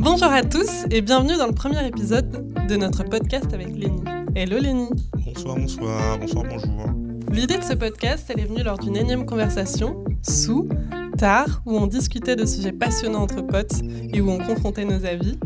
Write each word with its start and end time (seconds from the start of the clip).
Bonjour 0.00 0.30
à 0.30 0.42
tous 0.42 0.84
et 0.90 1.00
bienvenue 1.00 1.36
dans 1.36 1.48
le 1.48 1.52
premier 1.52 1.84
épisode 1.84 2.54
de 2.68 2.76
notre 2.76 3.02
podcast 3.02 3.52
avec 3.52 3.68
Lénie. 3.68 4.04
Hello 4.36 4.58
Lénie. 4.60 4.90
Bonsoir, 5.26 5.56
bonsoir, 5.56 6.18
bonsoir, 6.18 6.44
bonjour. 6.48 6.70
L'idée 7.32 7.58
de 7.58 7.64
ce 7.64 7.74
podcast, 7.74 8.26
elle 8.28 8.38
est 8.38 8.44
venue 8.44 8.62
lors 8.62 8.78
d'une 8.78 8.96
énième 8.96 9.26
conversation, 9.26 10.04
sous, 10.22 10.68
tard, 11.18 11.60
où 11.66 11.76
on 11.76 11.88
discutait 11.88 12.36
de 12.36 12.46
sujets 12.46 12.70
passionnants 12.70 13.22
entre 13.22 13.42
potes 13.44 13.82
et 14.12 14.20
où 14.20 14.30
on 14.30 14.38
confrontait 14.38 14.84
nos 14.84 15.04
avis. 15.04 15.38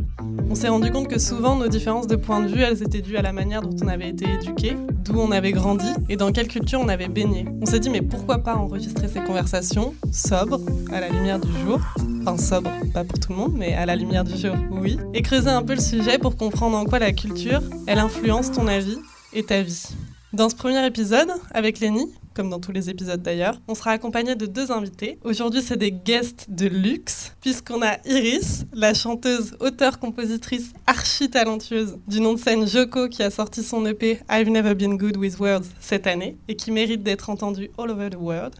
On 0.50 0.54
s'est 0.54 0.68
rendu 0.68 0.90
compte 0.90 1.08
que 1.08 1.18
souvent 1.18 1.56
nos 1.56 1.68
différences 1.68 2.06
de 2.06 2.16
point 2.16 2.40
de 2.40 2.48
vue, 2.48 2.60
elles 2.60 2.82
étaient 2.82 3.00
dues 3.00 3.16
à 3.16 3.22
la 3.22 3.32
manière 3.32 3.62
dont 3.62 3.74
on 3.82 3.88
avait 3.88 4.10
été 4.10 4.26
éduqué, 4.30 4.76
d'où 5.04 5.18
on 5.18 5.30
avait 5.30 5.52
grandi 5.52 5.88
et 6.08 6.16
dans 6.16 6.32
quelle 6.32 6.48
culture 6.48 6.80
on 6.80 6.88
avait 6.88 7.08
baigné. 7.08 7.46
On 7.60 7.66
s'est 7.66 7.80
dit 7.80 7.90
mais 7.90 8.02
pourquoi 8.02 8.38
pas 8.38 8.54
enregistrer 8.54 9.08
ces 9.08 9.20
conversations 9.20 9.94
sobres, 10.12 10.60
à 10.92 11.00
la 11.00 11.08
lumière 11.08 11.40
du 11.40 11.50
jour, 11.60 11.80
enfin 12.22 12.36
sobre, 12.36 12.70
pas 12.92 13.04
pour 13.04 13.18
tout 13.18 13.32
le 13.32 13.38
monde, 13.38 13.54
mais 13.56 13.74
à 13.74 13.86
la 13.86 13.96
lumière 13.96 14.24
du 14.24 14.36
jour, 14.36 14.54
oui, 14.70 14.98
et 15.12 15.22
creuser 15.22 15.50
un 15.50 15.62
peu 15.62 15.74
le 15.74 15.80
sujet 15.80 16.18
pour 16.18 16.36
comprendre 16.36 16.76
en 16.76 16.84
quoi 16.84 16.98
la 16.98 17.12
culture, 17.12 17.60
elle 17.86 17.98
influence 17.98 18.52
ton 18.52 18.68
avis 18.68 18.98
et 19.32 19.42
ta 19.42 19.62
vie. 19.62 19.88
Dans 20.32 20.48
ce 20.48 20.56
premier 20.56 20.84
épisode, 20.86 21.30
avec 21.52 21.80
Lenny, 21.80 22.12
comme 22.34 22.50
dans 22.50 22.60
tous 22.60 22.72
les 22.72 22.90
épisodes 22.90 23.22
d'ailleurs, 23.22 23.60
on 23.68 23.74
sera 23.74 23.92
accompagné 23.92 24.34
de 24.34 24.46
deux 24.46 24.72
invités. 24.72 25.18
Aujourd'hui, 25.24 25.62
c'est 25.62 25.76
des 25.76 25.92
guests 25.92 26.46
de 26.48 26.66
luxe, 26.66 27.32
puisqu'on 27.40 27.80
a 27.82 27.96
Iris, 28.04 28.64
la 28.72 28.92
chanteuse, 28.92 29.56
auteure, 29.60 29.98
compositrice 29.98 30.72
archi 30.86 31.30
talentueuse 31.30 31.96
du 32.06 32.20
nom 32.20 32.34
de 32.34 32.38
scène 32.38 32.66
Joko, 32.66 33.08
qui 33.08 33.22
a 33.22 33.30
sorti 33.30 33.62
son 33.62 33.86
EP 33.86 34.20
I've 34.30 34.50
Never 34.50 34.74
Been 34.74 34.96
Good 34.96 35.16
with 35.16 35.38
Words 35.38 35.66
cette 35.80 36.06
année 36.06 36.36
et 36.48 36.56
qui 36.56 36.70
mérite 36.70 37.02
d'être 37.02 37.30
entendue 37.30 37.70
all 37.78 37.90
over 37.90 38.10
the 38.10 38.18
world. 38.18 38.54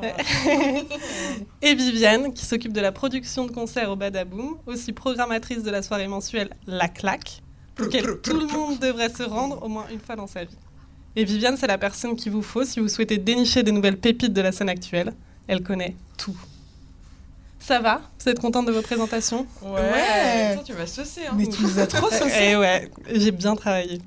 et 1.62 1.74
Viviane, 1.74 2.32
qui 2.32 2.46
s'occupe 2.46 2.72
de 2.72 2.80
la 2.80 2.90
production 2.90 3.44
de 3.44 3.50
concerts 3.50 3.90
au 3.90 3.96
Badaboom, 3.96 4.56
aussi 4.66 4.92
programmatrice 4.92 5.62
de 5.62 5.70
la 5.70 5.82
soirée 5.82 6.08
mensuelle 6.08 6.48
La 6.66 6.88
Claque, 6.88 7.42
auquel 7.78 8.20
tout 8.22 8.38
le 8.38 8.46
monde 8.46 8.78
devrait 8.78 9.10
se 9.10 9.22
rendre 9.22 9.62
au 9.62 9.68
moins 9.68 9.84
une 9.92 10.00
fois 10.00 10.16
dans 10.16 10.26
sa 10.26 10.44
vie. 10.44 10.56
Et 11.16 11.24
Viviane, 11.24 11.56
c'est 11.56 11.66
la 11.66 11.78
personne 11.78 12.14
qu'il 12.16 12.32
vous 12.32 12.42
faut 12.42 12.64
si 12.64 12.80
vous 12.80 12.88
souhaitez 12.88 13.18
dénicher 13.18 13.62
des 13.62 13.72
nouvelles 13.72 13.98
pépites 13.98 14.32
de 14.32 14.40
la 14.40 14.52
scène 14.52 14.68
actuelle. 14.68 15.12
Elle 15.48 15.62
connaît 15.62 15.96
tout. 16.16 16.36
Ça 17.58 17.80
va? 17.80 18.00
Vous 18.22 18.28
êtes 18.28 18.38
contente 18.40 18.66
de 18.66 18.72
vos 18.72 18.82
présentations? 18.82 19.46
Ouais, 19.62 20.52
Attends, 20.52 20.62
tu 20.62 20.72
vas 20.72 20.86
saucer. 20.86 21.26
Hein. 21.26 21.34
Mais 21.36 21.46
tu 21.46 21.62
nous 21.62 21.78
as 21.78 21.86
trop 21.86 22.08
saucé. 22.10 22.50
Eh 22.52 22.56
ouais, 22.56 22.90
j'ai 23.12 23.32
bien 23.32 23.54
travaillé. 23.56 24.00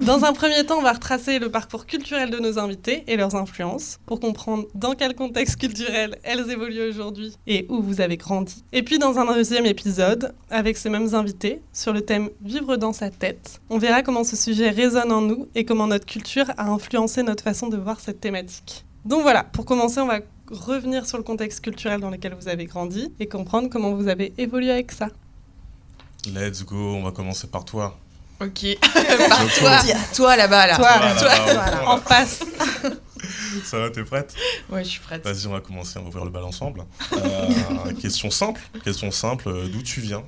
Dans 0.00 0.24
un 0.24 0.32
premier 0.32 0.64
temps, 0.64 0.78
on 0.78 0.82
va 0.82 0.92
retracer 0.92 1.40
le 1.40 1.50
parcours 1.50 1.84
culturel 1.84 2.30
de 2.30 2.38
nos 2.38 2.60
invités 2.60 3.02
et 3.08 3.16
leurs 3.16 3.34
influences 3.34 3.98
pour 4.06 4.20
comprendre 4.20 4.66
dans 4.76 4.94
quel 4.94 5.16
contexte 5.16 5.56
culturel 5.56 6.16
elles 6.22 6.48
évoluent 6.50 6.88
aujourd'hui 6.88 7.36
et 7.48 7.66
où 7.68 7.82
vous 7.82 8.00
avez 8.00 8.16
grandi. 8.16 8.64
Et 8.72 8.84
puis 8.84 9.00
dans 9.00 9.18
un 9.18 9.34
deuxième 9.34 9.66
épisode, 9.66 10.34
avec 10.50 10.76
ces 10.76 10.88
mêmes 10.88 11.16
invités, 11.16 11.60
sur 11.72 11.92
le 11.92 12.02
thème 12.02 12.30
Vivre 12.42 12.76
dans 12.76 12.92
sa 12.92 13.10
tête, 13.10 13.60
on 13.70 13.78
verra 13.78 14.02
comment 14.02 14.22
ce 14.22 14.36
sujet 14.36 14.70
résonne 14.70 15.10
en 15.10 15.20
nous 15.20 15.48
et 15.56 15.64
comment 15.64 15.88
notre 15.88 16.06
culture 16.06 16.46
a 16.56 16.70
influencé 16.70 17.24
notre 17.24 17.42
façon 17.42 17.66
de 17.66 17.76
voir 17.76 17.98
cette 17.98 18.20
thématique. 18.20 18.84
Donc 19.04 19.22
voilà, 19.22 19.42
pour 19.42 19.64
commencer, 19.64 20.00
on 20.00 20.06
va 20.06 20.20
revenir 20.48 21.06
sur 21.06 21.18
le 21.18 21.24
contexte 21.24 21.60
culturel 21.60 22.00
dans 22.00 22.10
lequel 22.10 22.36
vous 22.40 22.46
avez 22.46 22.66
grandi 22.66 23.12
et 23.18 23.26
comprendre 23.26 23.68
comment 23.68 23.94
vous 23.94 24.06
avez 24.06 24.32
évolué 24.38 24.70
avec 24.70 24.92
ça. 24.92 25.08
Let's 26.32 26.64
go, 26.64 26.76
on 26.76 27.02
va 27.02 27.10
commencer 27.10 27.48
par 27.48 27.64
toi. 27.64 27.98
Ok. 28.40 28.66
Par 29.28 29.54
toi. 29.58 29.78
Toi 30.14 30.36
là-bas, 30.36 30.66
là. 30.68 30.76
Toi, 30.76 30.98
toi, 31.18 31.94
en 31.94 31.98
face. 31.98 32.40
Ça 33.64 33.78
va, 33.78 33.90
t'es 33.90 34.04
prête? 34.04 34.34
Ouais, 34.70 34.84
je 34.84 34.90
suis 34.90 35.00
prête. 35.00 35.24
Vas-y, 35.24 35.46
on 35.46 35.52
va 35.52 35.60
commencer, 35.60 35.98
on 35.98 36.02
va 36.02 36.08
ouvrir 36.08 36.24
le 36.24 36.30
bal 36.30 36.44
ensemble. 36.44 36.84
Euh, 37.14 37.92
question 38.00 38.30
simple, 38.30 38.60
question 38.84 39.10
simple, 39.10 39.48
euh, 39.48 39.66
d'où 39.68 39.82
tu 39.82 40.00
viens? 40.00 40.22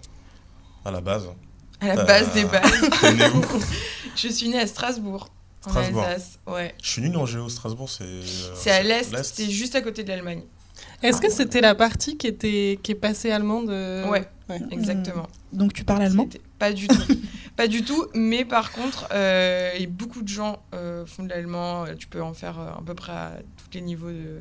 À 0.85 0.91
la 0.91 1.01
base 1.01 1.29
À 1.81 1.95
la 1.95 2.05
base 2.05 2.29
Euh, 2.31 2.35
des 2.35 2.45
bases. 2.45 2.91
T'es 3.01 3.13
né 3.15 3.27
où? 3.29 3.43
Je 4.17 4.29
suis 4.29 4.49
née 4.49 4.59
à 4.59 4.67
Strasbourg, 4.67 5.29
en 5.67 5.71
Strasbourg. 5.71 6.03
Alsace. 6.03 6.39
Ouais. 6.47 6.75
Je 6.83 6.89
suis 6.89 7.03
nul 7.03 7.17
en 7.17 7.27
géo, 7.27 7.49
Strasbourg, 7.49 7.89
c'est... 7.89 8.03
euh, 8.05 8.23
C'est 8.57 8.71
à 8.73 8.83
l'est, 8.83 9.15
c'est 9.23 9.49
juste 9.51 9.77
à 9.77 9.83
côté 9.83 10.03
de 10.03 10.09
l'Allemagne. 10.09 10.43
Est-ce 11.03 11.21
que 11.21 11.31
c'était 11.31 11.61
la 11.61 11.75
partie 11.75 12.17
qui, 12.17 12.27
était, 12.27 12.79
qui 12.83 12.93
est 12.93 12.97
passée 12.97 13.31
allemande 13.31 13.71
euh, 13.71 14.09
Ouais. 14.09 14.27
ouais. 14.49 14.61
Exactement. 14.73 15.27
Donc 15.53 15.73
tu 15.75 15.85
parles 15.85 16.03
allemand? 16.03 16.27
C'était- 16.31 16.45
Pas 16.61 16.73
du 16.73 16.87
tout. 16.87 16.97
pas 17.57 17.67
du 17.67 17.83
tout. 17.83 18.07
Mais 18.15 18.45
par 18.45 18.71
contre, 18.71 19.09
euh, 19.13 19.73
et 19.77 19.87
beaucoup 19.89 20.23
de 20.23 20.29
gens 20.29 20.63
euh, 20.75 21.05
font 21.07 21.25
de 21.25 21.31
l'allemand. 21.31 21.87
Tu 21.99 22.07
peux 22.07 22.23
en 22.23 22.35
faire 22.35 22.61
euh, 22.61 22.69
à 22.79 22.83
peu 22.87 22.95
près 22.95 23.11
à 23.13 23.33
tous 23.57 23.75
les 23.77 23.81
niveaux 23.81 24.11
de, 24.13 24.39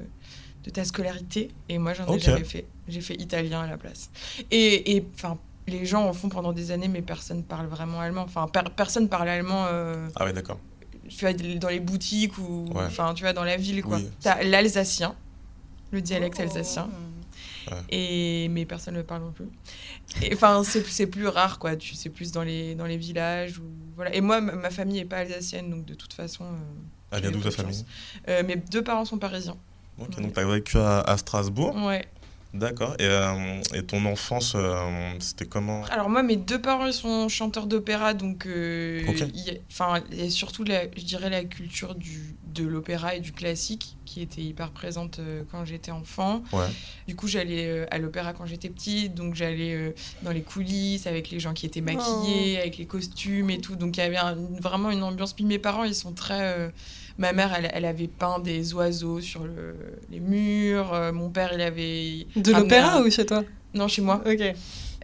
de 0.65 0.69
ta 0.69 0.83
scolarité. 0.85 1.49
Et 1.69 1.79
moi, 1.79 1.93
j'en 1.95 2.05
ai 2.05 2.11
Ok. 2.11 2.19
jamais 2.19 2.43
fait. 2.43 2.67
J'ai 2.87 3.01
fait 3.01 3.15
italien 3.15 3.61
à 3.61 3.67
la 3.67 3.77
place. 3.77 4.11
Et 4.51 4.95
et, 4.95 5.05
enfin. 5.15 5.37
les 5.67 5.85
gens 5.85 6.05
en 6.05 6.13
font 6.13 6.29
pendant 6.29 6.51
des 6.53 6.71
années, 6.71 6.87
mais 6.87 7.01
personne 7.01 7.43
parle 7.43 7.67
vraiment 7.67 7.99
allemand. 8.01 8.23
Enfin, 8.23 8.47
per- 8.47 8.69
personne 8.75 9.07
parle 9.09 9.29
allemand. 9.29 9.65
euh, 9.67 10.07
Ah 10.15 10.25
ouais, 10.25 10.33
d'accord. 10.33 10.59
tu 11.07 11.19
vois, 11.25 11.33
dans 11.33 11.69
les 11.69 11.79
boutiques 11.79 12.37
ou 12.37 12.65
Ouais. 12.73 12.87
tu 13.15 13.23
vois, 13.23 13.33
dans 13.33 13.43
la 13.43 13.55
ville, 13.57 13.81
quoi. 13.83 13.97
Oui. 13.97 14.09
T'as 14.21 14.43
l'alsacien, 14.43 15.15
le 15.91 16.01
dialecte 16.01 16.37
Oh. 16.39 16.43
alsacien, 16.43 16.89
Ouais. 17.71 17.77
et 17.89 18.47
mais 18.49 18.65
personne 18.65 18.93
ne 18.95 18.99
le 18.99 19.05
parle 19.05 19.23
non 19.23 19.31
plus. 19.31 19.47
Enfin, 20.33 20.63
c'est 20.63 21.07
plus 21.07 21.27
rare, 21.27 21.59
quoi. 21.59 21.75
Tu 21.75 21.95
c'est 21.95 22.09
plus 22.09 22.31
dans 22.31 22.43
les 22.43 22.75
dans 22.75 22.85
les 22.85 22.97
villages 22.97 23.59
ou 23.59 23.63
voilà. 23.95 24.13
Et 24.15 24.21
moi, 24.21 24.41
ma, 24.41 24.69
famille 24.69 24.99
est 24.99 25.05
pas 25.05 25.17
alsacienne, 25.17 25.69
donc 25.69 25.85
de 25.85 25.93
toute 25.93 26.13
façon. 26.13 26.45
euh, 26.45 26.47
Elle 27.11 27.21
vient 27.21 27.31
d'où 27.31 27.41
ta 27.41 27.51
famille? 27.51 27.85
Euh, 28.27 28.43
mes 28.43 28.55
deux 28.55 28.83
parents 28.83 29.05
sont 29.05 29.17
parisiens. 29.17 29.57
Ok, 29.99 30.09
Ouais. 30.17 30.23
donc 30.23 30.33
t'as 30.33 30.45
vécu 30.45 30.77
à, 30.77 31.01
à 31.01 31.17
Strasbourg, 31.17 31.75
Ouais. 31.75 32.05
D'accord. 32.53 32.95
Et, 32.99 33.05
euh, 33.05 33.61
et 33.73 33.83
ton 33.83 34.05
enfance, 34.05 34.53
euh, 34.55 35.13
c'était 35.19 35.45
comment? 35.45 35.83
Alors 35.85 36.09
moi, 36.09 36.23
mes 36.23 36.35
deux 36.35 36.61
parents 36.61 36.85
ils 36.87 36.93
sont 36.93 37.29
chanteurs 37.29 37.67
d'opéra, 37.67 38.13
donc 38.13 38.45
euh, 38.45 39.01
Ok. 39.07 39.23
il 39.33 39.41
y 39.45 39.49
a- 39.51 39.59
enfin 39.71 40.01
et 40.11 40.29
surtout 40.29 40.63
la, 40.63 40.83
je 40.95 41.03
dirais 41.03 41.29
la 41.29 41.43
culture 41.43 41.95
du 41.95 42.35
de 42.49 42.65
l'opéra 42.65 43.13
et 43.15 43.19
du 43.19 43.31
classique 43.31 43.95
qui 44.05 44.21
était 44.23 44.41
hyper 44.41 44.71
présente 44.71 45.19
euh, 45.19 45.43
quand 45.51 45.65
j'étais 45.65 45.91
enfant. 45.91 46.41
Ouais. 46.51 46.65
Du 47.07 47.15
coup, 47.15 47.27
j'allais 47.27 47.67
euh, 47.67 47.85
à 47.91 47.99
l'opéra 47.99 48.33
quand 48.33 48.47
j'étais 48.47 48.69
petite, 48.69 49.13
donc 49.13 49.35
j'allais 49.35 49.75
euh, 49.75 49.91
dans 50.23 50.31
les 50.31 50.41
coulisses 50.41 51.05
avec 51.05 51.29
les 51.29 51.39
gens 51.39 51.53
qui 51.53 51.67
étaient 51.67 51.79
maquillés, 51.81 52.57
avec 52.59 52.77
les 52.77 52.87
costumes 52.87 53.51
et 53.51 53.59
tout. 53.61 53.75
Donc 53.75 53.95
il 53.97 53.99
y 53.99 54.03
avait 54.03 54.17
un- 54.17 54.35
vraiment 54.59 54.89
une 54.89 55.03
ambiance. 55.03 55.33
Puis 55.33 55.45
mes 55.45 55.59
parents, 55.59 55.83
ils 55.83 55.93
sont 55.95 56.11
très. 56.13 56.71
Ma 57.19 57.31
mère, 57.33 57.53
elle, 57.53 57.69
elle 57.73 57.85
avait 57.85 58.07
peint 58.07 58.39
des 58.39 58.73
oiseaux 58.73 59.21
sur 59.21 59.43
le- 59.43 59.75
les 60.09 60.19
murs. 60.19 60.91
Euh, 60.93 61.11
mon 61.11 61.29
père, 61.29 61.51
il 61.53 61.61
avait. 61.61 62.25
De 62.35 62.51
l'opéra 62.51 62.97
un- 62.97 63.03
ou 63.03 63.11
chez 63.11 63.25
toi? 63.27 63.43
Non, 63.75 63.87
chez 63.87 64.01
moi. 64.01 64.23
Ok. 64.25 64.41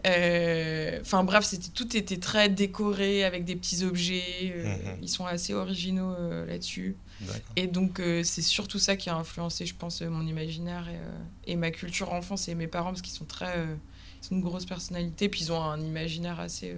Euh, 0.06 0.98
Enfin 1.00 1.24
bref, 1.24 1.44
c'était 1.44 1.68
tout 1.70 1.96
était 1.96 2.18
très 2.18 2.48
décoré 2.48 3.24
avec 3.24 3.44
des 3.44 3.56
petits 3.56 3.84
objets. 3.84 4.22
euh, 4.54 4.64
Mhm. 4.64 4.98
Ils 5.02 5.08
sont 5.08 5.26
assez 5.26 5.52
originaux 5.54 6.12
euh, 6.18 6.46
là-dessus. 6.46 6.96
Et 7.56 7.66
donc 7.66 7.98
euh, 7.98 8.22
c'est 8.22 8.42
surtout 8.42 8.78
ça 8.78 8.94
qui 8.96 9.08
a 9.08 9.16
influencé, 9.16 9.64
je 9.66 9.74
pense, 9.74 10.02
euh, 10.02 10.08
mon 10.10 10.26
imaginaire 10.26 10.86
et, 10.88 10.96
euh, 10.96 11.18
et 11.46 11.56
ma 11.56 11.70
culture 11.70 12.12
enfance 12.12 12.48
et 12.48 12.54
mes 12.54 12.66
parents 12.66 12.90
parce 12.90 13.02
qu'ils 13.02 13.14
sont 13.14 13.24
très, 13.24 13.56
euh, 13.56 13.74
ils 14.22 14.26
sont 14.26 14.34
une 14.34 14.42
grosse 14.42 14.66
personnalité, 14.66 15.28
puis 15.28 15.40
ils 15.42 15.52
ont 15.52 15.62
un 15.62 15.80
imaginaire 15.80 16.38
assez 16.40 16.72
euh, 16.72 16.76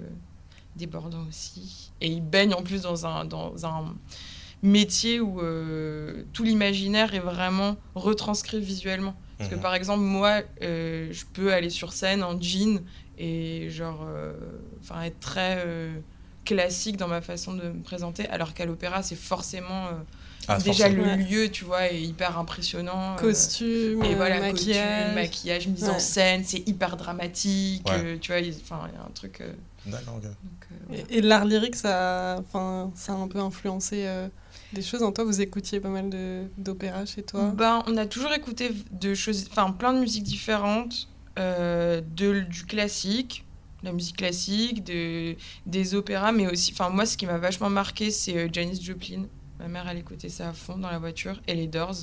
débordant 0.77 1.27
aussi. 1.29 1.91
Et 2.01 2.09
ils 2.09 2.23
baignent 2.23 2.55
en 2.55 2.63
plus 2.63 2.83
dans 2.83 3.05
un 3.05 3.25
dans 3.25 3.67
un 3.67 3.95
métier 4.63 5.21
où 5.21 5.41
euh, 5.41 6.25
tout 6.33 6.43
l'imaginaire 6.45 7.15
est 7.15 7.21
vraiment 7.21 7.77
retranscrit 7.95 8.61
visuellement. 8.61 9.15
Parce 9.37 9.51
que 9.51 9.55
Mhm. 9.55 9.61
par 9.63 9.75
exemple, 9.75 10.01
moi, 10.03 10.43
euh, 10.63 11.09
je 11.13 11.25
peux 11.33 11.53
aller 11.53 11.71
sur 11.71 11.93
scène 11.93 12.23
en 12.25 12.41
jean 12.41 12.81
et 13.19 13.69
genre, 13.71 14.05
euh, 14.09 14.33
enfin, 14.81 15.03
être 15.03 15.21
très 15.21 15.63
euh, 15.65 15.93
classique 16.45 16.97
dans 16.97 17.09
ma 17.09 17.21
façon 17.21 17.53
de 17.55 17.63
me 17.69 17.83
présenter, 17.83 18.29
alors 18.31 18.53
qu'à 18.55 18.65
l'opéra, 18.65 19.03
c'est 19.03 19.15
forcément 19.17 19.87
euh, 19.89 19.91
Ah, 20.49 20.59
déjà 20.59 20.89
forcément. 20.89 21.05
le 21.05 21.17
lieu, 21.17 21.51
tu 21.51 21.65
vois, 21.65 21.87
est 21.93 22.01
hyper 22.03 22.37
impressionnant. 22.39 23.13
euh, 23.17 23.21
Costume, 23.21 24.03
et 24.03 24.15
voilà, 24.17 24.41
maquillage. 24.41 24.97
costume, 25.05 25.15
maquillage, 25.15 25.69
mise 25.69 25.85
Ouais. 25.85 25.91
en 25.91 25.99
scène, 26.01 26.43
c'est 26.45 26.67
hyper 26.69 26.97
dramatique. 26.97 27.87
Ouais. 27.87 27.95
euh, 28.03 28.19
tu 28.21 28.33
vois, 28.33 28.41
il 28.41 28.55
enfin, 28.63 28.89
il 28.89 28.95
y 28.95 28.99
a 28.99 29.05
un 29.05 29.11
truc. 29.13 29.41
euh, 29.41 29.53
donc, 29.87 30.67
euh, 30.73 30.75
voilà. 30.89 31.03
Et, 31.11 31.19
et 31.19 31.21
l'art 31.23 31.45
lyrique, 31.45 31.77
ça, 31.77 32.37
enfin, 32.41 32.91
ça 32.97 33.13
a 33.13 33.17
un 33.17 33.29
peu 33.29 33.39
influencé 33.39 34.07
euh, 34.07 34.29
des 34.73 34.83
choses 34.83 35.03
en 35.03 35.13
toi. 35.13 35.25
Vous 35.25 35.41
écoutiez 35.41 35.81
pas 35.81 35.89
mal 35.89 36.11
d'opéra 36.57 37.07
chez 37.07 37.23
toi. 37.23 37.53
Ben, 37.57 37.83
on 37.87 37.97
a 37.97 38.07
toujours 38.07 38.33
écouté 38.33 38.71
de 38.93 39.15
choses, 39.15 39.47
enfin 39.51 39.71
plein 39.73 39.93
de 39.93 40.01
musiques 40.01 40.25
différentes, 40.25 41.09
euh, 41.39 42.01
de, 42.17 42.41
du 42.41 42.65
classique, 42.65 43.45
la 43.83 43.93
musique 43.93 44.17
classique, 44.17 44.85
de, 44.85 45.37
des 45.67 45.95
opéras, 45.95 46.33
mais 46.33 46.47
aussi, 46.49 46.73
enfin 46.73 46.91
moi 46.91 47.07
ce 47.07 47.17
qui 47.17 47.27
m'a 47.27 47.39
vachement 47.39 47.71
marqué 47.71 48.11
c'est 48.11 48.37
euh, 48.37 48.49
Janis 48.53 48.83
Joplin. 48.83 49.27
Ma 49.59 49.69
mère 49.69 49.89
elle 49.89 49.99
écoutait 49.99 50.29
ça 50.29 50.51
à 50.51 50.53
fond 50.53 50.77
dans 50.77 50.91
la 50.91 50.99
voiture 50.99 51.41
et 51.47 51.55
les 51.55 51.67
Doors. 51.67 51.95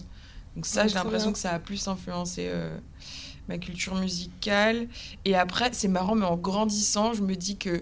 Donc 0.56 0.66
ça 0.66 0.84
Ouais, 0.84 0.90
j'ai 0.90 0.96
l'impression 0.96 1.34
que 1.34 1.40
ça 1.40 1.52
a 1.52 1.60
plus 1.60 1.88
influencé 1.88 2.46
euh, 2.48 2.78
ma 3.50 3.58
culture 3.58 3.96
musicale. 3.96 4.88
Et 5.26 5.36
après 5.36 5.70
c'est 5.74 5.88
marrant 5.88 6.16
mais 6.16 6.26
en 6.26 6.38
grandissant 6.38 7.14
je 7.14 7.22
me 7.22 7.36
dis 7.36 7.58
que 7.58 7.82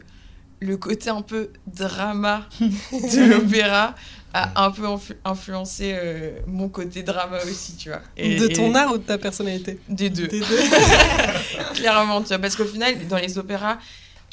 le 0.60 0.78
côté 0.78 1.10
un 1.10 1.22
peu 1.22 1.52
drama 1.68 2.48
de 2.60 3.30
l'opéra 3.30 3.96
a 4.34 4.66
un 4.66 4.72
peu 4.72 4.84
influencé 5.24 5.96
euh, 5.96 6.40
mon 6.48 6.68
côté 6.68 7.04
drama 7.04 7.38
aussi, 7.46 7.76
tu 7.76 7.90
vois. 7.90 8.02
Et, 8.18 8.36
de 8.36 8.48
ton 8.48 8.74
art 8.74 8.92
ou 8.92 8.98
de 8.98 9.04
ta 9.04 9.18
personnalité? 9.18 9.80
Des 9.88 10.10
deux. 10.10 10.28
Des 10.28 10.40
deux. 10.42 11.76
Clairement, 11.76 12.22
tu 12.22 12.30
vois, 12.30 12.40
parce 12.40 12.56
qu'au 12.56 12.66
final, 12.66 13.08
dans 13.08 13.18
les 13.18 13.38
opéras, 13.38 13.78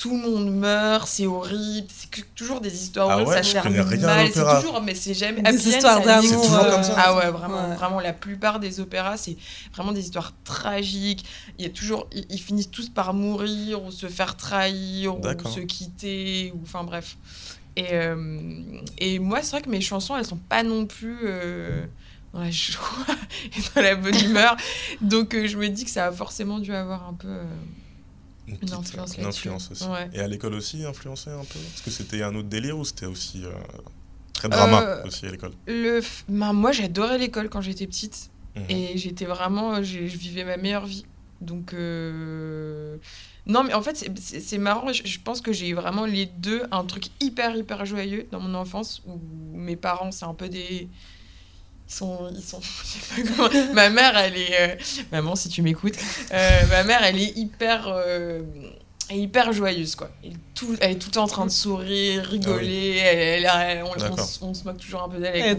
tout 0.00 0.16
le 0.16 0.16
monde 0.16 0.50
meurt, 0.50 1.06
c'est 1.06 1.26
horrible, 1.26 1.86
c'est 1.94 2.34
toujours 2.34 2.62
des 2.62 2.74
histoires 2.74 3.10
ah 3.10 3.22
ouais, 3.22 3.42
ça 3.42 3.60
termine 3.60 3.84
mal, 4.00 4.30
c'est 4.32 4.40
toujours, 4.40 4.80
mais 4.80 4.94
c'est 4.94 5.12
jamais 5.12 5.42
des 5.42 5.68
histoires 5.68 6.00
d'amour. 6.00 6.54
Euh... 6.54 6.82
Ah 6.96 7.16
ouais, 7.16 7.30
vraiment, 7.30 7.74
vraiment, 7.74 8.00
la 8.00 8.14
plupart 8.14 8.60
des 8.60 8.80
opéras, 8.80 9.18
c'est 9.18 9.36
vraiment 9.74 9.92
des 9.92 10.00
histoires 10.00 10.32
tragiques. 10.42 11.26
Il 11.58 11.66
y 11.66 11.68
a 11.68 11.70
toujours, 11.70 12.08
ils, 12.30 12.40
finissent 12.40 12.70
tous 12.70 12.88
par 12.88 13.12
mourir 13.12 13.84
ou 13.84 13.90
se 13.90 14.06
faire 14.06 14.38
trahir 14.38 15.18
ou 15.18 15.22
se 15.50 15.60
quitter, 15.60 16.54
ou 16.56 16.60
enfin 16.62 16.82
bref. 16.82 17.18
Et, 17.76 17.92
euh, 17.92 18.80
et 18.98 19.18
moi, 19.18 19.42
c'est 19.42 19.52
vrai 19.52 19.62
que 19.62 19.70
mes 19.70 19.80
chansons, 19.80 20.16
elles 20.16 20.26
sont 20.26 20.36
pas 20.36 20.62
non 20.62 20.86
plus 20.86 21.18
euh, 21.24 21.86
dans 22.32 22.40
la 22.40 22.50
joie 22.50 22.82
et 23.56 23.60
dans 23.74 23.82
la 23.82 23.94
bonne 23.94 24.18
humeur. 24.24 24.56
Donc 25.00 25.34
euh, 25.34 25.46
je 25.46 25.56
me 25.56 25.68
dis 25.68 25.84
que 25.84 25.90
ça 25.90 26.06
a 26.06 26.12
forcément 26.12 26.58
dû 26.58 26.72
avoir 26.72 27.08
un 27.08 27.14
peu 27.14 27.38
une, 28.48 28.72
influence 28.72 29.16
une 29.16 29.26
influence 29.26 29.70
aussi. 29.70 29.84
Et 30.12 30.20
à 30.20 30.26
l'école 30.26 30.54
aussi, 30.54 30.84
influencé 30.84 31.30
un 31.30 31.44
peu? 31.44 31.58
Est-ce 31.58 31.82
que 31.82 31.90
c'était 31.90 32.22
un 32.22 32.34
autre 32.34 32.48
délire 32.48 32.76
ou 32.76 32.84
c'était 32.84 33.06
aussi 33.06 33.44
très 34.32 34.48
drama 34.48 35.02
aussi 35.04 35.26
à 35.26 35.30
l'école? 35.30 35.52
le 35.66 36.00
ben, 36.28 36.52
Moi, 36.52 36.72
j'adorais 36.72 37.18
l'école 37.18 37.48
quand 37.48 37.60
j'étais 37.60 37.86
petite. 37.86 38.30
Mhm. 38.56 38.64
Et 38.68 38.98
j'étais 38.98 39.26
vraiment, 39.26 39.80
je 39.84 39.98
vivais 40.00 40.44
ma 40.44 40.56
meilleure 40.56 40.86
vie. 40.86 41.06
Donc, 41.40 41.72
non, 43.46 43.64
mais 43.64 43.74
en 43.74 43.82
fait, 43.82 44.10
c'est 44.16 44.58
marrant. 44.58 44.92
Je, 44.92 45.18
pense 45.18 45.40
que 45.40 45.52
j'ai 45.52 45.68
eu 45.68 45.74
vraiment 45.74 46.04
les 46.04 46.26
deux. 46.26 46.62
Un 46.70 46.84
truc 46.84 47.06
hyper, 47.20 47.56
hyper 47.56 47.84
joyeux 47.84 48.26
dans 48.30 48.40
mon 48.40 48.54
enfance 48.54 49.02
où 49.06 49.18
mes 49.52 49.76
parents, 49.76 50.12
c'est 50.12 50.24
un 50.24 50.34
peu 50.34 50.48
des. 50.48 50.88
Ils 51.88 51.92
sont. 51.92 52.30
Ils 52.34 52.42
sont 52.42 52.60
je 52.82 52.86
sais 52.86 53.22
pas 53.22 53.48
comment. 53.48 53.74
ma 53.74 53.88
mère, 53.90 54.16
elle 54.16 54.36
est. 54.36 54.60
Euh, 54.60 54.76
maman, 55.10 55.36
si 55.36 55.48
tu 55.48 55.62
m'écoutes. 55.62 55.96
Euh, 56.32 56.66
ma 56.68 56.84
mère, 56.84 57.02
elle 57.02 57.18
est 57.18 57.36
hyper. 57.36 57.88
Euh, 57.88 58.42
hyper 59.12 59.52
joyeuse 59.52 59.96
quoi. 59.96 60.08
Elle, 60.22 60.34
tout, 60.54 60.76
elle 60.80 60.92
est 60.92 60.94
tout 60.94 61.08
le 61.08 61.14
temps 61.14 61.24
en 61.24 61.26
train 61.26 61.44
de 61.44 61.50
sourire, 61.50 62.22
rigoler, 62.22 63.00
ah 63.48 63.64
elle, 63.64 63.78
elle, 63.78 63.84
on, 64.40 64.54
se 64.54 64.64
moque 64.64 64.78
toujours 64.78 65.02
un 65.02 65.08
peu 65.08 65.18
d'elle. 65.18 65.34
Elle, 65.34 65.58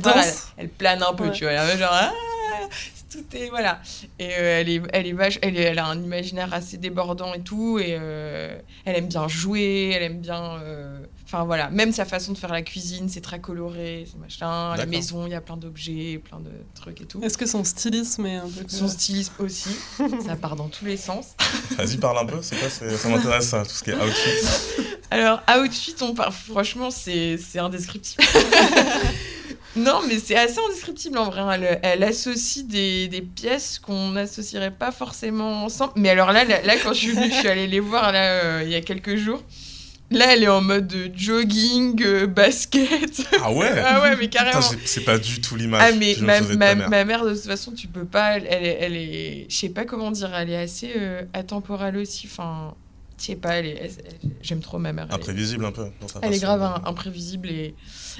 elle, 0.57 0.69
plane 0.69 1.03
un 1.03 1.13
peu, 1.13 1.29
tu 1.31 1.43
vois. 1.43 1.75
genre, 1.75 1.89
ah, 1.91 2.13
tout 3.11 3.25
est 3.35 3.49
voilà. 3.49 3.81
Et 4.19 4.29
euh, 4.29 4.61
elle 4.61 4.69
est 4.69 4.81
elle 4.93 5.07
est 5.07 5.13
vache 5.13 5.37
elle, 5.41 5.57
elle, 5.57 5.79
a 5.79 5.85
un 5.85 6.01
imaginaire 6.01 6.53
assez 6.53 6.77
débordant 6.77 7.33
et 7.33 7.41
tout 7.41 7.77
et 7.77 7.97
euh, 7.99 8.57
elle 8.85 8.95
aime 8.95 9.07
bien 9.07 9.27
jouer 9.27 9.91
elle 9.93 10.03
aime 10.03 10.21
bien 10.21 10.57
euh, 10.61 10.99
enfin 11.25 11.43
voilà. 11.43 11.69
Même 11.69 11.91
sa 11.91 12.05
façon 12.05 12.31
de 12.31 12.37
faire 12.37 12.51
la 12.51 12.61
cuisine 12.61 13.09
c'est 13.09 13.21
très 13.21 13.39
coloré 13.39 14.07
c'est 14.09 14.19
machin. 14.19 14.75
La 14.77 14.85
maison 14.85 15.25
il 15.25 15.31
y 15.31 15.35
a 15.35 15.41
plein 15.41 15.57
d'objets 15.57 16.21
plein 16.23 16.39
de 16.39 16.51
trucs 16.73 17.01
et 17.01 17.05
tout. 17.05 17.21
Est-ce 17.21 17.37
que 17.37 17.45
son 17.45 17.63
stylisme 17.63 18.25
est 18.25 18.37
un 18.37 18.49
peu 18.49 18.63
son 18.67 18.87
stylisme 18.87 19.33
aussi. 19.39 19.75
Ça 20.25 20.35
part 20.35 20.55
dans 20.55 20.69
tous 20.69 20.85
les 20.85 20.97
sens. 20.97 21.35
Vas-y 21.71 21.97
parle 21.97 22.19
un 22.19 22.25
peu 22.25 22.41
c'est 22.41 22.55
quoi 22.55 22.69
ça 22.69 23.09
m'intéresse 23.09 23.49
ça 23.49 23.63
tout 23.63 23.71
ce 23.71 23.83
qui 23.83 23.91
est 23.91 23.95
outfit. 23.95 24.87
Alors 25.11 25.41
outfit 25.57 25.95
on 26.01 26.13
part 26.13 26.33
franchement 26.33 26.89
c'est 26.89 27.37
c'est 27.37 27.59
indescriptible 27.59 28.23
non, 29.75 30.01
mais 30.07 30.19
c'est 30.19 30.35
assez 30.35 30.59
indescriptible 30.59 31.17
en 31.17 31.29
vrai. 31.29 31.79
Elle, 31.83 32.03
associe 32.03 32.65
des, 32.65 33.07
des 33.07 33.21
pièces 33.21 33.79
qu'on 33.79 34.11
n'associerait 34.11 34.71
pas 34.71 34.91
forcément 34.91 35.63
ensemble. 35.63 35.93
Mais 35.95 36.09
alors 36.09 36.31
là, 36.31 36.43
là, 36.43 36.73
quand 36.83 36.93
je 36.93 36.99
suis 36.99 37.11
venue, 37.11 37.29
je 37.29 37.35
suis 37.35 37.47
allée 37.47 37.67
les 37.67 37.79
voir 37.79 38.11
là, 38.11 38.43
euh, 38.43 38.61
il 38.63 38.71
y 38.71 38.75
a 38.75 38.81
quelques 38.81 39.15
jours. 39.15 39.41
Là, 40.09 40.33
elle 40.33 40.43
est 40.43 40.49
en 40.49 40.61
mode 40.61 40.93
jogging, 41.15 42.03
euh, 42.03 42.27
basket. 42.27 43.23
Ah 43.41 43.51
ouais? 43.53 43.71
Ah 43.85 44.01
ouais, 44.01 44.17
mais 44.17 44.27
carrément. 44.27 44.59
C'est 44.83 45.05
pas 45.05 45.17
du 45.17 45.39
tout 45.39 45.55
l'image. 45.55 45.81
Ah, 45.81 45.95
mais 45.97 46.15
ma, 46.19 46.41
mère. 46.41 46.89
ma, 46.89 47.05
mère. 47.05 47.23
de 47.23 47.33
toute 47.33 47.45
façon, 47.45 47.71
tu 47.71 47.87
peux 47.87 48.03
pas. 48.03 48.37
Elle, 48.37 48.47
elle, 48.49 48.77
elle 48.81 48.95
est. 48.97 49.45
Je 49.49 49.55
sais 49.55 49.69
pas 49.69 49.85
comment 49.85 50.11
dire, 50.11 50.35
elle 50.35 50.49
est 50.49 50.57
assez 50.57 50.91
euh, 50.97 51.23
atemporale 51.33 51.95
aussi. 51.95 52.27
Enfin, 52.29 52.75
je 53.21 53.27
sais 53.27 53.35
pas, 53.35 53.59
elle 53.59 53.89
j'aime 54.41 54.59
trop 54.59 54.79
ma 54.79 54.91
mère. 54.91 55.07
Imprévisible 55.11 55.63
un 55.63 55.71
peu. 55.71 55.85
elle 56.21 56.33
est 56.33 56.39
grave 56.41 56.81
imprévisible 56.85 57.49
et 57.49 57.75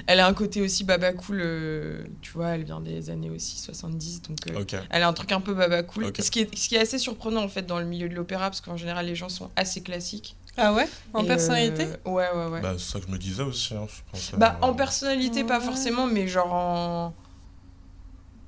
elle 0.07 0.19
a 0.19 0.27
un 0.27 0.33
côté 0.33 0.62
aussi 0.62 0.83
baba 0.83 1.13
cool, 1.13 1.39
euh, 1.42 2.03
tu 2.21 2.31
vois, 2.31 2.50
elle 2.50 2.63
vient 2.63 2.81
des 2.81 3.09
années 3.09 3.30
aussi 3.30 3.57
70, 3.57 4.21
donc 4.24 4.38
euh, 4.50 4.80
elle 4.89 5.03
a 5.03 5.07
un 5.07 5.13
truc 5.13 5.31
un 5.31 5.42
peu 5.42 5.53
baba 5.53 5.83
cool. 5.83 6.12
Ce, 6.19 6.31
qui 6.31 6.39
est, 6.42 6.57
ce 6.57 6.69
qui 6.69 6.75
est 6.75 6.80
assez 6.80 7.00
surprenant 7.00 7.44
en 7.44 7.50
fait 7.50 7.65
dans 7.65 7.80
le 7.80 7.86
milieu 7.86 8.09
de 8.09 8.15
l'opéra, 8.15 8.50
parce 8.50 8.62
qu'en 8.62 8.77
général 8.77 9.06
les 9.06 9.15
gens 9.15 9.30
sont 9.30 9.50
assez 9.56 9.81
classiques. 9.81 10.36
Ah 10.57 10.74
ouais? 10.74 10.88
En 11.13 11.24
personnalité 11.24 11.86
euh, 11.86 12.12
Ouais, 12.12 12.27
ouais, 12.33 12.48
ouais. 12.48 12.62
Bah, 12.62 12.74
c'est 12.77 12.92
ça 12.92 13.00
que 13.00 13.07
je 13.07 13.12
me 13.12 13.18
disais 13.18 13.44
aussi, 13.44 13.74
hein, 13.74 13.88
je 13.88 14.01
pense. 14.12 14.31
Bah, 14.38 14.57
en 14.62 14.74
personnalité, 14.74 15.44
pas 15.44 15.62
forcément, 15.62 16.07
mais 16.07 16.27
genre 16.27 16.53
en. 16.53 17.15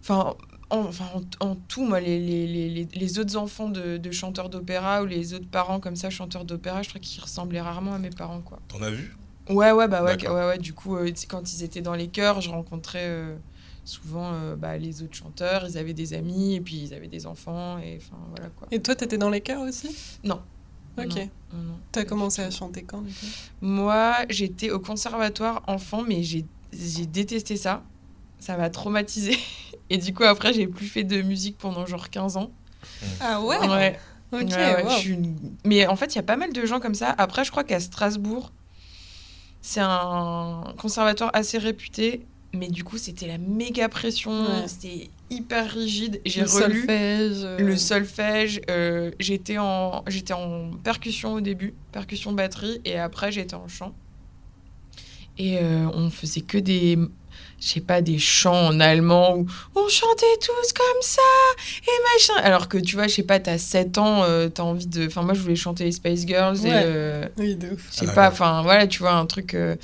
Enfin, 0.02 0.36
en, 0.70 0.80
enfin, 0.80 1.06
en, 1.40 1.56
tout, 1.56 1.86
moi, 1.86 2.02
les, 2.02 2.20
les, 2.20 2.46
les, 2.48 2.88
les 2.94 3.20
autres 3.20 3.38
enfants 3.38 3.70
de, 3.70 3.96
de 3.96 4.12
chanteurs 4.12 4.50
d'opéra 4.50 5.02
ou 5.02 5.06
les 5.06 5.34
autres 5.34 5.48
parents 5.50 5.80
comme 5.80 5.96
ça, 5.96 6.10
chanteurs 6.10 6.44
d'opéra, 6.44 6.82
je 6.82 6.90
crois 6.90 7.00
qu'ils 7.00 7.22
ressemblaient 7.22 7.62
rarement 7.62 7.94
à 7.94 8.00
mes 8.00 8.10
parents, 8.10 8.42
quoi. 8.42 8.60
T'en 8.68 8.82
as 8.82 8.90
vu? 8.90 9.16
Ouais, 9.50 9.72
ouais, 9.72 9.88
bah 9.88 10.04
ouais, 10.04 10.28
ouais, 10.28 10.48
ouais, 10.48 10.57
du 10.57 10.74
coup, 10.74 10.95
euh, 10.95 11.12
quand 11.28 11.54
ils 11.54 11.63
étaient 11.63 11.81
dans 11.81 11.95
les 11.95 12.07
chœurs, 12.07 12.42
je 12.42 12.50
rencontrais 12.50 13.07
euh, 13.07 13.36
souvent 13.84 14.34
euh, 14.34 14.56
bah, 14.56 14.78
les 14.78 15.01
autres 15.04 15.16
chanteurs, 15.16 15.66
ils 15.68 15.78
avaient 15.78 15.94
des 15.94 16.13
amis, 16.13 16.56
et 16.56 16.62
puis 16.62 16.75
ils 16.78 16.94
avaient 16.94 17.07
des 17.07 17.25
enfants, 17.25 17.78
et 17.80 17.98
enfin, 17.98 18.18
voilà, 18.30 18.50
quoi. 18.50 18.68
Et 18.72 18.81
toi, 18.81 18.95
t'étais 18.95 19.18
dans 19.18 19.30
les 19.30 19.42
chœurs 19.42 19.62
aussi? 19.62 19.95
Non. 20.24 20.42
Ok. 20.98 21.19
T'as 21.92 22.06
commencé 22.06 22.42
à 22.42 22.50
chanter 22.51 22.84
quand, 22.84 23.01
du 23.01 23.13
coup? 23.13 23.25
Moi, 23.62 24.16
j'étais 24.30 24.72
au 24.72 24.80
conservatoire 24.80 25.63
enfant, 25.68 26.04
mais 26.07 26.24
j'ai 26.24 26.45
détesté 27.06 27.57
ça. 27.57 27.84
Ça 28.40 28.57
m'a 28.57 28.69
traumatisé. 28.69 29.38
Et 29.90 29.98
du 29.98 30.13
coup, 30.13 30.24
après, 30.24 30.54
j'ai 30.54 30.68
plus 30.68 30.88
fait 30.88 31.04
de 31.04 31.22
musique 31.22 31.57
pendant 31.57 31.86
genre 31.86 32.10
15 32.10 32.38
ans. 32.38 32.51
Ah 33.19 33.42
ouais? 33.42 33.60
Ouais. 33.60 34.00
Ok, 34.31 34.50
Mais 35.63 35.86
en 35.86 35.95
fait, 35.95 36.13
il 36.13 36.16
y 36.16 36.19
a 36.19 36.24
pas 36.24 36.36
mal 36.36 36.51
de 36.51 36.66
gens 36.66 36.80
comme 36.80 36.95
ça. 36.95 37.13
Après, 37.18 37.45
je 37.45 37.51
crois 37.51 37.63
qu'à 37.63 37.80
Strasbourg, 37.80 38.51
c'est 39.63 39.81
un 39.81 40.75
conservatoire 40.77 41.31
assez 41.33 41.57
réputé. 41.57 42.21
Mais 42.54 42.68
du 42.68 42.83
coup, 42.83 43.00
c'était 43.00 43.25
la 43.25 43.39
méga 43.39 43.89
pression. 43.89 44.45
C'était 44.68 45.10
hyper 45.31 45.71
rigide. 45.71 46.21
J'ai 46.25 46.44
relu 46.44 46.81
solfège, 46.81 47.44
euh. 47.44 47.57
le 47.57 47.77
solfège. 47.77 48.62
Euh, 48.69 49.10
j'étais 49.19 49.57
en 49.57 50.04
j'étais 50.06 50.33
en 50.33 50.69
percussion 50.83 51.33
au 51.33 51.42
début, 51.42 51.74
percussion 51.92 52.33
batterie, 52.33 52.80
et 52.86 53.00
après 53.00 53.31
j'étais 53.31 53.56
en 53.56 53.68
chant. 53.68 53.95
Et 55.39 55.57
euh, 55.57 55.88
on 55.94 56.12
faisait 56.12 56.42
que 56.42 56.59
des 56.59 57.00
je 57.60 57.68
sais 57.68 57.82
pas, 57.82 58.02
des 58.02 58.20
chants 58.20 58.68
en 58.68 58.80
allemand 58.80 59.38
où 59.38 59.48
on 59.76 59.88
chantait 59.88 60.26
tous 60.42 60.74
comme 60.74 61.02
ça 61.02 61.22
et 61.82 62.14
machin. 62.14 62.42
Alors 62.44 62.68
que 62.68 62.78
tu 62.78 62.95
vois, 62.95 63.07
je 63.07 63.14
sais 63.14 63.24
pas, 63.24 63.40
t'as 63.40 63.57
7 63.57 63.98
ans, 63.98 64.24
euh, 64.24 64.50
t'as 64.50 64.64
envie 64.64 64.88
de. 64.88 65.07
Enfin, 65.07 65.22
moi, 65.22 65.33
je 65.33 65.40
voulais 65.42 65.56
chanter 65.56 65.86
les 65.86 65.92
Spice 65.92 66.28
Girls 66.28 66.66
et. 66.66 66.72
Euh, 66.72 67.28
oui, 67.38 67.56
de 67.56 67.72
ouf. 67.72 67.88
Je 67.92 68.06
sais 68.06 68.14
pas, 68.14 68.30
enfin, 68.30 68.62
voilà, 68.64 68.88
tu 68.88 69.00
vois, 69.00 69.14
un 69.14 69.26
truc. 69.26 69.54
Euh, 69.54 69.76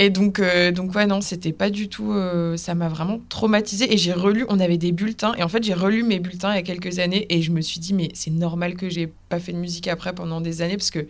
et 0.00 0.10
donc, 0.10 0.40
donc, 0.74 0.94
ouais, 0.94 1.06
non, 1.06 1.20
c'était 1.20 1.52
pas 1.52 1.70
du 1.70 1.88
tout. 1.88 2.14
ça 2.56 2.76
m'a 2.76 2.88
vraiment 2.88 3.20
traumatisée. 3.28 3.92
Et 3.92 3.96
j'ai 3.96 4.12
relu, 4.12 4.46
on 4.48 4.60
avait 4.60 4.78
des 4.78 4.92
bulletins. 4.92 5.34
Et 5.34 5.42
en 5.42 5.48
fait, 5.48 5.64
j'ai 5.64 5.74
relu 5.74 6.04
mes 6.04 6.20
bulletins 6.20 6.52
il 6.52 6.54
y 6.54 6.58
a 6.58 6.62
quelques 6.62 7.00
années. 7.00 7.26
Et 7.30 7.42
je 7.42 7.50
me 7.50 7.60
suis 7.60 7.80
dit, 7.80 7.94
mais 7.94 8.10
c'est 8.14 8.30
normal 8.30 8.76
que 8.76 8.88
j'ai 8.88 9.12
pas 9.28 9.40
fait 9.40 9.50
de 9.50 9.56
musique 9.56 9.88
après 9.88 10.12
pendant 10.12 10.40
des 10.40 10.62
années. 10.62 10.76
Parce 10.76 10.92
que 10.92 11.08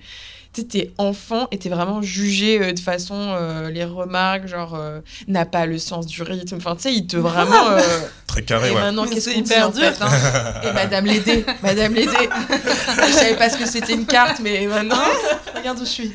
t'es 0.66 0.92
enfant 0.98 1.48
et 1.50 1.58
t'es 1.58 1.68
vraiment 1.68 2.02
jugé 2.02 2.60
euh, 2.60 2.72
de 2.72 2.80
façon 2.80 3.14
euh, 3.14 3.70
les 3.70 3.84
remarques 3.84 4.46
genre 4.46 4.74
euh, 4.74 5.00
n'a 5.26 5.44
pas 5.44 5.66
le 5.66 5.78
sens 5.78 6.06
du 6.06 6.22
rythme. 6.22 6.56
Enfin 6.56 6.74
tu 6.76 6.82
sais 6.82 6.92
il 6.92 7.06
te 7.06 7.16
vraiment 7.28 7.76
très 8.26 8.42
carré 8.42 8.68
et 8.68 8.72
ouais. 8.72 8.80
maintenant 8.80 9.06
qu'est-ce 9.06 9.30
qu'on 9.34 9.40
dit 9.40 9.54
en 9.54 9.72
fait 9.72 9.96
hein 10.00 10.08
et 10.62 10.72
Madame 10.72 11.06
Lédé 11.06 11.44
Madame 11.62 11.94
Lédé. 11.94 12.10
Je 13.08 13.12
savais 13.12 13.36
pas 13.36 13.50
ce 13.50 13.58
que 13.58 13.66
c'était 13.66 13.94
une 13.94 14.06
carte 14.06 14.40
mais 14.40 14.66
maintenant. 14.66 14.96
Regarde 15.54 15.78
où 15.78 15.84
je 15.84 15.90
suis. 15.90 16.12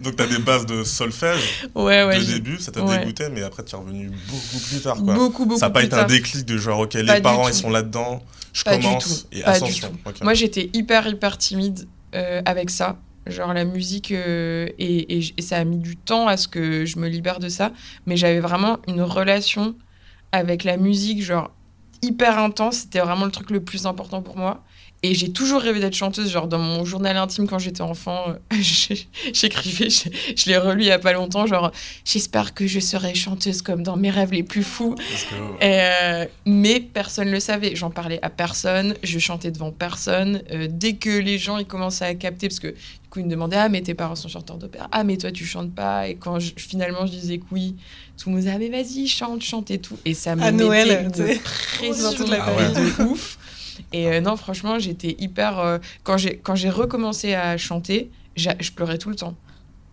Donc 0.00 0.16
t'as 0.16 0.26
des 0.26 0.38
bases 0.38 0.66
de 0.66 0.84
solfège 0.84 1.68
ouais, 1.74 2.04
ouais, 2.04 2.18
de 2.18 2.24
début 2.24 2.58
ça 2.58 2.72
t'a 2.72 2.80
dégoûté 2.82 3.28
mais 3.30 3.42
après 3.42 3.62
tu 3.64 3.74
es 3.74 3.78
revenu 3.78 4.10
beaucoup 4.28 4.64
plus 4.68 4.80
tard 4.80 4.96
quoi. 4.96 5.14
Beaucoup 5.14 5.44
beaucoup 5.46 5.60
ça 5.60 5.66
n'a 5.66 5.70
pas 5.70 5.82
été 5.82 5.94
un 5.94 6.04
déclic 6.04 6.44
de 6.44 6.56
genre 6.56 6.80
ok 6.80 6.94
les 6.94 7.20
parents 7.20 7.48
ils 7.48 7.54
sont 7.54 7.70
là 7.70 7.82
dedans 7.82 8.22
je 8.52 8.64
commence 8.64 9.28
et 9.30 9.44
ascension. 9.44 9.92
moi 10.22 10.34
j'étais 10.34 10.70
hyper 10.72 11.06
hyper 11.06 11.38
timide 11.38 11.86
avec 12.12 12.70
ça 12.70 12.96
genre 13.26 13.52
la 13.54 13.64
musique 13.64 14.12
euh, 14.12 14.68
et, 14.78 15.20
ça 15.40 15.58
a 15.58 15.64
mis 15.64 15.78
du 15.78 15.96
temps 15.96 16.26
à 16.26 16.36
ce 16.36 16.48
que 16.48 16.84
je 16.84 16.98
me 16.98 17.08
libère 17.08 17.38
de 17.38 17.48
ça. 17.48 17.72
Mais 18.06 18.16
j'avais 18.16 18.40
vraiment 18.40 18.78
une 18.88 19.02
relation 19.02 19.74
avec 20.32 20.64
la 20.64 20.76
musique 20.76 21.22
genre 21.22 21.50
hyper 22.02 22.38
intense. 22.38 22.78
C'était 22.78 23.00
vraiment 23.00 23.24
le 23.24 23.30
truc 23.30 23.50
le 23.50 23.60
plus 23.60 23.86
important 23.86 24.22
pour 24.22 24.36
moi 24.36 24.62
Et 25.02 25.14
j'ai 25.14 25.32
toujours 25.32 25.62
rêvé 25.62 25.80
d'être 25.80 25.94
chanteuse. 25.94 26.30
Genre, 26.30 26.46
dans 26.46 26.58
mon 26.58 26.84
journal 26.84 27.16
intime, 27.16 27.46
quand 27.48 27.58
j'étais 27.58 27.80
enfant, 27.80 28.22
euh, 28.28 28.34
j'écrivais, 29.32 29.88
je, 29.88 30.08
je 30.36 30.46
l'ai 30.50 30.58
relu 30.58 30.82
il 30.82 30.86
y 30.88 30.90
a 30.90 30.98
pas 30.98 31.12
longtemps, 31.12 31.46
genre, 31.46 31.72
j'espère 32.04 32.52
que 32.54 32.66
je 32.66 32.80
serai 32.80 33.14
chanteuse 33.14 33.62
comme 33.62 33.82
dans 33.82 33.96
mes 33.96 34.10
rêves 34.10 34.32
les 34.32 34.42
plus 34.42 34.62
fous. 34.62 34.94
Euh, 35.62 36.26
mais 36.46 36.80
personne 36.80 37.30
le 37.30 37.40
savait. 37.40 37.74
J'en 37.76 37.90
parlais 37.90 38.18
à 38.22 38.30
personne, 38.30 38.94
je 39.02 39.18
chantais 39.18 39.50
devant 39.50 39.72
personne. 39.72 40.42
Euh, 40.52 40.66
dès 40.70 40.94
que 40.94 41.10
les 41.10 41.38
gens 41.38 41.58
ils 41.58 41.66
commençaient 41.66 42.04
à 42.04 42.14
capter, 42.14 42.48
parce 42.48 42.60
que 42.60 42.68
du 42.68 43.08
coup 43.10 43.20
ils 43.20 43.24
me 43.26 43.30
demandaient 43.30 43.56
Ah, 43.56 43.68
mais 43.68 43.80
tes 43.82 43.94
parents 43.94 44.16
sont 44.16 44.28
chanteurs 44.28 44.58
d'opéra. 44.58 44.88
Ah, 44.92 45.04
mais 45.04 45.16
toi 45.16 45.30
tu 45.32 45.44
chantes 45.46 45.74
pas. 45.74 46.08
Et 46.08 46.16
quand 46.16 46.38
je- 46.38 46.52
finalement 46.56 47.06
je 47.06 47.12
disais 47.12 47.38
que 47.38 47.44
oui, 47.52 47.74
tout 48.18 48.28
le 48.28 48.34
monde 48.36 48.42
disait 48.44 48.52
Ah, 48.54 48.58
mais 48.58 48.68
vas-y, 48.68 49.06
chante, 49.08 49.42
chante 49.42 49.70
et 49.70 49.78
tout. 49.78 49.98
Et 50.04 50.14
ça 50.14 50.36
me 50.36 50.42
À 50.42 50.50
mettait 50.52 50.64
Noël, 50.64 51.00
une 51.06 51.12
tu 51.12 51.26
sais. 51.26 51.40
pression 51.78 52.12
toute 52.12 52.28
la 52.28 52.44
Ah 52.44 52.52
ouais. 52.54 52.68
de 52.98 53.04
ouf. 53.04 53.38
Et 53.92 54.08
euh, 54.08 54.20
non, 54.20 54.36
franchement, 54.36 54.78
j'étais 54.78 55.16
hyper. 55.18 55.58
euh, 55.58 55.78
quand 56.02 56.16
j'ai 56.16 56.70
recommencé 56.70 57.34
à 57.34 57.56
chanter, 57.56 58.10
je 58.36 58.70
pleurais 58.72 58.98
tout 58.98 59.10
le 59.10 59.16
temps. 59.16 59.36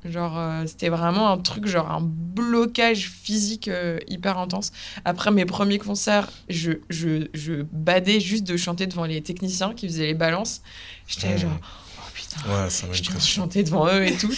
Genre, 0.05 0.37
euh, 0.37 0.63
c'était 0.65 0.89
vraiment 0.89 1.31
un 1.31 1.37
truc, 1.37 1.65
genre 1.65 1.91
un 1.91 2.01
blocage 2.01 3.09
physique 3.09 3.67
euh, 3.67 3.97
hyper 4.07 4.37
intense. 4.37 4.71
Après 5.05 5.31
mes 5.31 5.45
premiers 5.45 5.79
concerts, 5.79 6.29
je, 6.49 6.73
je, 6.89 7.27
je 7.33 7.63
badais 7.71 8.19
juste 8.19 8.45
de 8.45 8.55
chanter 8.57 8.87
devant 8.87 9.05
les 9.05 9.21
techniciens 9.21 9.73
qui 9.73 9.87
faisaient 9.87 10.05
les 10.05 10.13
balances. 10.13 10.61
J'étais 11.07 11.37
genre, 11.37 11.59
Ouais, 12.47 12.69
ça 12.69 12.85
m'a 12.87 12.93
je 12.93 13.03
dois 13.03 13.19
chanter 13.19 13.63
devant 13.63 13.87
eux 13.87 14.05
et 14.05 14.15
tout. 14.15 14.29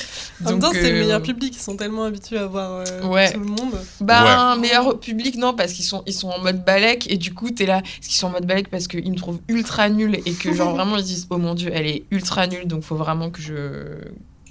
En 0.46 0.52
même 0.52 0.60
temps, 0.60 0.72
c'est 0.72 0.90
le 0.92 0.98
euh, 0.98 1.02
meilleur 1.02 1.22
public. 1.22 1.54
Ils 1.56 1.62
sont 1.62 1.76
tellement 1.76 2.04
habitués 2.04 2.38
à 2.38 2.46
voir 2.46 2.84
euh, 2.88 3.04
Ouais. 3.08 3.32
tout 3.34 3.40
le 3.40 3.46
monde. 3.46 3.76
Bah, 4.02 4.52
un 4.52 4.56
meilleur 4.56 5.00
public, 5.00 5.36
non, 5.36 5.54
parce 5.54 5.74
qu'ils 5.74 5.86
sont, 5.86 6.04
ils 6.06 6.14
sont 6.14 6.30
en 6.30 6.40
mode 6.40 6.64
balèque, 6.64 7.12
et 7.12 7.18
du 7.18 7.34
coup, 7.34 7.50
t'es 7.52 7.66
là, 7.66 7.82
parce 7.82 8.08
qu'ils 8.08 8.18
sont 8.18 8.28
en 8.28 8.32
mode 8.32 8.46
balèque 8.46 8.70
parce 8.70 8.88
qu'ils 8.88 9.12
me 9.12 9.18
trouvent 9.18 9.42
ultra 9.48 9.90
nul, 9.90 10.20
et 10.26 10.34
que, 10.34 10.54
genre, 10.54 10.74
vraiment, 10.76 10.98
ils 10.98 11.04
disent, 11.04 11.28
oh 11.30 11.38
mon 11.38 11.56
dieu, 11.56 11.72
elle 11.74 11.88
est 11.88 12.04
ultra 12.12 12.48
nulle, 12.48 12.68
donc 12.68 12.84
faut 12.84 12.96
vraiment 12.96 13.30
que 13.32 13.42
je, 13.42 13.96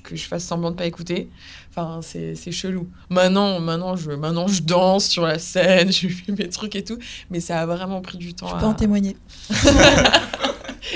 que 0.02 0.14
je 0.16 0.25
fasse 0.26 0.45
semblant 0.45 0.71
de 0.71 0.76
pas 0.76 0.87
écouter. 0.87 1.28
Enfin, 1.71 2.00
c'est 2.02 2.35
c'est 2.35 2.50
chelou. 2.50 2.88
Maintenant, 3.09 3.61
maintenant, 3.61 3.95
je, 3.95 4.11
maintenant, 4.11 4.49
je 4.49 4.62
danse 4.62 5.07
sur 5.07 5.25
la 5.26 5.38
scène, 5.38 5.92
je 5.92 6.09
fais 6.09 6.33
mes 6.33 6.49
trucs 6.49 6.75
et 6.76 6.83
tout, 6.85 6.99
mais 7.30 7.40
ça 7.40 7.61
a 7.61 7.66
vraiment 7.66 8.00
pris 8.00 8.18
du 8.18 8.35
temps 8.35 8.49
Je 8.49 8.54
à... 8.54 8.59
peux 8.59 8.66
en 8.66 8.75
témoigner. 8.75 9.16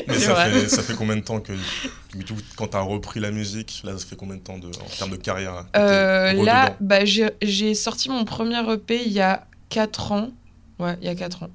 Mais 0.09 0.19
ça 0.19 0.35
fait, 0.35 0.69
ça 0.69 0.83
fait 0.83 0.95
combien 0.95 1.17
de 1.17 1.23
temps 1.23 1.41
que, 1.41 1.53
du 1.53 2.25
quand 2.57 2.69
t'as 2.69 2.81
repris 2.81 3.21
la 3.21 3.31
musique, 3.31 3.83
là, 3.85 3.97
ça 3.99 4.07
fait 4.07 4.17
combien 4.17 4.37
de 4.37 4.43
temps 4.43 4.59
de, 4.59 4.69
en 4.69 4.97
termes 4.99 5.11
de 5.11 5.17
carrière 5.17 5.55
là, 5.55 5.67
que 5.73 5.79
Euh, 5.79 6.45
là, 6.45 6.77
bah, 6.81 7.05
j'ai 7.05 7.75
sorti 7.75 8.09
mon 8.11 8.25
premier 8.25 8.61
EP 8.73 9.03
il 9.05 9.13
y 9.13 9.21
a 9.21 9.47
4 9.69 10.13
ans. 10.13 10.31
Ouais, 10.79 10.97
il 11.01 11.07
y 11.07 11.11
a 11.11 11.15
4 11.15 11.45
ans. 11.45 11.51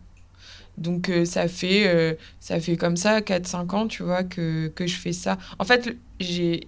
Donc 0.78 1.10
euh, 1.10 1.26
ça 1.26 1.48
fait 1.48 1.88
euh, 1.88 2.14
ça 2.40 2.60
fait 2.60 2.78
comme 2.78 2.98
ça 2.98 3.22
4 3.22 3.48
5 3.48 3.74
ans, 3.74 3.88
tu 3.88 4.04
vois 4.04 4.24
que, 4.24 4.68
que 4.68 4.86
je 4.86 4.96
fais 4.96 5.12
ça. 5.12 5.38
En 5.58 5.66
fait, 5.66 5.98
j'ai 6.20 6.68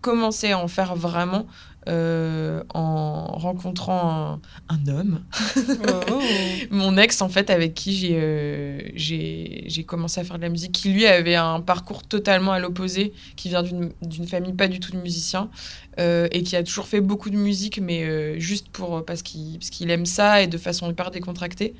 commencé 0.00 0.50
à 0.50 0.58
en 0.58 0.66
faire 0.68 0.96
vraiment 0.96 1.46
euh, 1.88 2.62
en 2.74 3.38
rencontrant 3.38 4.40
un, 4.68 4.74
un 4.74 4.86
homme, 4.88 5.22
Oh. 5.56 6.20
mon 6.70 6.96
ex 6.98 7.22
en 7.22 7.28
fait 7.30 7.48
avec 7.48 7.72
qui 7.74 7.96
j'ai 7.96 8.18
euh, 8.20 8.80
j'ai 8.94 9.64
j'ai 9.66 9.84
commencé 9.84 10.20
à 10.20 10.24
faire 10.24 10.36
de 10.36 10.42
la 10.42 10.50
musique 10.50 10.72
qui 10.72 10.90
lui 10.90 11.06
avait 11.06 11.36
un 11.36 11.60
parcours 11.60 12.02
totalement 12.02 12.52
à 12.52 12.58
l'opposé, 12.58 13.14
qui 13.36 13.48
vient 13.48 13.62
d'une 13.62 13.92
d'une 14.02 14.26
famille 14.26 14.52
pas 14.52 14.68
du 14.68 14.78
tout 14.78 14.92
de 14.92 14.98
musiciens 14.98 15.50
euh, 15.98 16.28
et 16.32 16.42
qui 16.42 16.54
a 16.54 16.62
toujours 16.62 16.86
fait 16.86 17.00
beaucoup 17.00 17.30
de 17.30 17.36
musique, 17.36 17.80
mais 17.80 18.38
juste 18.38 18.68
pour 18.68 19.04
parce 19.04 19.22
qu'il 19.22 19.58
parce 19.58 19.70
qu'il 19.70 19.90
aime 19.90 20.06
ça 20.06 20.42
et 20.42 20.46
de 20.46 20.58
façon 20.58 20.90
hyper 20.90 21.10
décontractée. 21.10 21.74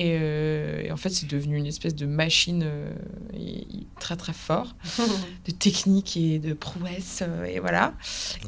Et, 0.00 0.16
euh, 0.20 0.82
et 0.84 0.92
en 0.92 0.96
fait, 0.96 1.08
c'est 1.08 1.26
devenu 1.28 1.56
une 1.56 1.66
espèce 1.66 1.94
de 1.96 2.06
machine 2.06 2.62
euh, 2.64 2.92
et- 3.34 3.62
et 3.62 3.86
très 3.98 4.14
très 4.16 4.32
fort, 4.32 4.76
de 5.46 5.50
technique 5.50 6.16
et 6.16 6.38
de 6.38 6.52
prouesse, 6.52 7.24
euh, 7.26 7.44
et 7.44 7.58
voilà. 7.58 7.94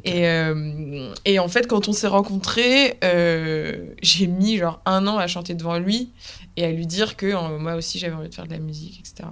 Et, 0.05 0.29
euh, 0.29 1.13
et 1.25 1.41
en 1.41 1.49
fait, 1.49 1.67
quand 1.67 1.89
on 1.89 1.93
s'est 1.93 2.07
rencontrés, 2.07 2.99
euh, 3.03 3.87
j'ai 4.01 4.29
mis 4.29 4.59
genre 4.59 4.81
un 4.87 5.07
an 5.09 5.19
à 5.19 5.27
chanter 5.27 5.55
devant 5.55 5.79
lui 5.81 6.13
et 6.57 6.65
à 6.65 6.71
lui 6.71 6.87
dire 6.87 7.17
que 7.17 7.27
euh, 7.27 7.59
moi 7.59 7.75
aussi 7.75 7.99
j'avais 7.99 8.15
envie 8.15 8.29
de 8.29 8.35
faire 8.35 8.47
de 8.47 8.53
la 8.53 8.59
musique, 8.61 9.01
etc. 9.01 9.29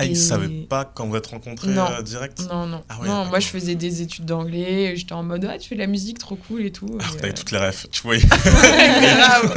Ah, 0.00 0.04
il 0.04 0.12
Et- 0.12 0.14
savait 0.14 0.48
pas 0.48 0.84
quand 0.84 1.06
vous 1.08 1.16
êtes 1.16 1.26
rencontrés 1.26 1.70
Non. 1.70 1.86
euh, 1.90 2.02
direct? 2.02 2.40
Non, 2.48 2.66
non. 2.66 2.82
Ah 2.88 3.00
ouais, 3.00 3.08
non, 3.08 3.24
moi 3.24 3.40
je 3.40 3.48
faisais 3.48 3.74
des 3.74 4.00
études 4.00 4.24
d'anglais, 4.26 4.94
j'étais 4.96 5.12
en 5.12 5.24
mode 5.24 5.44
ah, 5.50 5.58
tu 5.58 5.68
fais 5.68 5.74
de 5.74 5.80
la 5.80 5.86
musique 5.88 6.18
trop 6.18 6.36
cool 6.36 6.64
et 6.66 6.70
tout. 6.70 6.98
Ah, 7.00 7.04
T'avais 7.16 7.30
euh, 7.30 7.32
toutes 7.34 7.50
les 7.50 7.58
refs, 7.58 7.86
tu 7.90 8.02
vois. 8.02 8.16
grave, 8.16 9.54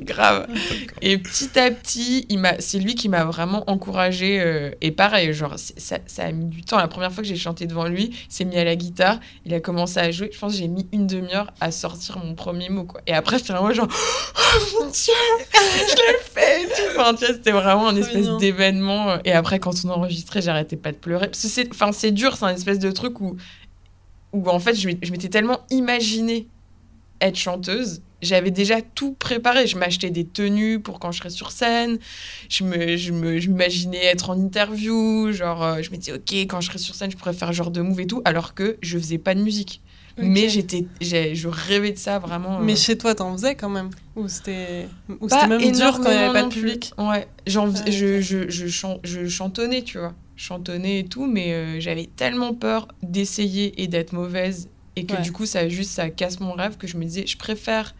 grave. 0.00 0.46
Et 1.02 1.18
petit 1.18 1.58
à 1.58 1.70
petit, 1.70 2.26
il 2.28 2.38
m'a, 2.38 2.54
c'est 2.60 2.78
lui 2.78 2.94
qui 2.94 3.08
m'a 3.08 3.24
vraiment 3.24 3.64
encouragé. 3.70 4.40
euh, 4.40 4.70
et 4.80 4.90
pareil, 4.90 5.32
genre, 5.32 5.54
ça, 5.56 5.98
ça 6.06 6.24
a 6.24 6.32
mis 6.32 6.46
du 6.46 6.62
temps. 6.62 6.78
La 6.78 6.88
première 6.88 7.12
fois 7.12 7.22
que 7.22 7.28
j'ai 7.28 7.36
chanté 7.36 7.66
devant 7.66 7.86
lui, 7.86 8.10
il 8.12 8.16
s'est 8.28 8.44
mis 8.44 8.56
à 8.58 8.64
la 8.64 8.76
guitare, 8.76 9.18
il 9.44 9.54
a 9.54 9.60
commencé 9.60 9.98
à 9.98 10.10
jouer. 10.10 10.30
Je 10.32 10.38
pense 10.38 10.52
que 10.52 10.58
j'ai 10.58 10.68
mis 10.68 10.86
une 10.92 11.06
demi-heure 11.06 11.52
à 11.60 11.70
sortir 11.70 12.18
mon 12.18 12.34
premier 12.34 12.68
mot, 12.68 12.84
quoi. 12.84 13.00
Et 13.06 13.12
après, 13.12 13.38
j'étais 13.38 13.52
vraiment 13.52 13.72
genre, 13.72 13.88
oh 14.36 14.58
mon 14.80 14.86
dieu, 14.90 15.12
je 15.52 15.94
l'ai 15.96 16.18
fait. 16.34 16.62
et 16.62 16.66
tout. 16.66 16.72
Enfin, 16.98 17.14
tu 17.14 17.24
vois, 17.24 17.34
c'était 17.34 17.52
vraiment 17.52 17.88
un 17.88 17.96
espèce 17.96 18.26
d'événement. 18.38 19.18
Et 19.24 19.32
après, 19.32 19.58
quand 19.58 19.75
on 19.84 20.08
j'arrêtais 20.40 20.76
pas 20.76 20.92
de 20.92 20.96
pleurer. 20.96 21.28
C'est, 21.32 21.70
enfin, 21.70 21.92
c'est 21.92 22.12
dur, 22.12 22.36
c'est 22.36 22.44
un 22.44 22.54
espèce 22.54 22.78
de 22.78 22.90
truc 22.90 23.20
où, 23.20 23.36
où 24.32 24.48
en 24.48 24.58
fait, 24.58 24.74
je 24.74 24.88
m'étais 24.88 25.28
tellement 25.28 25.60
imaginé 25.70 26.48
être 27.20 27.36
chanteuse. 27.36 28.02
J'avais 28.22 28.50
déjà 28.50 28.80
tout 28.80 29.12
préparé. 29.12 29.66
Je 29.66 29.76
m'achetais 29.76 30.10
des 30.10 30.24
tenues 30.24 30.80
pour 30.80 30.98
quand 30.98 31.12
je 31.12 31.18
serais 31.18 31.30
sur 31.30 31.52
scène. 31.52 31.98
Je 32.48 32.64
me, 32.64 32.96
je 32.96 33.12
me, 33.12 33.38
je 33.38 33.50
m'imaginais 33.50 34.04
être 34.04 34.30
en 34.30 34.40
interview. 34.40 35.32
Genre, 35.32 35.62
euh, 35.62 35.82
je 35.82 35.90
me 35.90 35.96
disais, 35.96 36.12
OK, 36.12 36.32
quand 36.32 36.60
je 36.60 36.68
serais 36.68 36.78
sur 36.78 36.94
scène, 36.94 37.10
je 37.10 37.16
pourrais 37.16 37.34
faire 37.34 37.52
genre 37.52 37.70
de 37.70 37.82
move 37.82 38.00
et 38.00 38.06
tout. 38.06 38.22
Alors 38.24 38.54
que 38.54 38.78
je 38.82 38.98
faisais 38.98 39.18
pas 39.18 39.34
de 39.34 39.40
musique. 39.40 39.82
Mais 40.18 40.48
j'étais, 40.48 40.86
j'ai- 41.00 41.34
je 41.34 41.48
rêvais 41.48 41.92
de 41.92 41.98
ça 41.98 42.18
vraiment. 42.18 42.58
euh. 42.60 42.62
Mais 42.64 42.74
chez 42.76 42.96
toi, 42.96 43.14
t'en 43.14 43.32
faisais 43.32 43.54
quand 43.54 43.68
même 43.68 43.90
Ou 44.16 44.28
c'était 44.28 44.88
même 45.46 45.72
dur 45.72 46.00
quand 46.00 46.10
il 46.10 46.16
n'y 46.16 46.22
avait 46.22 46.32
pas 46.32 46.40
de 46.40 46.44
non 46.44 46.48
plus. 46.50 46.60
public 46.60 46.92
Ouais, 46.98 47.28
j'en 47.46 47.70
Ah, 47.74 47.90
je, 47.90 48.20
je, 48.20 48.48
je, 48.48 48.66
chan- 48.66 48.98
je 49.04 49.26
chantonnais, 49.28 49.82
tu 49.82 49.98
vois. 49.98 50.14
Chantonnais 50.36 51.00
et 51.00 51.04
tout, 51.06 51.26
mais 51.26 51.52
euh, 51.52 51.80
j'avais 51.80 52.06
tellement 52.06 52.54
peur 52.54 52.88
d'essayer 53.02 53.82
et 53.82 53.88
d'être 53.88 54.12
mauvaise 54.12 54.68
et 54.96 55.04
que 55.04 55.14
Ouais. 55.14 55.20
du 55.22 55.32
coup, 55.32 55.44
ça 55.46 55.68
juste, 55.68 55.90
ça 55.90 56.08
casse 56.10 56.40
mon 56.40 56.52
rêve 56.52 56.76
que 56.78 56.86
je 56.86 56.96
me 56.96 57.04
disais, 57.04 57.26
je 57.26 57.36
préfère 57.36 57.94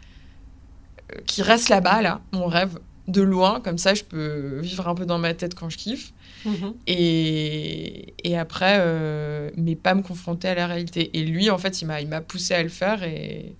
euh, 1.15 1.19
qu'il 1.25 1.43
reste 1.43 1.69
là-bas, 1.69 2.01
là, 2.01 2.21
mon 2.31 2.47
rêve, 2.47 2.79
de 3.07 3.21
loin, 3.21 3.61
comme 3.61 3.77
ça, 3.77 3.93
je 3.93 4.03
peux 4.03 4.59
vivre 4.59 4.87
un 4.87 4.95
peu 4.95 5.05
dans 5.05 5.17
ma 5.19 5.33
tête 5.33 5.55
quand 5.55 5.69
je 5.69 5.77
kiffe. 5.77 6.11
Mhm. 6.47 6.73
Et, 6.87 8.13
et 8.23 8.37
après, 8.37 8.77
euh, 8.79 9.51
mais 9.57 9.75
pas 9.75 9.93
me 9.93 10.01
confronter 10.01 10.47
à 10.47 10.55
la 10.55 10.65
réalité. 10.67 11.11
Et 11.17 11.23
lui, 11.23 11.49
en 11.49 11.57
fait, 11.57 11.81
il 11.81 11.85
m'a, 11.85 12.01
il 12.01 12.07
m'a 12.07 12.21
poussé 12.21 12.53
à 12.53 12.63
le 12.63 12.69
faire. 12.69 13.03
Et, 13.03 13.55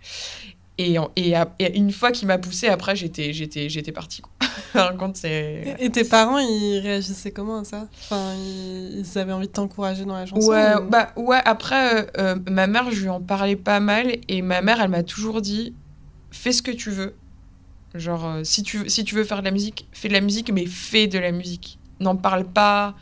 et, 0.77 0.97
en- 0.97 1.11
et, 1.15 1.35
à- 1.35 1.53
et 1.59 1.75
une 1.77 1.91
fois 1.91 2.11
qu'il 2.11 2.27
m'a 2.27 2.37
poussé, 2.37 2.67
après, 2.67 2.95
j'étais, 2.95 3.33
j'étais, 3.33 3.67
j'étais 3.69 3.91
partie. 3.91 4.21
quoi. 4.21 4.31
Par 4.73 4.95
contre, 4.97 5.19
c'est. 5.19 5.75
Et 5.79 5.89
tes 5.89 6.03
parents, 6.05 6.37
ils 6.39 6.79
réagissaient 6.79 7.31
comment 7.31 7.59
à 7.59 7.63
ça? 7.65 7.87
Enfin, 8.03 8.33
ils, 8.35 8.99
ils 9.05 9.17
avaient 9.17 9.33
envie 9.33 9.47
de 9.47 9.51
t'encourager 9.51 10.05
dans 10.05 10.13
la 10.15 10.25
chanson 10.25 10.47
Ouais, 10.47 10.75
ou- 10.75 10.89
bah, 10.89 11.11
ouais, 11.17 11.41
après, 11.45 11.95
euh, 11.95 12.05
euh, 12.19 12.35
ma 12.49 12.67
mère, 12.67 12.89
je 12.91 13.01
lui 13.01 13.09
en 13.09 13.21
parlais 13.21 13.55
pas 13.57 13.79
mal. 13.79 14.15
Et 14.27 14.41
ma 14.41 14.61
mère, 14.61 14.79
elle 14.81 14.89
m'a 14.89 15.03
toujours 15.03 15.41
dit 15.41 15.73
fais 16.31 16.51
ce 16.53 16.61
que 16.61 16.71
tu 16.71 16.89
veux. 16.91 17.15
Genre, 17.95 18.25
euh, 18.25 18.43
si, 18.43 18.61
tu, 18.63 18.87
si 18.89 19.03
tu 19.03 19.15
veux 19.15 19.23
faire 19.23 19.39
de 19.39 19.45
la 19.45 19.51
musique, 19.51 19.87
fais 19.93 20.07
de 20.09 20.13
la 20.13 20.21
musique, 20.21 20.51
mais 20.51 20.65
fais 20.67 21.07
de 21.07 21.17
la 21.17 21.31
musique. 21.31 21.76
N'en 21.99 22.15
parle 22.15 22.45
pas, 22.45 22.95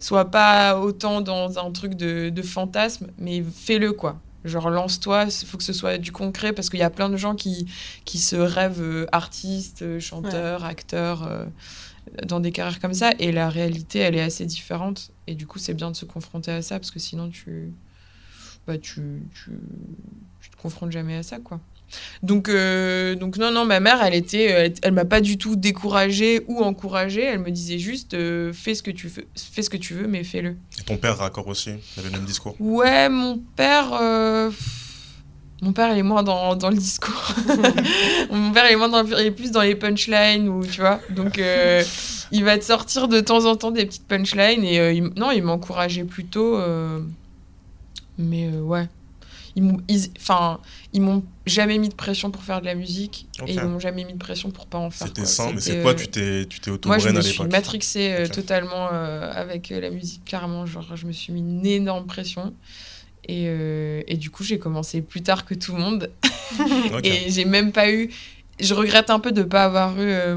sois 0.00 0.30
pas 0.30 0.78
autant 0.78 1.20
dans 1.20 1.58
un 1.58 1.70
truc 1.70 1.94
de, 1.94 2.28
de 2.28 2.42
fantasme, 2.42 3.08
mais 3.18 3.42
fais-le, 3.42 3.92
quoi. 3.92 4.20
Genre, 4.44 4.70
lance-toi, 4.70 5.26
il 5.26 5.46
faut 5.46 5.56
que 5.56 5.62
ce 5.62 5.72
soit 5.72 5.98
du 5.98 6.10
concret, 6.10 6.52
parce 6.52 6.68
qu'il 6.68 6.80
y 6.80 6.82
a 6.82 6.90
plein 6.90 7.08
de 7.08 7.16
gens 7.16 7.36
qui, 7.36 7.66
qui 8.04 8.18
se 8.18 8.34
rêvent 8.34 8.82
euh, 8.82 9.06
artistes, 9.12 9.82
euh, 9.82 10.00
chanteurs, 10.00 10.64
acteurs, 10.64 11.22
euh, 11.22 11.44
dans 12.26 12.40
des 12.40 12.50
carrières 12.50 12.80
comme 12.80 12.94
ça, 12.94 13.12
et 13.20 13.30
la 13.30 13.48
réalité, 13.48 14.00
elle 14.00 14.16
est 14.16 14.22
assez 14.22 14.44
différente. 14.44 15.12
Et 15.28 15.36
du 15.36 15.46
coup, 15.46 15.60
c'est 15.60 15.74
bien 15.74 15.92
de 15.92 15.96
se 15.96 16.04
confronter 16.04 16.50
à 16.50 16.62
ça, 16.62 16.80
parce 16.80 16.90
que 16.90 16.98
sinon, 16.98 17.28
tu, 17.28 17.72
bah, 18.66 18.78
tu, 18.78 19.22
tu, 19.32 19.52
tu 20.40 20.50
te 20.50 20.56
confrontes 20.56 20.90
jamais 20.90 21.16
à 21.16 21.22
ça, 21.22 21.38
quoi. 21.38 21.60
Donc, 22.22 22.48
euh, 22.48 23.14
donc 23.14 23.36
non, 23.36 23.50
non, 23.50 23.64
ma 23.64 23.80
mère, 23.80 24.02
elle 24.02 24.14
était, 24.14 24.44
elle, 24.44 24.74
elle 24.82 24.92
m'a 24.92 25.04
pas 25.04 25.20
du 25.20 25.38
tout 25.38 25.56
découragée 25.56 26.42
ou 26.48 26.60
encouragée. 26.62 27.22
Elle 27.24 27.40
me 27.40 27.50
disait 27.50 27.78
juste, 27.78 28.14
euh, 28.14 28.52
fais 28.52 28.74
ce 28.74 28.82
que 28.82 28.90
tu 28.90 29.08
veux, 29.08 29.26
fais 29.36 29.62
ce 29.62 29.70
que 29.70 29.76
tu 29.76 29.94
veux, 29.94 30.06
mais 30.06 30.24
fais-le. 30.24 30.56
Et 30.78 30.82
ton 30.84 30.96
père, 30.96 31.18
raccord 31.18 31.46
aussi, 31.48 31.70
il 31.70 32.00
avait 32.00 32.08
le 32.10 32.16
même 32.18 32.24
discours. 32.26 32.56
Ouais, 32.60 33.08
mon 33.08 33.38
père, 33.56 33.92
euh, 34.00 34.50
mon 35.62 35.72
père, 35.72 35.92
il 35.92 35.98
est 35.98 36.02
moins 36.02 36.22
dans, 36.22 36.56
dans 36.56 36.70
le 36.70 36.76
discours. 36.76 37.34
mon 38.30 38.52
père, 38.52 38.64
il 38.68 38.72
est 38.72 38.76
moins 38.76 38.88
dans, 38.88 39.04
il 39.06 39.26
est 39.26 39.30
plus 39.30 39.50
dans 39.50 39.62
les 39.62 39.74
punchlines 39.76 40.48
ou 40.48 40.64
tu 40.66 40.80
vois. 40.80 41.00
Donc, 41.10 41.38
euh, 41.38 41.82
il 42.32 42.44
va 42.44 42.56
te 42.58 42.64
sortir 42.64 43.08
de 43.08 43.20
temps 43.20 43.44
en 43.44 43.56
temps 43.56 43.70
des 43.70 43.84
petites 43.86 44.06
punchlines 44.08 44.64
et 44.64 44.80
euh, 44.80 44.92
il- 44.92 45.10
non, 45.16 45.30
il 45.30 45.42
m'encourageait 45.42 46.04
plutôt. 46.04 46.56
euh, 46.56 47.00
mais 48.18 48.46
euh, 48.52 48.60
ouais. 48.60 48.88
Ils 49.56 49.62
m'ont, 49.62 49.78
enfin, 50.18 50.60
ils 50.92 51.02
m'ont 51.02 51.24
jamais 51.46 51.78
mis 51.78 51.88
de 51.88 51.94
pression 51.94 52.30
pour 52.30 52.42
faire 52.42 52.60
de 52.60 52.66
la 52.66 52.74
musique 52.74 53.26
et 53.46 53.54
ils 53.54 53.62
m'ont 53.62 53.78
jamais 53.78 54.04
mis 54.04 54.12
de 54.14 54.18
pression 54.18 54.50
pour 54.50 54.66
pas 54.66 54.78
en 54.78 54.90
faire. 54.90 55.08
C'était 55.08 55.26
sain, 55.26 55.52
mais 55.52 55.60
c'est 55.60 55.82
quoi 55.82 55.92
euh, 55.92 55.94
Tu 55.94 56.08
t'es 56.08 56.46
tu 56.46 56.60
t'es 56.60 56.70
Moi, 56.86 56.98
je 56.98 57.08
me 57.08 57.20
suis 57.20 57.44
matrixée 57.44 58.12
euh, 58.12 58.26
totalement 58.26 58.88
euh, 58.92 59.30
avec 59.32 59.70
la 59.70 59.90
musique, 59.90 60.24
clairement. 60.24 60.66
Genre, 60.66 60.96
je 60.96 61.06
me 61.06 61.12
suis 61.12 61.32
mis 61.32 61.40
une 61.40 61.66
énorme 61.66 62.06
pression. 62.06 62.54
Et, 63.28 63.44
euh, 63.46 64.02
et 64.06 64.16
du 64.16 64.30
coup, 64.30 64.42
j'ai 64.42 64.58
commencé 64.58 65.00
plus 65.00 65.22
tard 65.22 65.44
que 65.44 65.54
tout 65.54 65.74
le 65.74 65.80
monde. 65.80 66.10
Et 67.04 67.30
j'ai 67.30 67.44
même 67.44 67.72
pas 67.72 67.90
eu. 67.90 68.10
Je 68.60 68.74
regrette 68.74 69.10
un 69.10 69.20
peu 69.20 69.32
de 69.32 69.42
pas 69.42 69.64
avoir 69.64 69.96
eu 69.96 70.06
euh, 70.08 70.36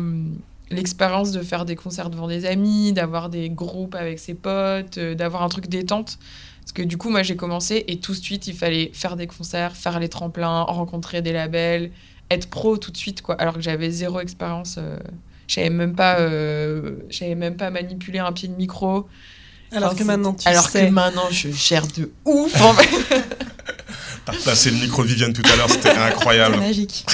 l'expérience 0.69 1.31
de 1.31 1.41
faire 1.41 1.65
des 1.65 1.75
concerts 1.75 2.09
devant 2.09 2.27
des 2.27 2.45
amis, 2.45 2.93
d'avoir 2.93 3.29
des 3.29 3.49
groupes 3.49 3.95
avec 3.95 4.19
ses 4.19 4.33
potes, 4.33 4.97
euh, 4.97 5.15
d'avoir 5.15 5.43
un 5.43 5.49
truc 5.49 5.67
détente. 5.67 6.19
Parce 6.65 6.73
que 6.73 6.81
du 6.81 6.97
coup, 6.97 7.11
moi, 7.11 7.21
j'ai 7.21 7.35
commencé 7.35 7.85
et 7.87 7.99
tout 7.99 8.13
de 8.13 8.17
suite, 8.17 8.47
il 8.47 8.55
fallait 8.55 8.89
faire 8.91 9.15
des 9.15 9.27
concerts, 9.27 9.75
faire 9.77 9.99
les 9.99 10.09
tremplins, 10.09 10.63
rencontrer 10.63 11.21
des 11.21 11.31
labels, 11.31 11.91
être 12.31 12.49
pro 12.49 12.77
tout 12.77 12.89
de 12.91 12.97
suite, 12.97 13.21
quoi. 13.21 13.35
Alors 13.35 13.53
que 13.53 13.61
j'avais 13.61 13.91
zéro 13.91 14.19
expérience. 14.19 14.77
euh, 14.79 14.97
je 15.47 15.53
savais 15.53 15.69
même 15.69 15.93
pas, 15.95 16.19
euh, 16.21 16.95
même 17.35 17.55
pas 17.55 17.69
manipuler 17.69 18.17
un 18.17 18.31
pied 18.31 18.47
de 18.47 18.55
micro. 18.55 19.07
Alors 19.71 19.91
Enfin, 19.91 19.99
que 19.99 20.03
maintenant, 20.05 20.33
tu 20.33 20.47
alors 20.47 20.67
sais. 20.67 20.87
que 20.87 20.91
maintenant, 20.91 21.29
je 21.29 21.49
gère 21.51 21.85
de 21.87 22.11
ouf. 22.25 22.59
en 22.61 22.73
fait. 22.73 23.23
T'as 24.25 24.65
le 24.71 24.71
micro 24.81 25.03
de 25.03 25.07
Viviane 25.07 25.33
tout 25.33 25.43
à 25.51 25.55
l'heure, 25.55 25.69
c'était 25.69 25.89
incroyable. 25.97 26.55
C'est 26.55 26.61
magique. 26.61 27.05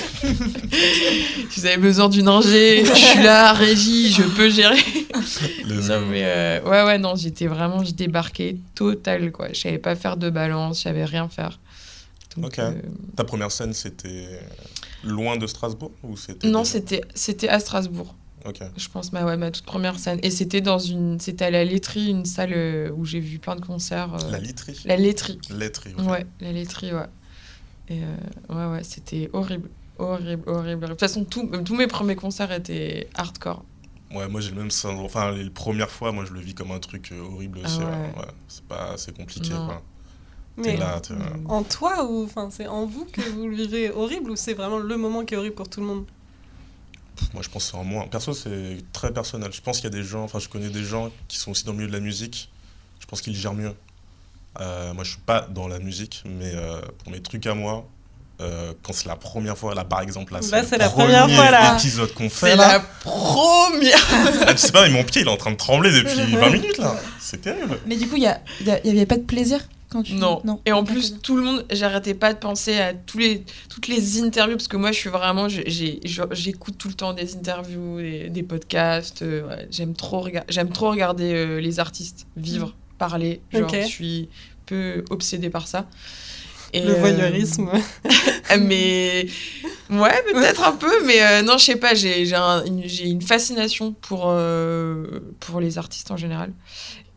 Si 1.50 1.60
vous 1.60 1.66
avez 1.66 1.78
besoin 1.78 2.10
d'une 2.10 2.28
ingé, 2.28 2.86
je 2.86 2.94
suis 2.94 3.22
là, 3.24 3.54
régie, 3.54 4.12
je 4.12 4.24
peux 4.24 4.50
gérer. 4.50 4.78
Le- 5.68 5.82
Non, 5.88 6.06
mais 6.10 6.22
euh, 6.24 6.62
ouais, 6.64 6.84
ouais, 6.84 6.98
non, 6.98 7.16
j'étais 7.16 7.48
vraiment, 7.48 7.84
je 7.84 7.92
débarquais 7.92 8.56
total, 8.76 9.32
quoi. 9.32 9.50
Je 9.54 9.60
savais 9.60 9.78
pas 9.78 9.96
faire 9.96 10.16
de 10.18 10.30
balance, 10.30 10.78
je 10.78 10.84
savais 10.84 11.06
rien 11.06 11.28
faire. 11.28 11.60
Donc, 12.38 12.46
Ok. 12.46 12.60
euh, 12.60 12.72
Ta 13.16 13.24
première 13.26 13.52
scène, 13.52 13.74
c'était 13.74 14.40
loin 15.04 15.36
de 15.38 15.48
Strasbourg 15.48 15.92
ou 16.04 16.16
c'était 16.16 16.48
non, 16.48 16.60
déjà- 16.60 16.72
c'était, 16.72 17.02
c'était 17.14 17.50
à 17.50 17.60
Strasbourg, 17.60 18.16
Je 18.78 18.90
pense, 18.90 19.12
ma, 19.14 19.24
ouais, 19.26 19.38
ma 19.38 19.52
toute 19.52 19.66
première 19.66 19.98
scène. 20.00 20.20
Et 20.24 20.32
c'était 20.32 20.62
dans 20.62 20.80
une, 20.80 21.20
c'était 21.20 21.46
à 21.46 21.52
la 21.52 21.64
laiterie, 21.66 22.10
une 22.10 22.26
salle 22.26 22.54
euh, 22.54 22.92
où 22.96 23.06
j'ai 23.06 23.20
vu 23.20 23.40
plein 23.40 23.56
de 23.56 23.66
concerts. 23.66 24.14
euh, 24.16 24.32
La 24.32 24.40
literie. 24.40 24.80
la 24.86 24.98
laiterie. 24.98 25.40
Laiterie. 25.50 25.94
ok. 25.98 26.10
Ouais, 26.10 26.26
la 26.40 26.52
laiterie, 26.52 26.94
ouais. 26.94 27.06
Et 27.90 28.02
euh, 28.04 28.16
ouais, 28.70 28.78
ouais, 28.78 28.84
c'était 28.84 29.30
horrible. 29.34 29.70
Horrible, 30.00 30.44
horrible. 30.50 30.82
De 30.84 30.88
toute 30.88 31.00
façon, 31.00 31.26
tout- 31.26 31.48
tous 31.64 31.76
mes 31.76 31.88
premiers 31.88 32.16
concerts 32.16 32.52
étaient 32.52 33.08
hardcore. 33.14 33.64
Ouais, 34.14 34.28
moi 34.28 34.42
j'ai 34.42 34.50
le 34.52 34.58
même 34.58 34.72
syndrome. 34.72 35.06
Enfin, 35.06 35.32
les 35.32 35.50
premières 35.50 35.90
fois, 35.92 36.12
moi 36.12 36.26
je 36.26 36.34
le 36.34 36.40
vis 36.40 36.54
comme 36.54 36.72
un 36.72 36.80
truc 36.80 37.12
euh, 37.12 37.22
horrible 37.22 37.60
Ah 37.64 37.68
aussi. 37.68 37.80
ouais. 37.80 37.86
ouais. 37.86 37.92
Ouais, 38.18 38.28
C'est 38.48 38.64
pas, 38.66 38.98
c'est 38.98 39.16
compliqué. 39.16 39.50
Quoi. 39.52 39.82
Mais 40.58 40.64
T'es 40.64 40.78
là, 40.78 41.00
t'es- 41.00 41.14
en 41.48 41.64
toi 41.64 42.04
ou 42.10 42.24
enfin 42.26 42.50
c'est 42.52 42.68
en 42.68 42.86
vous 42.86 43.06
que 43.06 43.22
vous 43.22 43.48
le 43.48 43.56
vivez 43.56 43.90
horrible 43.90 44.32
ou 44.32 44.36
c'est 44.36 44.54
vraiment 44.54 44.80
le 44.80 44.98
moment 44.98 45.24
qui 45.24 45.34
est 45.34 45.38
horrible 45.38 45.56
pour 45.56 45.70
tout 45.70 45.80
le 45.80 45.86
monde? 45.86 46.06
Moi 47.34 47.44
je 47.44 47.50
pense 47.50 47.66
que 47.66 47.72
c'est 47.72 47.78
en 47.78 47.84
moi. 47.84 48.06
Perso, 48.10 48.34
c'est 48.34 48.78
très 48.94 49.12
personnel. 49.12 49.52
Je 49.54 49.62
pense 49.62 49.78
qu'il 49.80 49.86
y 49.86 49.94
a 49.94 49.98
des 49.98 50.04
gens, 50.04 50.24
enfin 50.24 50.40
je 50.40 50.50
connais 50.50 50.70
des 50.70 50.84
gens 50.84 51.12
qui 51.28 51.38
sont 51.38 51.52
aussi 51.52 51.66
dans 51.66 51.72
le 51.72 51.78
milieu 51.78 51.90
de 51.90 51.94
la 51.94 52.00
musique. 52.00 52.50
Je 53.00 53.06
pense 53.06 53.22
qu'ils 53.22 53.36
gèrent 53.36 53.54
mieux. 53.54 53.74
Euh, 54.60 54.94
moi 54.94 55.04
je 55.04 55.12
suis 55.12 55.20
pas 55.20 55.42
dans 55.50 55.68
la 55.68 55.80
musique, 55.80 56.24
mais 56.26 56.52
euh, 56.54 56.82
pour 57.04 57.12
mes 57.12 57.22
trucs 57.22 57.46
à 57.48 57.54
moi, 57.54 57.86
euh, 58.42 58.74
quand 58.84 58.92
c'est 58.92 59.08
la 59.08 59.16
première 59.16 59.58
fois, 59.58 59.76
là 59.76 59.86
par 59.86 60.02
exemple, 60.02 60.34
là, 60.34 60.40
le 60.40 60.46
c'est 60.46 60.78
la 60.78 60.90
premier 60.90 61.14
première 61.18 61.30
fois, 61.30 61.52
là. 61.52 61.78
épisode 61.78 62.14
qu'on 62.14 62.28
C'est 62.30 62.48
fait 62.50 62.56
la 62.56 62.68
là. 62.68 62.80
première 63.02 63.98
Ah, 64.48 64.54
tu 64.54 64.58
sais 64.60 64.72
pas, 64.72 64.84
mais 64.88 64.94
mon 64.94 65.04
pied 65.04 65.22
il 65.22 65.28
est 65.28 65.32
en 65.32 65.38
train 65.38 65.52
de 65.52 65.58
trembler 65.58 65.92
depuis 65.92 66.36
20 66.36 66.50
minutes 66.50 66.78
là. 66.80 66.96
C'est 67.20 67.42
terrible. 67.42 67.78
Mais 67.86 67.96
du 67.96 68.08
coup, 68.08 68.18
il 68.18 68.22
n'y 68.22 68.90
avait 68.90 69.06
pas 69.06 69.18
de 69.18 69.24
plaisir? 69.24 69.60
Quand 69.92 70.04
tu. 70.04 70.14
Non. 70.14 70.42
Et 70.66 70.72
en 70.72 70.84
plus, 70.84 71.20
tout 71.22 71.36
le 71.36 71.44
monde, 71.44 71.66
j'arrêtais 71.70 72.14
pas 72.14 72.34
de 72.34 72.40
penser 72.40 72.78
à 72.80 72.94
tous 72.94 73.18
les, 73.18 73.44
toutes 73.70 73.88
les 73.88 74.22
interviews, 74.22 74.56
parce 74.58 74.68
que 74.68 74.78
moi, 74.78 74.92
je 74.92 74.98
suis 74.98 75.10
vraiment, 75.10 75.48
j'écoute 75.50 76.78
tout 76.78 76.88
le 76.88 76.94
temps 76.94 77.14
des 77.14 77.36
interviews, 77.36 78.00
des, 78.00 78.30
des 78.30 78.44
podcasts. 78.44 79.22
euh, 79.22 79.48
ouais, 79.48 79.68
j'aime 79.70 79.94
trop, 79.94 80.22
rega- 80.22 80.46
trop 80.74 80.90
regarder 80.92 81.34
euh, 81.34 81.60
les 81.60 81.80
artistes 81.80 82.26
vivre, 82.38 82.76
parler. 82.98 83.42
Genre, 83.52 83.70
je 83.74 83.82
suis 83.88 84.30
peu 84.66 85.04
obsédée 85.10 85.50
par 85.50 85.68
ça. 85.68 85.88
Et, 86.74 86.86
Le 86.86 86.92
euh, 86.92 87.00
voyeurisme. 87.00 87.70
mais 88.62 89.28
ouais, 89.90 90.24
peut-être 90.32 90.64
un 90.64 90.72
peu, 90.72 91.06
mais 91.06 91.22
euh, 91.22 91.42
non, 91.42 91.58
je 91.58 91.66
sais 91.66 91.76
pas. 91.76 91.94
J'ai 91.94 92.26
j'ai 92.26 92.36
un- 92.36 92.64
une, 92.64 93.22
fascination 93.22 93.92
pour 93.92 94.28
euh, 94.28 95.20
pour 95.42 95.60
les 95.60 95.78
artistes 95.78 96.12
en 96.12 96.18
général. 96.18 96.54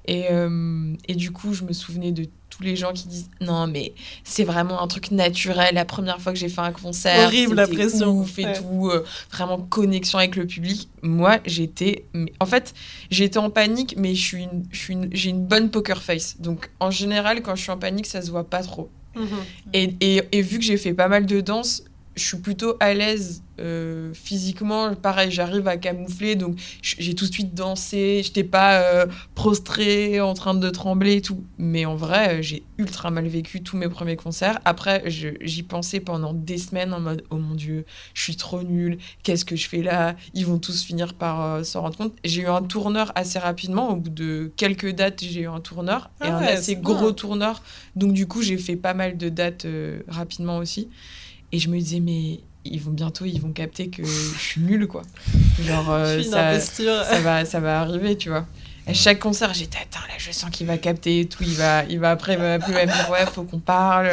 Et, 0.07 0.27
euh, 0.31 0.95
et 1.09 1.15
du 1.15 1.31
coup, 1.31 1.55
je 1.55 1.65
me 1.65 1.73
souvenais 1.73 2.13
de 2.13 2.27
tous 2.51 2.63
les 2.63 2.77
gens 2.77 2.93
qui 2.93 3.09
disent 3.09 3.31
non, 3.41 3.67
mais 3.67 3.95
c'est 4.23 4.45
vraiment 4.45 4.81
un 4.83 4.87
truc 4.87 5.11
naturel. 5.11 5.75
La 5.75 5.85
première 5.85 6.21
fois 6.21 6.33
que 6.33 6.39
j'ai 6.39 6.49
fait 6.49 6.61
un 6.61 6.73
concert, 6.73 7.27
Horrible, 7.27 7.55
la 7.57 7.67
pression. 7.67 8.11
ouf 8.11 8.39
et 8.39 8.45
Ouais. 8.45 8.53
tout, 8.53 8.91
euh, 8.91 9.05
vraiment 9.33 9.59
connexion 9.59 10.19
avec 10.19 10.37
le 10.37 10.47
public. 10.47 10.89
Moi, 11.03 11.39
j'étais, 11.47 12.05
en 12.39 12.47
fait, 12.47 12.75
j'étais 13.11 13.39
en 13.39 13.51
panique, 13.51 13.95
mais 13.99 14.15
je 14.15 14.23
suis, 14.23 14.43
une- 14.45 14.65
je 14.71 14.79
suis, 14.79 14.93
une- 14.93 15.09
j'ai 15.13 15.31
une 15.31 15.45
bonne 15.45 15.71
poker 15.71 16.03
face. 16.03 16.37
Donc, 16.41 16.71
en 16.81 16.91
général, 16.91 17.43
quand 17.43 17.57
je 17.57 17.63
suis 17.63 17.73
en 17.73 17.79
panique, 17.79 18.07
ça 18.07 18.23
se 18.23 18.31
voit 18.31 18.49
pas 18.49 18.63
trop. 18.63 18.91
Mhm. 19.17 19.27
Et, 19.73 19.95
et, 20.01 20.23
et 20.33 20.43
vu 20.43 20.59
que 20.59 20.65
j'ai 20.65 20.77
fait 20.77 20.95
pas 20.95 21.09
mal 21.09 21.25
de 21.27 21.41
danse, 21.41 21.83
je 22.17 22.23
suis 22.25 22.39
plutôt 22.39 22.77
à 22.81 22.95
l'aise 22.95 23.43
euh, 23.61 24.13
physiquement. 24.15 24.95
Pareil, 24.95 25.31
j'arrive 25.31 25.67
à 25.69 25.77
camoufler, 25.77 26.37
donc 26.37 26.59
j'ai 26.83 27.15
tout 27.15 27.27
de 27.27 27.33
suite 27.33 27.55
dansé. 27.55 28.23
J'étais 28.25 28.45
pas 28.45 28.81
euh, 28.83 29.07
prostrée, 29.35 30.21
en 30.21 30.35
train 30.35 30.55
de 30.55 30.71
trembler 30.71 31.17
et 31.17 31.21
tout. 31.23 31.45
Mais 31.59 31.85
en 31.85 31.97
vrai, 31.97 32.39
euh, 32.39 32.43
j'ai 32.43 32.67
ultra 32.79 33.11
mal 33.11 33.27
vécu 33.29 33.63
tous 33.63 33.77
mes 33.77 33.89
premiers 33.89 34.17
concerts. 34.17 34.61
Après, 34.65 35.09
je- 35.11 35.29
j'y 35.41 35.63
pensais 35.63 36.01
pendant 36.01 36.33
des 36.33 36.59
semaines 36.59 36.93
en 36.95 37.01
mode 37.01 37.25
Oh 37.31 37.37
mon 37.37 37.55
dieu, 37.55 37.85
je 38.15 38.23
suis 38.23 38.37
trop 38.37 38.63
nulle, 38.63 38.99
qu'est-ce 39.23 39.45
que 39.45 39.57
je 39.57 39.69
fais 39.69 39.83
là? 39.83 40.17
Ils 40.35 40.47
vont 40.47 40.59
tous 40.59 40.83
finir 40.85 41.15
par 41.15 41.43
euh, 41.43 41.63
s'en 41.65 41.83
rendre 41.83 41.97
compte. 41.97 42.15
J'ai 42.25 42.43
eu 42.43 42.47
un 42.49 42.63
tourneur 42.63 43.13
assez 43.15 43.39
rapidement. 43.39 43.91
Au 43.91 43.97
bout 43.97 44.11
de 44.11 44.53
quelques 44.57 44.91
dates, 44.93 45.23
j'ai 45.23 45.43
eu 45.43 45.49
un 45.49 45.61
tourneur 45.61 46.11
et 46.23 46.31
Ah 46.31 46.31
un 46.31 46.47
ouais, 46.47 46.47
assez 46.47 46.75
c'est 46.75 46.77
gros 46.77 47.11
bien. 47.11 47.13
tourneur. 47.13 47.63
Donc 47.97 48.13
du 48.13 48.27
coup, 48.27 48.43
j'ai 48.43 48.59
fait 48.59 48.77
pas 48.77 48.95
mal 48.95 49.17
de 49.17 49.29
dates 49.29 49.67
rapidement 50.09 50.59
aussi. 50.59 50.89
Et 51.55 51.61
je 51.61 51.69
me 51.69 51.79
disais, 51.79 52.01
mais 52.01 52.41
ils 52.65 52.81
vont 52.81 52.91
bientôt, 52.91 53.25
ils 53.27 53.41
vont 53.41 53.53
capter 53.53 53.89
que 53.89 54.03
je 54.05 54.39
suis 54.41 54.61
nulle, 54.61 54.89
quoi. 54.89 55.03
Genre, 55.63 55.89
euh, 55.89 56.21
ça, 56.31 56.59
ça, 56.59 57.21
va, 57.21 57.45
ça 57.45 57.61
va 57.61 57.81
arriver, 57.81 58.17
tu 58.17 58.29
vois. 58.29 58.45
À 58.89 58.93
chaque 58.93 59.21
concert, 59.21 59.55
j'étais, 59.55 59.79
attends, 59.79 60.05
là, 60.09 60.15
je 60.19 60.33
sens 60.33 60.51
qu'il 60.51 60.67
va 60.67 60.79
capter 60.79 61.21
et 61.21 61.27
tout. 61.27 61.45
Il 61.45 61.55
va, 61.55 61.85
il 61.85 62.01
va 62.01 62.11
après, 62.11 62.33
il 62.33 62.41
va 62.41 62.59
m'appeler, 62.59 62.81
il 62.83 62.89
me 62.89 62.93
dire, 62.93 63.09
ouais, 63.09 63.25
faut 63.33 63.45
qu'on 63.45 63.61
parle. 63.61 64.11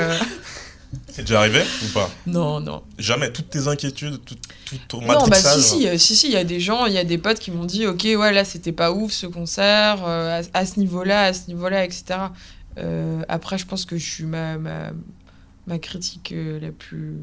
C'est 1.07 1.23
déjà 1.23 1.39
arrivé 1.39 1.63
ou 1.83 1.87
pas? 1.93 2.11
Non, 2.27 2.59
non. 2.59 2.83
Jamais. 2.99 3.31
Toutes 3.31 3.49
tes 3.49 3.67
inquiétudes, 3.67 4.23
tout, 4.23 4.35
tout 4.65 4.77
ton 4.87 5.01
Non, 5.01 5.07
bah 5.07 5.29
matrixage. 5.29 5.61
si, 5.61 5.79
si, 5.79 5.87
euh, 5.87 5.97
si, 5.97 6.15
si, 6.15 6.27
il 6.27 6.33
y 6.33 6.37
a 6.37 6.43
des 6.43 6.59
gens, 6.59 6.85
il 6.85 6.93
y 6.93 6.99
a 6.99 7.03
des 7.03 7.17
potes 7.17 7.39
qui 7.39 7.49
m'ont 7.49 7.65
dit, 7.65 7.87
ok, 7.87 8.03
ouais, 8.03 8.31
là, 8.31 8.45
c'était 8.45 8.71
pas 8.71 8.91
ouf 8.91 9.13
ce 9.13 9.25
concert, 9.25 10.03
euh, 10.05 10.43
à, 10.53 10.59
à 10.59 10.65
ce 10.67 10.79
niveau-là, 10.79 11.23
à 11.23 11.33
ce 11.33 11.47
niveau-là, 11.47 11.85
etc. 11.85 12.19
Euh, 12.77 13.23
après, 13.27 13.57
je 13.57 13.65
pense 13.65 13.85
que 13.85 13.97
je 13.97 14.07
suis 14.09 14.25
ma, 14.25 14.59
ma, 14.59 14.91
ma 15.67 15.79
critique 15.79 16.31
euh, 16.31 16.59
la 16.59 16.71
plus, 16.71 17.17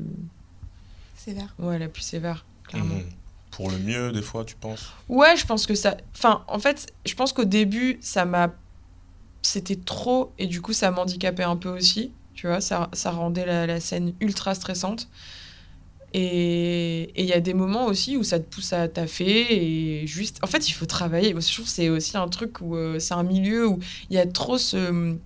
Sévère. 1.16 1.54
ouais, 1.58 1.78
la 1.78 1.88
plus 1.88 2.02
sévère, 2.02 2.44
clairement. 2.66 2.94
Mhm. 2.94 3.04
Pour 3.50 3.70
le 3.70 3.78
mieux, 3.78 4.12
des 4.12 4.22
fois, 4.22 4.44
tu 4.44 4.54
penses? 4.54 4.92
Ouais, 5.08 5.36
je 5.36 5.44
pense 5.44 5.66
que 5.66 5.74
ça. 5.74 5.96
Enfin, 6.14 6.44
en 6.48 6.58
fait, 6.58 6.92
je 7.06 7.14
pense 7.14 7.32
qu'au 7.32 7.44
début, 7.44 7.98
ça 8.00 8.24
m'a. 8.24 8.52
C'était 9.42 9.76
trop, 9.76 10.32
et 10.38 10.46
du 10.46 10.60
coup, 10.60 10.72
ça 10.72 10.90
m'handicapait 10.90 11.42
un 11.44 11.56
peu 11.56 11.70
aussi. 11.70 12.12
Tu 12.34 12.46
vois, 12.46 12.60
ça, 12.60 12.88
ça 12.92 13.10
rendait 13.10 13.46
la, 13.46 13.66
la 13.66 13.80
scène 13.80 14.14
ultra 14.20 14.54
stressante. 14.54 15.08
Et 16.14 17.02
et 17.16 17.22
il 17.22 17.28
y 17.28 17.32
a 17.32 17.40
des 17.40 17.52
moments 17.54 17.86
aussi 17.86 18.16
où 18.16 18.22
ça 18.24 18.38
te 18.38 18.44
pousse 18.48 18.72
à 18.72 18.88
taffer 18.88 20.02
et 20.02 20.06
juste. 20.06 20.38
En 20.42 20.46
fait, 20.46 20.68
il 20.68 20.72
faut 20.72 20.86
travailler. 20.86 21.34
Je 21.38 21.52
trouve 21.52 21.64
que 21.66 21.70
c'est 21.70 21.88
aussi 21.88 22.16
un 22.16 22.28
truc 22.28 22.60
où 22.60 22.76
euh, 22.76 22.98
c'est 22.98 23.14
un 23.14 23.22
milieu 23.24 23.66
où 23.66 23.78
il 24.10 24.16
y 24.16 24.18
a 24.18 24.26
trop 24.26 24.56
ce. 24.58 25.16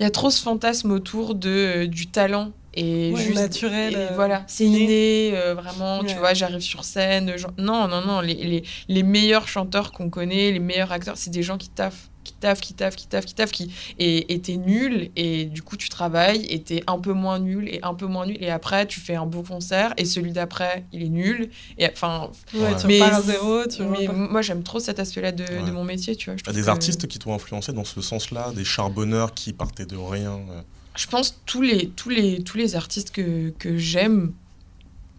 Il 0.00 0.02
y 0.02 0.06
a 0.06 0.10
trop 0.10 0.30
ce 0.30 0.42
fantasme 0.42 0.90
autour 0.90 1.34
de, 1.34 1.84
du 1.86 2.08
talent 2.08 2.52
et 2.76 3.12
Ouais, 3.12 3.20
juste 3.22 3.38
naturel, 3.38 3.92
et 3.92 3.96
euh, 3.96 4.08
voilà 4.16 4.42
c'est 4.48 4.64
inné. 4.64 5.30
euh, 5.34 5.54
vraiment 5.54 6.02
tu 6.02 6.16
vois 6.16 6.34
j'arrive 6.34 6.58
sur 6.60 6.82
scène 6.84 7.32
non 7.56 7.86
non 7.86 8.00
non 8.04 8.20
les, 8.20 8.34
les, 8.34 8.64
les 8.88 9.02
meilleurs 9.04 9.46
chanteurs 9.46 9.92
qu'on 9.92 10.10
connaît 10.10 10.50
les 10.50 10.58
meilleurs 10.58 10.90
acteurs 10.90 11.16
c'est 11.16 11.30
des 11.30 11.44
gens 11.44 11.56
qui 11.56 11.68
taffent 11.68 12.10
qui 12.44 12.44
taffent 12.44 12.60
qui 12.60 12.74
taffent 12.74 12.94
qui 12.96 13.06
taffent 13.08 13.24
qui 13.24 13.34
taffent 13.34 13.52
qui 13.52 13.72
et 13.98 14.38
t'es 14.40 14.56
nul 14.56 15.10
et 15.16 15.46
du 15.46 15.62
coup 15.62 15.76
tu 15.76 15.88
travailles 15.88 16.44
et 16.50 16.60
t'es 16.60 16.82
un 16.86 16.98
peu 16.98 17.12
moins 17.12 17.38
nul 17.38 17.68
et 17.68 17.80
un 17.82 17.94
peu 17.94 18.06
moins 18.06 18.26
nul 18.26 18.36
et 18.40 18.50
après 18.50 18.86
tu 18.86 19.00
fais 19.00 19.14
un 19.14 19.26
beau 19.26 19.42
concert 19.42 19.94
et 19.96 20.04
celui 20.04 20.32
d'après 20.32 20.84
il 20.92 21.02
est 21.02 21.08
nul 21.08 21.50
et 21.78 21.88
enfin 21.90 22.30
Ouais, 22.52 22.60
Ouais. 22.60 22.76
tu 22.80 22.86
Mais 22.86 23.00
repars 23.02 23.18
à 23.18 23.22
zéro, 23.22 23.66
tu 23.66 23.82
mais 23.82 24.06
repars- 24.06 24.14
moi 24.32 24.42
j'aime 24.42 24.62
trop 24.62 24.78
cet 24.80 24.98
aspect 24.98 25.20
là 25.22 25.32
de, 25.32 25.42
Ouais. 25.44 25.62
de 25.66 25.70
mon 25.70 25.84
métier 25.84 26.14
tu 26.16 26.30
vois 26.30 26.36
je 26.36 26.42
Il 26.50 26.54
des 26.54 26.62
que- 26.62 26.68
artistes 26.68 27.06
qui 27.08 27.18
t'ont 27.18 27.34
influencé 27.34 27.72
dans 27.72 27.84
ce 27.84 28.00
sens-là, 28.00 28.52
des 28.54 28.64
charbonneurs 28.64 29.32
qui 29.34 29.52
partaient 29.52 29.86
de 29.86 29.96
rien. 29.96 30.32
euh. 30.50 30.62
Je 30.96 31.06
pense 31.08 31.40
tous 31.46 31.62
les 31.62 31.88
tous 31.88 32.08
les 32.10 32.42
tous 32.42 32.56
les 32.56 32.76
artistes 32.76 33.10
que, 33.10 33.50
que 33.58 33.76
j'aime, 33.76 34.32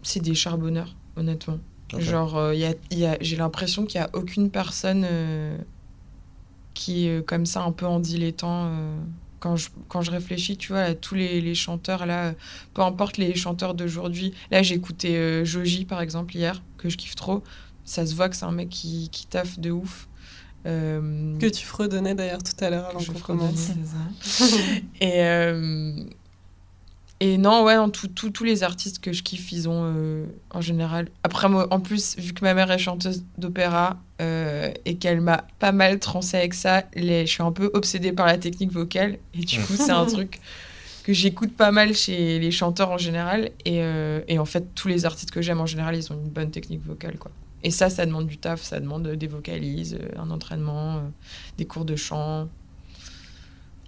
c'est 0.02 0.20
des 0.20 0.34
charbonneurs, 0.34 0.94
honnêtement. 1.16 1.58
Genre, 1.98 2.36
euh, 2.36 2.54
y 2.54 2.64
a, 2.64 2.74
y 2.90 3.04
a, 3.06 3.16
j'ai 3.20 3.36
l'impression 3.36 3.84
qu'il 3.86 4.00
y 4.00 4.04
a 4.04 4.10
aucune 4.12 4.50
personne 4.50 5.06
euh, 5.08 5.56
qui 6.76 7.06
est 7.08 7.18
euh, 7.18 7.22
comme 7.22 7.44
ça 7.46 7.62
un 7.62 7.72
peu 7.72 7.86
en 7.86 7.98
dilettant. 7.98 8.66
euh, 8.66 8.96
quand 9.38 9.54
je, 9.56 9.68
quand 9.88 10.00
je 10.00 10.10
réfléchis, 10.10 10.56
tu 10.56 10.68
vois, 10.72 10.80
à 10.80 10.94
tous 10.94 11.14
les, 11.14 11.40
les 11.40 11.54
chanteurs, 11.54 12.06
là, 12.06 12.32
peu 12.74 12.82
importe 12.82 13.16
les 13.18 13.34
chanteurs 13.34 13.74
d'aujourd'hui. 13.74 14.32
Là, 14.50 14.62
j'ai 14.62 14.74
écouté 14.76 15.16
euh, 15.16 15.44
Joji, 15.44 15.84
par 15.84 16.00
exemple, 16.00 16.34
hier, 16.34 16.62
que 16.78 16.88
je 16.88 16.96
kiffe 16.96 17.14
trop. 17.16 17.42
Ça 17.84 18.06
se 18.06 18.14
voit 18.14 18.28
que 18.30 18.34
c'est 18.36 18.46
un 18.46 18.50
mec 18.52 18.70
qui, 18.70 19.08
qui 19.12 19.26
taffe 19.26 19.58
de 19.60 19.70
ouf. 19.70 20.08
Euh, 20.66 21.38
Que 21.38 21.46
tu 21.46 21.64
fredonnais 21.66 22.14
d'ailleurs 22.14 22.42
tout 22.42 22.64
à 22.64 22.70
l'heure 22.70 22.86
avant 22.86 22.98
qu'on 22.98 23.12
commence. 23.20 23.68
et, 25.00 25.22
euh, 25.22 26.02
et 27.20 27.38
non, 27.38 27.62
ouais, 27.62 27.76
non, 27.76 27.88
tout- 27.90 28.08
tout- 28.08 28.30
tous 28.30 28.44
les 28.44 28.62
artistes 28.62 28.98
que 28.98 29.12
je 29.12 29.22
kiffe, 29.22 29.52
ils 29.52 29.68
ont 29.68 29.92
euh, 29.94 30.26
en 30.50 30.60
général. 30.60 31.08
Après, 31.22 31.48
moi, 31.48 31.66
en 31.70 31.78
plus, 31.80 32.16
vu 32.18 32.32
que 32.32 32.44
ma 32.44 32.52
mère 32.54 32.70
est 32.70 32.78
chanteuse 32.78 33.22
d'opéra 33.38 33.98
euh, 34.20 34.72
et 34.84 34.96
qu'elle 34.96 35.20
m'a 35.20 35.44
pas 35.58 35.72
mal 35.72 35.98
trancé 35.98 36.36
avec 36.36 36.54
ça, 36.54 36.84
les, 36.94 37.26
je 37.26 37.32
suis 37.32 37.42
un 37.42 37.52
peu 37.52 37.70
obsédée 37.74 38.12
par 38.12 38.26
la 38.26 38.38
technique 38.38 38.72
vocale. 38.72 39.18
Et 39.34 39.40
du 39.40 39.60
coup, 39.60 39.74
c'est 39.76 39.90
un 39.90 40.06
truc 40.06 40.40
que 41.04 41.12
j'écoute 41.12 41.54
pas 41.54 41.70
mal 41.70 41.94
chez 41.94 42.38
les 42.38 42.50
chanteurs 42.50 42.90
en 42.90 42.98
général. 42.98 43.50
Et, 43.64 43.82
euh, 43.82 44.20
et 44.26 44.38
en 44.38 44.44
fait, 44.44 44.74
tous 44.74 44.88
les 44.88 45.04
artistes 45.04 45.30
que 45.30 45.42
j'aime 45.42 45.60
en 45.60 45.66
général, 45.66 45.94
ils 45.96 46.12
ont 46.12 46.16
une 46.16 46.30
bonne 46.30 46.50
technique 46.50 46.84
vocale, 46.84 47.16
quoi. 47.18 47.30
Et 47.62 47.70
ça, 47.70 47.90
ça 47.90 48.06
demande 48.06 48.26
du 48.26 48.38
taf, 48.38 48.62
ça 48.62 48.80
demande 48.80 49.08
des 49.08 49.26
vocalises, 49.26 49.98
euh, 50.00 50.20
un 50.20 50.30
entraînement, 50.30 50.96
euh, 50.96 51.00
des 51.58 51.64
cours 51.64 51.84
de 51.84 51.96
chant. 51.96 52.48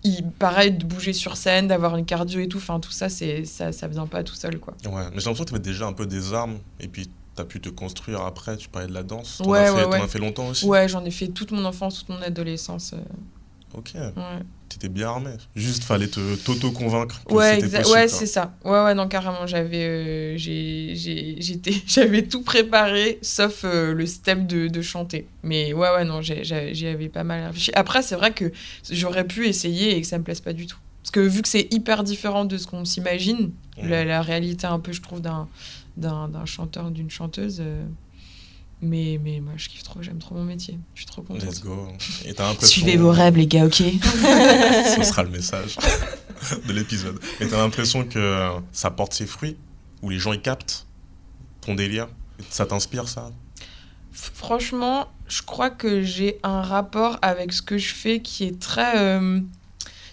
Il, 0.05 0.31
pareil, 0.31 0.73
de 0.73 0.85
bouger 0.85 1.13
sur 1.13 1.37
scène, 1.37 1.69
d'avoir 1.69 1.97
une 1.97 2.05
cardio 2.05 2.41
et 2.41 2.49
tout, 2.49 2.59
enfin 2.59 2.81
tout 2.81 2.93
ça, 2.93 3.09
c'est 3.09 3.45
ça, 3.45 3.73
ça 3.73 3.89
vient 3.89 4.07
pas 4.07 4.23
tout 4.23 4.35
seul, 4.35 4.59
quoi. 4.59 4.75
Ouais, 4.85 5.05
mais 5.13 5.21
j'ai 5.21 5.27
l'impression 5.27 5.45
que 5.45 5.49
tu 5.51 5.55
avais 5.55 5.63
déjà 5.63 5.87
un 5.87 5.93
peu 5.93 6.07
des 6.07 6.33
armes 6.33 6.59
et 6.81 6.89
puis 6.89 7.11
tu 7.39 7.43
as 7.43 7.47
pu 7.47 7.61
te 7.61 7.69
construire 7.69 8.21
après. 8.23 8.57
Tu 8.57 8.69
parlais 8.69 8.89
de 8.89 8.95
la 8.95 9.03
danse. 9.03 9.39
T'en 9.39 9.49
Ouais, 9.51 9.59
as 9.61 9.75
fait, 9.75 9.85
ouais, 9.87 10.01
as 10.01 10.07
fait 10.09 10.19
longtemps 10.19 10.49
aussi. 10.49 10.67
Ouais, 10.67 10.89
j'en 10.89 11.05
ai 11.05 11.11
fait 11.11 11.29
toute 11.29 11.51
mon 11.53 11.65
enfance, 11.65 11.99
toute 12.01 12.09
mon 12.11 12.21
adolescence. 12.23 12.93
euh, 12.95 12.99
Ok, 13.75 13.91
ouais. 13.95 14.13
t'étais 14.71 14.89
bien 14.89 15.09
armé. 15.09 15.31
Juste 15.55 15.85
fallait 15.85 16.07
te 16.09 16.37
t'auto-convaincre 16.37 17.21
Ouais, 17.31 17.59
possible. 17.61 17.87
ouais, 17.93 18.09
c'est 18.09 18.25
ça. 18.27 18.55
Ouais, 18.65 18.83
ouais, 18.83 18.95
non, 18.95 19.09
carrément. 19.09 19.47
J'avais, 19.47 19.85
euh, 19.85 20.37
j'ai, 20.39 20.93
j'ai- 20.95 21.37
j'étais, 21.39 21.75
j'avais 21.87 22.23
tout 22.23 22.43
préparé, 22.43 23.19
sauf 23.21 23.63
euh, 23.65 23.93
le 23.93 24.07
step 24.07 24.47
de, 24.47 24.69
de 24.69 24.81
chanter. 24.83 25.27
Mais 25.43 25.75
ouais, 25.75 25.91
ouais, 25.91 26.05
non, 26.07 26.23
j'y 26.23 26.87
avais 26.87 27.09
pas 27.11 27.25
mal 27.25 27.45
réfléchi. 27.47 27.71
Après, 27.75 28.01
c'est 28.03 28.17
vrai 28.17 28.33
que 28.33 28.51
j'aurais 28.91 29.25
pu 29.25 29.47
essayer 29.47 29.97
et 29.97 30.01
que 30.01 30.07
ça 30.07 30.17
me 30.19 30.25
plaise 30.25 30.41
pas 30.41 30.55
du 30.55 30.67
tout. 30.67 30.79
Parce 31.03 31.11
que 31.11 31.21
vu 31.21 31.43
que 31.43 31.49
c'est 31.49 31.69
hyper 31.73 32.03
différent 32.05 32.45
de 32.47 32.57
ce 32.59 32.67
qu'on 32.67 32.85
s'imagine, 32.87 33.51
la, 33.83 34.05
la 34.05 34.21
réalité 34.23 34.67
un 34.67 34.79
peu, 34.81 34.93
je 34.93 35.01
trouve, 35.03 35.21
d'un, 35.21 35.47
d'un, 35.99 36.29
d'un 36.29 36.47
chanteur, 36.47 36.91
d'une 36.91 37.11
chanteuse. 37.11 37.59
euh, 37.61 37.85
mais, 38.81 39.19
mais 39.23 39.41
moi, 39.41 39.55
je 39.57 39.69
kiffe 39.69 39.83
trop, 39.83 40.01
j'aime 40.03 40.19
trop 40.19 40.37
mon 40.37 40.45
métier. 40.45 40.79
Je 40.95 41.01
suis 41.01 41.07
trop 41.07 41.23
contente. 41.23 41.43
Let's 41.43 41.61
go. 41.61 41.89
Et 42.25 42.33
t'as 42.35 42.47
l'impression- 42.49 42.69
Suivez 42.83 42.97
vos 42.97 43.11
rêves, 43.11 43.37
les 43.37 43.47
gars, 43.49 43.67
ok 43.67 43.73
Ce 44.97 45.03
sera 45.03 45.25
le 45.25 45.31
message 45.31 45.77
de 46.67 46.73
l'épisode. 46.73 47.19
Et 47.41 47.49
t'as 47.49 47.57
l'impression 47.59 48.05
que 48.05 48.51
ça 48.73 48.91
porte 48.93 49.15
ses 49.15 49.27
fruits 49.27 49.57
Ou 50.03 50.11
les 50.11 50.19
gens 50.21 50.33
ils 50.33 50.41
captent 50.41 50.87
ton 51.61 51.75
délire? 51.75 52.07
Ça 52.51 52.67
t'inspire 52.67 53.09
ça? 53.09 53.33
Franchement, 54.13 55.09
je 55.27 55.43
crois 55.43 55.71
que 55.71 56.03
j'ai 56.03 56.39
un 56.45 56.63
rapport 56.63 57.19
avec 57.23 57.53
ce 57.53 57.63
que 57.63 57.79
je 57.79 57.93
fais 57.93 58.21
qui 58.21 58.45
est 58.45 58.59
très. 58.61 58.97
euh, 58.99 59.41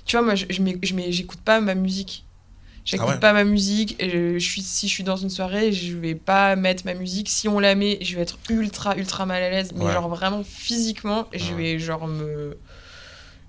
Tu 0.06 0.18
vois, 0.18 0.26
moi, 0.26 0.36
je, 0.36 0.46
j'écoute 0.50 1.40
pas 1.42 1.62
ma 1.62 1.76
musique. 1.76 2.25
J'écoute 2.86 3.08
Ah 3.10 3.14
ouais. 3.16 3.20
pas 3.20 3.34
ma 3.34 3.44
musique. 3.44 3.96
Et 4.00 4.10
je, 4.10 4.38
je 4.40 4.48
suis, 4.48 4.62
si 4.62 4.88
je 4.88 4.94
suis 4.94 5.04
dans 5.04 5.16
une 5.18 5.30
soirée, 5.32 5.72
je 5.74 5.96
vais 5.98 6.14
pas 6.16 6.56
mettre 6.56 6.84
ma 6.86 6.94
musique. 6.94 7.30
Si 7.30 7.48
on 7.48 7.60
la 7.60 7.74
met, 7.76 7.98
je 8.02 8.16
vais 8.16 8.22
être 8.22 8.38
ultra, 8.50 8.96
ultra 8.96 9.26
mal 9.26 9.42
à 9.42 9.50
l'aise. 9.50 9.72
Mais 9.76 9.86
Ouais. 9.86 9.92
genre 9.94 10.08
vraiment 10.08 10.44
physiquement, 10.48 11.28
je 11.34 11.54
vais 11.56 11.80
genre 11.80 12.08
me. 12.08 12.58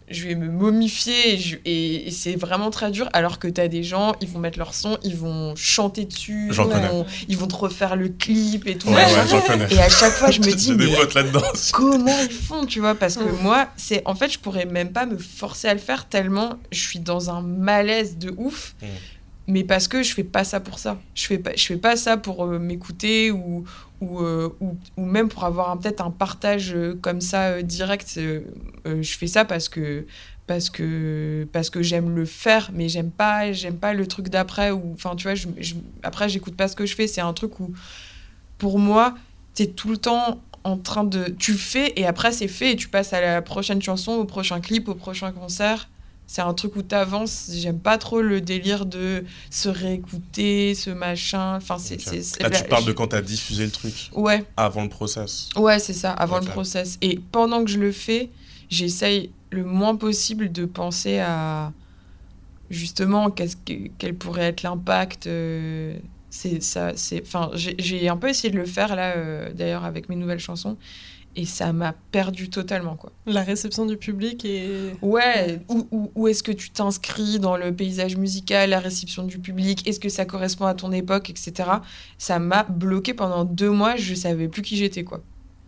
Je 0.09 0.22
vais 0.29 0.37
me 0.37 0.49
momifier 0.49 1.35
et, 1.35 1.37
je- 1.37 1.57
et- 1.64 2.07
et 2.07 2.11
c'est 2.12 2.37
vraiment 2.37 2.70
très 2.70 2.92
dur. 2.92 3.09
Alors 3.12 3.40
que 3.40 3.49
t'as 3.49 3.66
des 3.66 3.83
gens, 3.83 4.14
ils 4.20 4.29
vont 4.29 4.38
mettre 4.38 4.57
leur 4.57 4.72
son, 4.72 4.99
ils 5.03 5.16
vont 5.16 5.57
chanter 5.57 6.05
dessus, 6.05 6.46
J'en 6.53 6.66
ils 6.68 6.75
connais. 6.75 6.88
vont, 6.90 7.07
ils 7.27 7.37
vont 7.37 7.49
te 7.49 7.57
refaire 7.57 7.96
le 7.96 8.09
clip 8.11 8.68
et 8.68 8.79
tout. 8.79 8.88
Ouais. 8.88 9.05
Et 9.72 9.81
à 9.81 9.88
chaque 9.88 10.12
fois, 10.12 10.31
je 10.31 10.38
me 10.42 10.44
dis, 10.55 10.66
J'ai 10.68 10.77
des 10.77 10.87
mais 10.87 10.96
comment 11.72 12.16
ils 12.22 12.31
font, 12.31 12.66
tu 12.66 12.79
vois? 12.79 12.94
Parce 12.94 13.16
que 13.16 13.25
Mm. 13.25 13.42
moi, 13.42 13.68
c'est 13.77 14.03
en 14.07 14.14
fait, 14.14 14.31
je 14.33 14.38
pourrais 14.38 14.64
même 14.64 14.92
pas 14.92 15.07
me 15.07 15.18
forcer 15.18 15.66
à 15.66 15.75
le 15.75 15.81
faire 15.81 16.09
tellement 16.09 16.55
je 16.70 16.79
suis 16.81 17.01
dans 17.01 17.31
un 17.31 17.42
malaise 17.42 18.16
de 18.16 18.33
ouf. 18.37 18.77
Mais 19.48 19.62
parce 19.62 19.87
que 19.87 20.02
je 20.02 20.12
fais 20.12 20.24
pas 20.24 20.42
ça 20.44 20.59
pour 20.61 20.78
ça. 20.80 20.98
Je 21.14 21.26
fais 21.26 21.38
pas, 21.38 21.52
je 21.54 21.64
fais 21.64 21.76
pas 21.76 21.96
ça 21.96 22.16
pour 22.16 22.44
euh, 22.44 22.59
m'écouter 22.59 23.30
ou 23.30 23.64
euh, 24.02 24.48
ou 24.61 24.76
ou 24.96 25.04
même 25.04 25.28
pour 25.28 25.44
avoir 25.44 25.78
peut-être 25.78 26.00
un 26.00 26.11
partage 26.11 26.74
euh, 26.74 26.98
comme 27.00 27.20
ça 27.20 27.62
direct. 27.62 28.18
je 28.18 29.16
fais 29.16 29.26
ça 29.28 29.44
parce 29.44 29.68
que 29.68 30.06
parce 30.48 30.68
que 30.70 31.46
parce 31.52 31.70
que 31.70 31.80
j'aime 31.82 32.14
le 32.14 32.24
faire, 32.24 32.70
mais 32.74 32.88
j'aime 32.88 33.11
pas 33.11 33.52
j'aime 33.52 33.76
pas 33.78 33.92
le 33.94 34.06
truc 34.09 34.28
d'après 34.28 34.70
ou 34.72 34.92
enfin 34.94 35.14
tu 35.16 35.24
vois. 35.24 35.35
Je, 35.37 35.46
je- 35.59 35.74
après, 36.02 36.28
j'écoute 36.28 36.56
pas 36.56 36.66
ce 36.68 36.74
que 36.76 36.85
je 36.87 36.94
fais. 36.96 37.06
C'est 37.06 37.20
un 37.20 37.32
truc 37.32 37.61
où 37.61 37.72
pour 38.59 38.78
moi, 38.78 39.14
tu 39.54 39.64
es 39.64 39.66
tout 39.68 39.90
le 39.90 39.96
temps 39.98 40.40
en 40.64 40.78
train 40.78 41.04
de. 41.04 41.28
Tu 41.38 41.54
fais 41.54 41.92
et 41.96 42.06
après 42.06 42.32
c'est 42.32 42.48
fait 42.48 42.72
et 42.72 42.76
tu 42.76 42.88
passes 42.88 43.12
à 43.12 43.20
la 43.20 43.42
prochaine 43.42 43.82
chanson, 43.82 44.12
au 44.12 44.24
prochain 44.24 44.61
clip, 44.61 44.88
au 44.88 44.94
prochain 44.94 45.32
concert. 45.32 45.88
C'est 46.28 46.42
un 46.42 46.52
truc 46.54 46.74
où 46.76 46.82
tu 46.82 46.94
avances. 46.94 47.50
J'aime 47.54 47.78
pas 47.78 47.98
trop 47.98 48.20
le 48.20 48.40
délire 48.40 48.84
de 48.84 49.24
se 49.50 49.68
réécouter, 49.68 50.74
ce 50.74 50.90
machin. 50.90 51.54
Enfin, 51.56 51.78
c'est. 51.78 51.94
Ok. 51.94 52.00
c'est- 52.04 52.22
c'est- 52.22 52.42
Là, 52.42 52.50
tu 52.50 52.64
parles 52.64 52.82
je- 52.82 52.88
de 52.88 52.92
quand 52.92 53.06
t'as 53.08 53.22
diffusé 53.22 53.64
le 53.64 53.70
truc, 53.70 54.10
Ouais, 54.12 54.44
avant 54.56 54.82
le 54.82 54.88
process. 54.88 55.48
ouais, 55.56 55.78
c'est 55.78 55.92
ça, 55.92 56.12
avant 56.12 56.38
le 56.40 56.46
process. 56.46 56.98
Et 57.00 57.20
pendant 57.30 57.64
que 57.64 57.70
je 57.70 57.78
le 57.78 57.92
fais, 57.92 58.30
j'essaye 58.68 59.30
le 59.50 59.64
moins 59.64 59.94
possible 59.96 60.50
de 60.50 60.64
penser 60.64 61.18
à. 61.20 61.72
Justement, 62.68 63.30
qu'est-ce 63.30 63.54
que, 63.56 63.88
quel 63.98 64.14
pourrait 64.14 64.46
être 64.46 64.62
l'impact. 64.64 65.28
euh, 65.28 65.96
c'est 66.30 66.60
ça, 66.62 66.92
c'est. 66.96 67.22
Enfin, 67.22 67.50
j'ai 67.54 67.76
j'ai 67.78 68.08
un 68.08 68.16
peu 68.16 68.28
essayé 68.28 68.50
de 68.52 68.56
le 68.58 68.66
faire 68.66 68.96
là, 68.96 69.12
euh, 69.16 69.52
d'ailleurs, 69.54 69.84
avec 69.84 70.08
mes 70.08 70.16
nouvelles 70.16 70.40
chansons. 70.40 70.76
Et 71.38 71.44
ça 71.44 71.72
m'a 71.75 71.92
perdu 72.12 72.49
totalement, 72.49 72.96
quoi. 72.96 73.12
La 73.27 73.42
réception 73.42 73.85
du 73.85 73.99
public 73.99 74.44
est. 74.46 74.96
Ouais, 75.03 75.61
où, 75.68 75.87
où, 75.90 76.11
où 76.14 76.29
est-ce 76.29 76.42
que 76.42 76.53
tu 76.53 76.70
t'inscris 76.70 77.38
dans 77.38 77.59
le 77.59 77.75
paysage 77.75 78.16
musical, 78.16 78.70
la 78.70 78.81
réception 78.81 79.22
du 79.22 79.38
public, 79.38 79.87
est-ce 79.87 80.01
que 80.01 80.09
ça 80.09 80.25
correspond 80.25 80.64
à 80.64 80.75
ton 80.75 80.92
époque, 80.92 81.29
etc. 81.29 81.70
Ça 82.16 82.38
m'a 82.38 82.62
bloqué 82.64 83.12
pendant 83.12 83.44
deux 83.44 83.70
mois, 83.70 83.96
je 83.96 84.14
savais 84.14 84.49
plus 84.49 84.62
qui 84.62 84.77
j'étais, 84.77 85.05
quoi. 85.05 85.22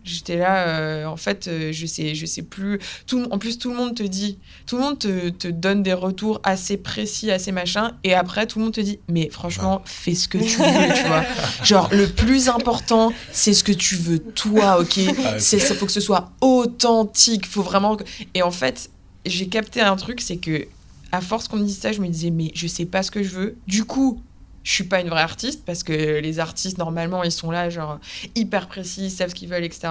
J'étais 0.05 0.37
là, 0.37 0.67
euh, 0.67 1.05
en 1.05 1.17
fait, 1.17 1.47
euh, 1.47 1.71
je 1.71 1.85
sais, 1.85 2.15
je 2.15 2.25
sais 2.25 2.41
plus. 2.41 2.79
Tout, 3.05 3.27
en 3.31 3.37
plus, 3.37 3.57
tout 3.59 3.69
le 3.69 3.75
monde 3.77 3.95
te 3.95 4.03
dit, 4.03 4.39
tout 4.65 4.77
le 4.77 4.81
monde 4.83 4.97
te, 4.99 5.29
te 5.29 5.47
donne 5.47 5.83
des 5.83 5.93
retours 5.93 6.39
assez 6.43 6.77
précis, 6.77 7.29
assez 7.31 7.51
machin, 7.51 7.91
et 8.03 8.13
après, 8.13 8.47
tout 8.47 8.59
le 8.59 8.65
monde 8.65 8.73
te 8.73 8.81
dit, 8.81 8.99
mais 9.09 9.29
franchement, 9.29 9.81
fais 9.85 10.15
ce 10.15 10.27
que 10.27 10.37
tu 10.37 10.57
veux, 10.57 10.93
tu 10.93 11.05
vois. 11.07 11.25
Genre, 11.63 11.89
le 11.91 12.07
plus 12.07 12.49
important, 12.49 13.13
c'est 13.31 13.53
ce 13.53 13.63
que 13.63 13.71
tu 13.73 13.95
veux, 13.95 14.19
toi, 14.19 14.79
ok? 14.79 14.99
C'est 15.39 15.59
ça 15.59 15.75
faut 15.75 15.85
que 15.85 15.91
ce 15.91 15.99
soit 16.01 16.31
authentique 16.41 17.45
faut 17.45 17.61
vraiment 17.61 17.95
que- 17.95 18.03
et 18.33 18.41
en 18.41 18.51
fait 18.51 18.89
j'ai 19.25 19.47
capté 19.47 19.81
un 19.81 19.95
truc 19.95 20.21
c'est 20.21 20.37
que 20.37 20.67
à 21.11 21.21
force 21.21 21.47
qu'on 21.47 21.57
me 21.57 21.63
dise 21.65 21.79
ça 21.79 21.91
je 21.91 22.01
me 22.01 22.07
disais 22.07 22.29
mais 22.31 22.51
je 22.53 22.67
sais 22.67 22.85
pas 22.85 23.03
ce 23.03 23.11
que 23.11 23.23
je 23.23 23.29
veux 23.29 23.57
du 23.67 23.83
coup 23.85 24.21
je 24.63 24.71
suis 24.71 24.83
pas 24.83 24.99
une 25.01 25.09
vraie 25.09 25.21
artiste 25.21 25.63
parce 25.65 25.83
que 25.83 26.19
les 26.19 26.39
artistes 26.39 26.77
normalement 26.77 27.23
ils 27.23 27.31
sont 27.31 27.51
là 27.51 27.69
genre 27.69 27.99
hyper 28.35 28.67
précis 28.67 29.05
ils 29.05 29.11
savent 29.11 29.29
ce 29.29 29.35
qu'ils 29.35 29.49
veulent 29.49 29.63
etc 29.63 29.89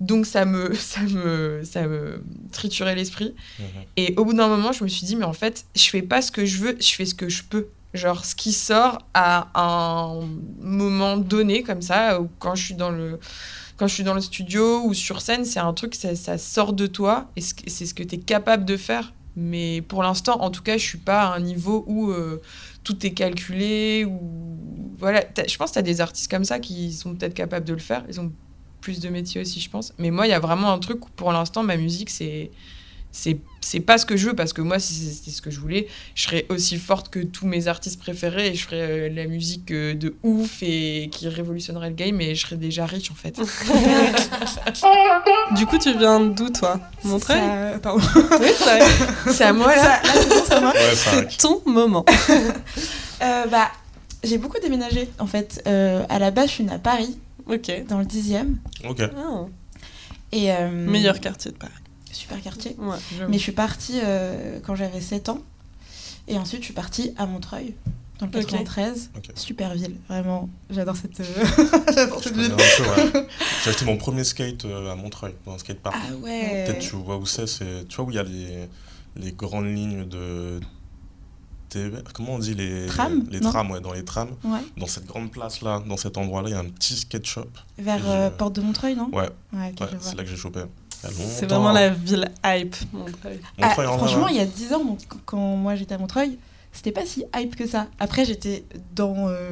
donc 0.00 0.26
ça 0.26 0.44
me 0.44 0.74
ça 0.92 1.00
me 1.02 1.62
ça 1.64 1.86
me 1.86 2.22
triturait 2.52 2.94
l'esprit 2.94 3.34
Mhm. 3.58 3.64
et 3.96 4.14
au 4.16 4.24
bout 4.24 4.34
d'un 4.34 4.48
moment, 4.48 4.72
je 4.72 4.82
me 4.84 4.88
suis 4.88 5.06
dit, 5.06 5.14
mais 5.16 5.24
en 5.24 5.32
fait, 5.32 5.64
je 5.76 5.88
fais 5.88 6.02
pas 6.02 6.20
ce 6.20 6.32
que 6.32 6.44
je 6.44 6.58
veux, 6.58 6.76
je 6.80 6.88
fais 6.94 7.06
ce 7.06 7.14
que 7.14 7.28
je 7.28 7.42
peux. 7.44 7.68
Genre, 7.94 8.24
ce 8.24 8.34
qui 8.34 8.52
sort 8.52 8.98
à 9.14 9.48
un 9.54 10.26
moment 10.60 11.16
donné, 11.16 11.62
comme 11.62 11.80
ça, 11.80 12.20
ou 12.20 12.28
quand 12.40 12.56
je 12.56 12.64
suis 12.64 12.74
dans 12.74 12.90
le, 12.90 13.20
quand 13.76 13.86
je 13.86 13.94
suis 13.94 14.02
dans 14.02 14.14
le 14.14 14.20
studio 14.20 14.82
ou 14.84 14.94
sur 14.94 15.20
scène, 15.20 15.44
c'est 15.44 15.60
un 15.60 15.72
truc, 15.72 15.94
ça, 15.94 16.16
ça 16.16 16.38
sort 16.38 16.72
de 16.72 16.88
toi, 16.88 17.30
et 17.36 17.40
c'est 17.40 17.86
ce 17.86 17.94
que 17.94 18.02
tu 18.02 18.16
es 18.16 18.18
capable 18.18 18.64
de 18.64 18.76
faire. 18.76 19.12
Mais 19.36 19.80
pour 19.80 20.02
l'instant, 20.02 20.40
en 20.40 20.50
tout 20.50 20.62
cas, 20.62 20.76
je 20.76 20.82
suis 20.84 20.98
pas 20.98 21.22
à 21.22 21.34
un 21.36 21.40
niveau 21.40 21.84
où 21.86 22.10
euh, 22.10 22.42
tout 22.84 23.04
est 23.06 23.12
calculé, 23.12 24.04
ou 24.04 24.20
voilà. 24.98 25.24
Je 25.48 25.56
pense 25.56 25.70
que 25.70 25.74
tu 25.74 25.78
as 25.80 25.82
des 25.82 26.00
artistes 26.00 26.30
comme 26.30 26.44
ça 26.44 26.60
qui 26.60 26.92
sont 26.92 27.14
peut-être 27.14 27.34
capables 27.34 27.66
de 27.66 27.72
le 27.72 27.80
faire. 27.80 28.04
Ils 28.08 28.20
ont 28.20 28.32
plus 28.80 29.00
de 29.00 29.08
métiers 29.08 29.40
aussi, 29.40 29.60
je 29.60 29.70
pense. 29.70 29.94
Mais 29.98 30.10
moi, 30.10 30.26
il 30.26 30.30
y 30.30 30.34
a 30.34 30.38
vraiment 30.38 30.70
un 30.70 30.78
truc 30.78 31.06
où, 31.06 31.10
pour 31.16 31.32
l'instant, 31.32 31.62
ma 31.62 31.76
musique, 31.76 32.10
c'est 32.10 32.50
c'est 33.10 33.38
c'est 33.66 33.80
pas 33.80 33.96
ce 33.96 34.04
que 34.04 34.14
je 34.16 34.26
veux 34.28 34.34
parce 34.36 34.52
que 34.52 34.60
moi 34.60 34.78
si 34.78 34.92
c'était 34.94 35.30
ce 35.30 35.40
que 35.40 35.50
je 35.50 35.58
voulais 35.58 35.86
je 36.14 36.24
serais 36.24 36.44
aussi 36.50 36.76
forte 36.76 37.08
que 37.08 37.20
tous 37.20 37.46
mes 37.46 37.66
artistes 37.66 37.98
préférés 37.98 38.48
et 38.48 38.54
je 38.54 38.64
ferais 38.66 38.80
euh, 38.80 39.08
la 39.08 39.26
musique 39.26 39.70
euh, 39.70 39.94
de 39.94 40.14
ouf 40.22 40.62
et 40.62 41.08
qui 41.10 41.28
révolutionnerait 41.28 41.88
le 41.88 41.94
game 41.94 42.20
et 42.20 42.34
je 42.34 42.44
serais 42.46 42.56
déjà 42.56 42.84
riche 42.84 43.10
en 43.10 43.14
fait 43.14 43.40
Du 45.56 45.66
coup, 45.66 45.78
tu 45.78 45.96
viens 45.96 46.20
d'où, 46.20 46.48
toi? 46.50 46.80
Montrer 47.04 47.34
Ça- 47.34 47.78
Pardon. 47.82 48.02
Oui, 48.40 48.48
c'est 49.32 49.44
à 49.44 49.52
moi 49.52 49.74
là 49.74 50.00
Ça- 50.46 50.60
là, 50.60 50.72
c'est. 50.94 51.16
Ouais, 51.16 51.28
ton 51.38 51.62
moment. 51.66 52.04
Euh, 53.22 53.46
bah, 53.46 53.70
j'ai 54.24 54.36
beaucoup 54.38 54.58
déménagé 54.60 55.08
en 55.18 55.26
fait. 55.26 55.62
Euh, 55.66 56.04
à 56.10 56.18
la 56.18 56.30
base, 56.32 56.48
je 56.48 56.52
suis 56.54 56.64
née 56.64 56.72
à 56.72 56.78
Paris, 56.78 57.16
Ok. 57.48 57.70
dans 57.88 57.98
le 57.98 58.04
10e. 58.04 58.56
Ok. 58.88 59.00
Ah, 59.00 59.44
Et, 60.32 60.52
euh, 60.52 60.68
meilleur 60.70 61.20
quartier 61.20 61.52
de 61.52 61.56
Paris. 61.56 61.72
Super 62.14 62.40
quartier. 62.40 62.76
Ouais. 62.78 62.96
Mais 63.28 63.36
je 63.38 63.42
suis 63.42 63.52
partie 63.52 63.98
euh, 64.02 64.60
quand 64.64 64.74
j'avais 64.74 65.00
7 65.00 65.28
ans. 65.28 65.40
Et 66.28 66.38
ensuite, 66.38 66.60
je 66.60 66.66
suis 66.66 66.74
partie 66.74 67.12
à 67.18 67.26
Montreuil, 67.26 67.74
dans 68.18 68.26
le 68.26 68.30
Ok. 68.38 68.46
93. 68.46 69.10
Ok. 69.16 69.30
Super 69.34 69.74
ville, 69.74 69.96
vraiment. 70.08 70.48
J'adore 70.70 70.96
cette, 70.96 71.20
euh, 71.20 71.24
j'adore 71.94 72.22
cette 72.22 72.36
ville. 72.36 72.54
ouais. 72.54 73.26
J'ai 73.64 73.70
acheté 73.70 73.84
mon 73.84 73.98
premier 73.98 74.24
skate 74.24 74.64
euh, 74.64 74.90
à 74.90 74.94
Montreuil, 74.96 75.34
dans 75.44 75.52
un 75.54 75.58
skatepark. 75.58 75.94
Ah 76.00 76.14
ouais. 76.22 76.64
Peut-être 76.66 76.78
tu 76.80 76.96
vois 76.96 77.18
où 77.18 77.26
c'est, 77.26 77.46
c'est 77.46 77.86
tu 77.88 77.96
vois 77.96 78.06
où 78.06 78.10
il 78.10 78.16
y 78.16 78.18
a 78.18 78.22
les, 78.22 78.68
les 79.16 79.32
grandes 79.32 79.66
lignes 79.66 80.06
de 80.08 80.60
comment 82.12 82.34
on 82.34 82.38
dit 82.38 82.54
les 82.54 82.86
Tram, 82.86 83.24
les 83.30 83.40
trams 83.40 83.70
ouais, 83.70 83.80
dans 83.80 83.92
les 83.92 84.04
trams, 84.04 84.30
Ouais. 84.44 84.60
dans 84.76 84.86
cette 84.86 85.06
grande 85.06 85.30
place 85.32 85.60
là, 85.60 85.82
dans 85.86 85.96
cet 85.96 86.16
endroit 86.16 86.40
là, 86.42 86.48
il 86.48 86.52
y 86.52 86.54
a 86.54 86.60
un 86.60 86.66
petit 86.68 86.94
skate 86.96 87.26
shop. 87.26 87.48
Vers 87.78 88.08
euh, 88.08 88.30
Porte 88.30 88.54
de 88.54 88.60
Montreuil, 88.60 88.94
non 88.94 89.10
Ouais, 89.12 89.28
c'est 90.00 90.14
là 90.16 90.22
que 90.22 90.28
j'ai 90.28 90.36
chopé. 90.36 90.60
C'est 91.12 91.46
vraiment 91.46 91.72
la 91.72 91.90
ville 91.90 92.30
hype, 92.44 92.76
Montreuil. 92.92 93.40
Ah, 93.60 93.68
Montreuil, 93.68 93.86
franchement, 93.98 94.28
il 94.28 94.36
y 94.36 94.40
a 94.40 94.46
10 94.46 94.72
ans, 94.74 94.84
donc, 94.84 94.98
quand 95.26 95.56
moi 95.56 95.74
j'étais 95.74 95.94
à 95.94 95.98
Montreuil, 95.98 96.38
c'était 96.72 96.92
pas 96.92 97.04
si 97.06 97.24
hype 97.36 97.56
que 97.56 97.66
ça. 97.66 97.86
Après, 97.98 98.24
j'étais 98.24 98.64
dans, 98.94 99.28
euh, 99.28 99.50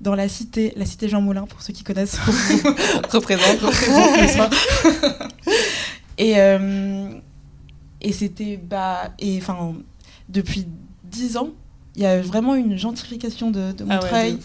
dans 0.00 0.14
la 0.14 0.28
cité, 0.28 0.72
la 0.76 0.86
cité 0.86 1.08
Jean 1.08 1.20
Moulin, 1.20 1.46
pour 1.46 1.62
ceux 1.62 1.72
qui 1.72 1.84
connaissent. 1.84 2.18
Représente. 3.12 3.60
représente, 3.62 4.16
n'est-ce 4.16 4.36
pas 4.36 4.50
Et, 6.18 6.34
euh, 6.38 7.10
et 8.00 8.12
c'était. 8.12 8.56
Bah, 8.56 9.12
et 9.18 9.38
enfin, 9.38 9.74
depuis 10.28 10.66
10 11.04 11.36
ans, 11.38 11.50
il 11.96 12.02
y 12.02 12.06
a 12.06 12.20
vraiment 12.20 12.54
une 12.54 12.76
gentrification 12.76 13.50
de, 13.50 13.72
de 13.72 13.84
Ah 13.88 13.96
ouais, 13.96 14.02
Montreuil. 14.02 14.38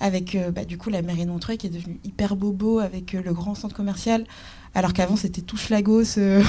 avec 0.00 0.34
euh, 0.34 0.50
bah, 0.50 0.64
du 0.64 0.78
coup 0.78 0.90
la 0.90 1.02
mairie 1.02 1.24
de 1.26 1.30
Montreuil 1.30 1.58
qui 1.58 1.66
est 1.66 1.70
devenue 1.70 2.00
hyper 2.04 2.34
bobo 2.36 2.78
avec 2.78 3.14
euh, 3.14 3.22
le 3.22 3.32
grand 3.32 3.54
centre 3.54 3.74
commercial, 3.74 4.24
alors 4.74 4.92
qu'avant 4.92 5.16
c'était 5.16 5.42
tout 5.42 5.56
Schlagos. 5.56 6.18
euh, 6.18 6.42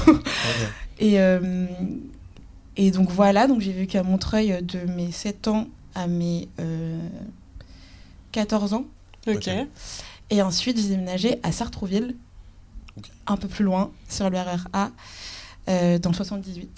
et, 0.99 1.19
euh, 1.19 1.65
et 2.77 2.91
donc 2.91 3.09
voilà, 3.11 3.47
donc 3.47 3.61
j'ai 3.61 3.73
vécu 3.73 3.97
à 3.97 4.03
Montreuil 4.03 4.53
euh, 4.53 4.61
de 4.61 4.79
mes 4.91 5.11
7 5.11 5.47
ans 5.47 5.67
à 5.95 6.07
mes 6.07 6.47
euh, 6.59 6.99
14 8.31 8.73
ans. 8.73 8.85
Ok. 9.27 9.49
Et 10.29 10.41
ensuite 10.41 10.77
j'ai 10.79 10.89
déménagé 10.89 11.39
à 11.43 11.51
Sartrouville, 11.51 12.15
un 13.27 13.37
peu 13.37 13.47
plus 13.47 13.63
loin, 13.65 13.91
sur 14.07 14.29
le 14.29 14.37
RRA, 14.37 14.91
euh, 15.67 15.97
dans 15.99 16.09
le 16.11 16.15
78. 16.15 16.69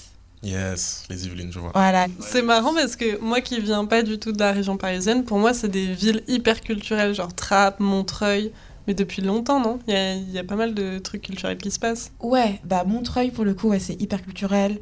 Yes, 0.44 1.04
les 1.10 1.28
Yvelines, 1.28 1.52
je 1.52 1.60
vois. 1.60 1.72
Voilà. 1.76 2.08
C'est 2.20 2.42
marrant 2.42 2.74
parce 2.74 2.96
que 2.96 3.20
moi 3.20 3.42
qui 3.42 3.60
viens 3.62 3.86
pas 3.86 4.02
du 4.02 4.18
tout 4.18 4.32
de 4.32 4.40
la 4.40 4.52
région 4.52 4.76
parisienne, 4.76 5.24
pour 5.24 5.38
moi 5.38 5.54
c'est 5.54 5.68
des 5.70 5.94
villes 5.94 6.24
hyper 6.28 6.62
culturelles, 6.62 7.14
genre 7.14 7.36
Trappes, 7.36 7.80
Montreuil, 7.80 8.52
mais 8.88 8.94
depuis 8.94 9.22
longtemps, 9.22 9.60
non? 9.60 9.80
Il 9.88 9.94
y, 9.94 9.98
a, 9.98 10.16
il 10.16 10.32
y 10.32 10.40
a 10.40 10.44
pas 10.44 10.56
mal 10.56 10.74
de 10.74 10.98
trucs 11.00 11.22
culturels 11.24 11.58
qui 11.58 11.72
se 11.72 11.80
passent. 11.80 12.12
Ouais, 12.22 12.60
bah 12.64 12.84
Montreuil 12.86 13.32
pour 13.32 13.46
le 13.46 13.54
coup, 13.54 13.70
ouais, 13.70 13.80
c'est 13.80 14.00
hyper 14.02 14.22
culturel. 14.24 14.80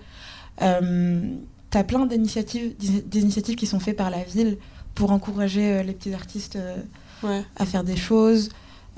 Euh, 0.61 1.21
T'as 1.71 1.83
plein 1.83 2.07
d'initiatives, 2.07 2.73
des 3.05 3.19
initiatives 3.21 3.55
qui 3.55 3.67
sont 3.67 3.79
faites 3.79 3.95
par 3.97 4.09
la 4.09 4.23
ville 4.23 4.57
pour 4.95 5.11
encourager 5.11 5.71
euh, 5.73 5.83
les 5.83 5.93
petits 5.93 6.13
artistes 6.15 6.55
euh, 6.55 6.77
Ouais. 7.21 7.43
à 7.57 7.65
faire 7.65 7.83
des 7.83 7.95
choses. 7.97 8.49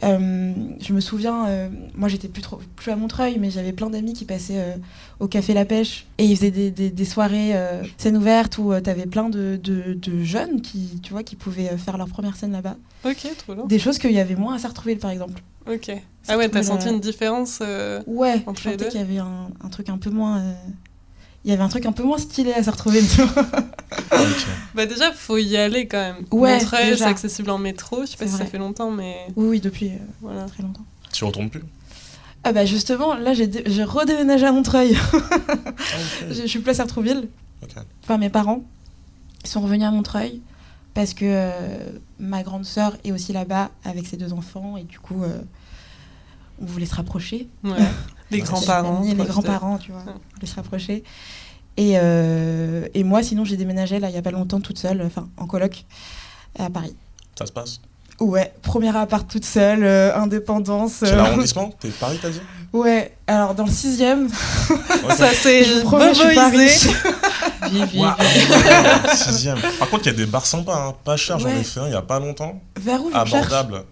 Euh, 0.03 0.53
je 0.79 0.93
me 0.93 0.99
souviens, 0.99 1.45
euh, 1.47 1.69
moi 1.95 2.09
j'étais 2.09 2.27
plus, 2.27 2.41
trop, 2.41 2.59
plus 2.75 2.91
à 2.91 2.95
Montreuil, 2.95 3.37
mais 3.39 3.51
j'avais 3.51 3.71
plein 3.71 3.89
d'amis 3.89 4.13
qui 4.13 4.25
passaient 4.25 4.59
euh, 4.59 4.75
au 5.19 5.27
Café 5.27 5.53
La 5.53 5.63
Pêche 5.63 6.07
et 6.17 6.25
ils 6.25 6.35
faisaient 6.35 6.49
des, 6.51 6.71
des, 6.71 6.89
des 6.89 7.05
soirées 7.05 7.55
euh, 7.55 7.83
scène 7.97 8.17
ouverte 8.17 8.57
où 8.57 8.73
tu 8.75 8.81
t'avais 8.81 9.05
plein 9.05 9.29
de, 9.29 9.59
de, 9.61 9.93
de 9.93 10.23
jeunes 10.23 10.61
qui, 10.61 10.99
tu 11.03 11.13
vois, 11.13 11.21
qui 11.23 11.35
pouvaient 11.35 11.77
faire 11.77 11.97
leur 11.97 12.07
première 12.07 12.35
scène 12.35 12.51
là-bas. 12.51 12.77
Ok, 13.05 13.27
trop 13.37 13.53
bien. 13.53 13.65
Des 13.65 13.79
choses 13.79 13.99
qu'il 13.99 14.11
y 14.11 14.19
avait 14.19 14.35
moins 14.35 14.55
à 14.55 14.59
Sartrouville 14.59 14.97
par 14.99 15.11
exemple. 15.11 15.41
Ok. 15.71 15.91
Ah 16.27 16.37
ouais, 16.37 16.49
t'as 16.49 16.63
senti 16.63 16.89
une 16.89 16.99
différence 16.99 17.61
Ouais, 18.07 18.41
Entre 18.47 18.61
je 18.63 18.69
sentais 18.71 18.87
qu'il 18.87 18.99
y 18.99 19.03
avait 19.03 19.19
un, 19.19 19.49
un 19.63 19.69
truc 19.69 19.89
un 19.89 19.97
peu 19.99 20.09
moins. 20.09 20.41
Il 21.43 21.49
y 21.49 21.53
avait 21.53 21.63
un 21.63 21.69
truc 21.69 21.85
un 21.87 21.91
peu 21.91 22.03
moins 22.03 22.17
stylé 22.19 22.53
à 22.53 22.61
Sartrouville, 22.63 23.07
tu 23.07 23.21
vois. 23.23 23.45
Ok. 24.13 24.47
Bah 24.75 24.85
déjà, 24.85 25.11
faut 25.11 25.37
y 25.37 25.57
aller 25.57 25.87
quand 25.87 25.97
même. 25.99 26.25
Ouais, 26.31 26.59
Montreuil, 26.59 26.91
déjà. 26.91 27.05
c'est 27.05 27.11
accessible 27.11 27.49
en 27.49 27.57
métro. 27.57 28.01
Je 28.05 28.11
sais 28.11 28.17
pas 28.17 28.25
si 28.27 28.33
ça 28.37 28.45
fait 28.45 28.57
longtemps, 28.57 28.89
mais 28.91 29.17
Oui, 29.35 29.47
oui, 29.47 29.59
depuis 29.59 29.89
euh, 29.89 29.97
voilà. 30.21 30.45
très 30.45 30.63
longtemps. 30.63 30.85
Tu 31.11 31.23
retournes 31.25 31.49
plus? 31.49 31.61
Ah 32.43 32.53
bah 32.53 32.65
justement, 32.65 33.13
là 33.15 33.33
j'ai 33.33 33.47
dé- 33.47 33.63
j'ai 33.65 33.83
redéménagé 33.83 34.45
à 34.45 34.51
Montreuil. 34.51 34.97
Ah, 35.13 35.17
je, 36.29 36.41
je 36.41 36.47
suis 36.47 36.59
plus 36.59 36.71
à 36.71 36.73
Sartrouville. 36.75 37.27
Ok. 37.61 37.71
Enfin, 38.03 38.17
mes 38.17 38.29
parents 38.29 38.63
ils 39.43 39.49
sont 39.49 39.61
revenus 39.61 39.85
à 39.87 39.91
Montreuil 39.91 40.41
parce 40.93 41.13
que 41.13 41.25
euh, 41.25 41.89
ma 42.19 42.43
grande 42.43 42.65
sœur 42.65 42.95
est 43.03 43.11
aussi 43.11 43.33
là-bas 43.33 43.69
avec 43.83 44.07
ses 44.07 44.17
deux 44.17 44.33
enfants 44.33 44.77
et 44.77 44.83
du 44.83 44.99
coup, 44.99 45.21
euh, 45.23 45.39
on 46.61 46.65
voulait 46.65 46.85
se 46.85 46.95
rapprocher. 46.95 47.47
Ouais. 47.63 47.71
Les 48.31 48.37
Ouais, 48.39 48.43
grands-parents. 48.43 49.01
Les 49.05 49.13
de- 49.13 49.23
grands-parents, 49.23 49.77
tu 49.77 49.91
vois. 49.91 50.01
Ouais. 50.01 50.07
On 50.15 50.35
voulait 50.35 50.47
se 50.47 50.55
rapprocher. 50.55 51.03
Et, 51.77 51.93
euh, 51.95 52.87
et 52.93 53.03
moi, 53.03 53.23
sinon, 53.23 53.45
j'ai 53.45 53.57
déménagé 53.57 53.99
là 53.99 54.09
il 54.09 54.15
y 54.15 54.17
a 54.17 54.21
pas 54.21 54.31
longtemps 54.31 54.59
toute 54.59 54.77
seule, 54.77 55.01
enfin 55.05 55.27
en 55.37 55.45
coloc, 55.47 55.85
à 56.59 56.69
Paris. 56.69 56.95
Ça 57.37 57.45
se 57.45 57.51
passe? 57.51 57.79
Ouais, 58.19 58.53
premier 58.61 58.95
appart 58.95 59.27
toute 59.27 59.45
seule, 59.45 59.83
euh, 59.83 60.15
indépendance. 60.15 60.97
Quel 60.99 61.13
euh, 61.17 61.21
arrondissement 61.23 61.71
T'es 61.79 61.89
Paris, 61.89 62.19
t'as 62.21 62.29
dit? 62.29 62.41
Ouais, 62.73 63.17
alors 63.27 63.53
dans 63.53 63.65
le 63.65 63.71
sixième, 63.71 64.27
Ok. 64.69 65.11
Ça 65.17 65.27
c'est 65.33 65.61
je 65.65 65.81
promets, 65.81 66.13
je 66.13 66.19
suis 66.25 66.35
pas 66.35 66.47
riche. 66.51 66.87
Vive, 67.69 67.83
vive. 67.85 67.99
Waouh, 67.99 68.13
Sixième. 69.13 69.57
Par 69.77 69.89
contre, 69.89 70.03
il 70.03 70.11
y 70.11 70.15
a 70.15 70.17
des 70.17 70.25
bars 70.25 70.45
sympas, 70.45 70.87
hein. 70.87 70.93
pas 71.03 71.17
cher. 71.17 71.37
J'en 71.37 71.49
ai 71.49 71.55
Ouais. 71.57 71.63
fait 71.63 71.81
un 71.81 71.87
il 71.87 71.91
y 71.91 71.95
a 71.97 72.01
pas 72.01 72.19
longtemps. 72.21 72.61
Vers 72.79 73.03
où 73.03 73.09
Abordable. 73.13 73.83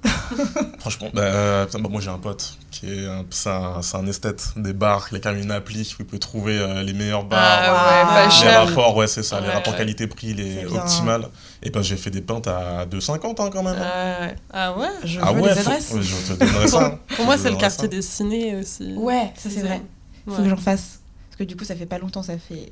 Franchement, 0.79 1.07
bah, 1.13 1.21
euh, 1.21 1.65
putain, 1.65 1.79
bah, 1.79 1.89
moi 1.89 2.01
j'ai 2.01 2.09
un 2.09 2.17
pote 2.17 2.57
qui 2.71 2.87
est 2.91 3.05
un, 3.07 3.25
c'est 3.29 3.49
un, 3.49 3.81
c'est 3.81 3.97
un 3.97 4.05
esthète 4.07 4.49
des 4.57 4.73
bars. 4.73 5.07
Il 5.11 5.17
a 5.17 5.19
quand 5.19 5.31
même 5.33 5.41
une 5.43 5.51
appli 5.51 5.81
où 5.97 6.01
il 6.01 6.05
peut 6.05 6.19
trouver 6.19 6.57
euh, 6.57 6.83
les 6.83 6.93
meilleurs 6.93 7.25
bars. 7.25 7.39
Ah 7.41 7.71
ouais, 7.73 8.13
pas 8.13 8.25
les 8.25 8.31
cher. 8.31 8.65
rapports, 8.67 8.95
ouais, 8.95 9.07
c'est 9.07 9.23
ça. 9.23 9.39
les 9.41 9.47
Ouais, 9.47 9.53
rapports 9.53 9.73
ouais. 9.73 9.79
qualité-prix, 9.79 10.33
les 10.33 10.55
C'est 10.61 10.65
bien. 10.65 10.81
optimales. 10.81 11.27
Et 11.63 11.69
ben 11.71 11.81
j'ai 11.81 11.97
fait 11.97 12.09
des 12.11 12.21
pintes 12.21 12.47
à 12.47 12.85
2,50 12.85 13.41
hein, 13.41 13.49
quand 13.51 13.63
même. 13.63 13.75
Ouais. 13.75 14.35
Ah 14.53 14.77
ouais 14.77 14.87
Je 15.03 15.19
ah 15.21 15.33
veux 15.33 15.41
ouais, 15.41 15.49
les 15.49 15.55
faut- 15.55 15.69
adresses. 15.69 15.91
ouais, 15.91 16.01
je 16.01 16.33
te 16.33 16.39
donnerai 16.39 16.67
ça. 16.67 16.85
hein. 16.85 16.99
Pour 17.15 17.25
moi, 17.25 17.35
Je 17.35 17.39
te 17.39 17.43
c'est 17.43 17.49
le 17.49 17.55
donnerai 17.55 17.61
quartier 17.69 17.81
ça. 17.83 17.87
des 17.87 18.01
ciné 18.01 18.55
aussi. 18.55 18.93
Ouais, 18.95 19.33
ça 19.35 19.49
c'est 19.49 19.61
vrai. 19.61 19.81
Ouais. 20.27 20.35
Faut 20.35 20.43
que 20.43 20.49
j'en 20.49 20.55
fasse. 20.57 20.99
Parce 21.29 21.37
que 21.39 21.43
du 21.43 21.55
coup, 21.55 21.65
ça 21.65 21.75
fait 21.75 21.85
pas 21.85 21.97
longtemps, 21.97 22.23
ça 22.23 22.37
fait 22.37 22.71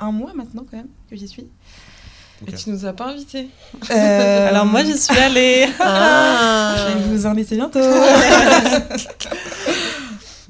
un 0.00 0.12
mois 0.12 0.32
maintenant 0.34 0.64
quand 0.70 0.76
même 0.76 0.88
que 1.08 1.16
j'y 1.16 1.28
suis. 1.28 1.46
Mais 2.46 2.52
Ok. 2.54 2.58
tu 2.58 2.70
nous 2.70 2.86
as 2.86 2.92
pas 2.94 3.06
invités. 3.08 3.48
Euh, 3.90 4.48
Alors 4.48 4.64
moi, 4.66 4.82
j'y 4.84 4.98
suis 4.98 5.16
allée. 5.18 5.66
Je 5.78 6.86
vais 6.86 7.08
vous 7.08 7.26
inviter 7.26 7.56
bientôt. 7.56 7.80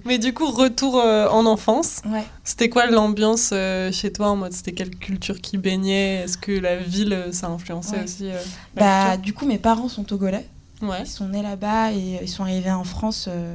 Mais 0.07 0.19
du 0.19 0.33
coup, 0.33 0.51
retour 0.51 0.99
euh, 0.99 1.29
en 1.29 1.45
enfance. 1.47 2.01
ouais. 2.11 2.25
C'était 2.43 2.71
quoi 2.71 2.87
l'ambiance 2.87 3.51
euh, 3.53 3.93
chez 3.93 4.11
toi 4.13 4.29
en 4.31 4.37
mode 4.37 4.53
C'était 4.53 4.73
quelle 4.73 4.97
culture 4.97 5.41
qui 5.41 5.59
baignait? 5.59 6.23
Est-ce 6.25 6.39
que 6.39 6.53
la 6.53 6.77
ville, 6.79 7.13
euh, 7.13 7.33
ça 7.33 7.49
influençait 7.49 7.97
Ouais. 7.99 8.05
aussi 8.05 8.31
euh, 8.31 8.39
Bah, 8.75 9.17
du 9.19 9.35
coup, 9.35 9.45
mes 9.47 9.59
parents 9.59 9.89
sont 9.89 10.05
togolais. 10.05 10.49
Ouais, 10.81 11.03
Ils 11.03 11.07
sont 11.07 11.29
nés 11.29 11.43
là-bas 11.43 11.93
et 11.93 12.21
ils 12.23 12.29
sont 12.29 12.45
arrivés 12.45 12.71
en 12.71 12.85
France 12.85 13.27
euh, 13.29 13.55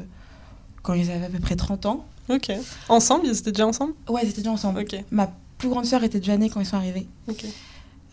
quand 0.83 0.93
ils 0.93 1.09
avaient 1.09 1.25
à 1.25 1.29
peu 1.29 1.39
près 1.39 1.55
30 1.55 1.87
ans. 1.87 2.05
ok. 2.29 2.51
Ensemble 2.89 3.25
Ils 3.25 3.35
étaient 3.37 3.51
déjà 3.51 3.65
ensemble? 3.65 3.93
Ouais, 4.07 4.21
ils 4.23 4.29
étaient 4.29 4.41
déjà 4.41 4.51
ensemble. 4.51 4.81
Ok, 4.81 4.95
Ma 5.09 5.31
plus 5.57 5.69
grande 5.69 5.85
sœur 5.85 6.03
était 6.03 6.19
déjà 6.19 6.37
née 6.37 6.49
quand 6.51 6.59
ils 6.59 6.65
sont 6.67 6.77
arrivés. 6.77 7.07
ok. 7.27 7.43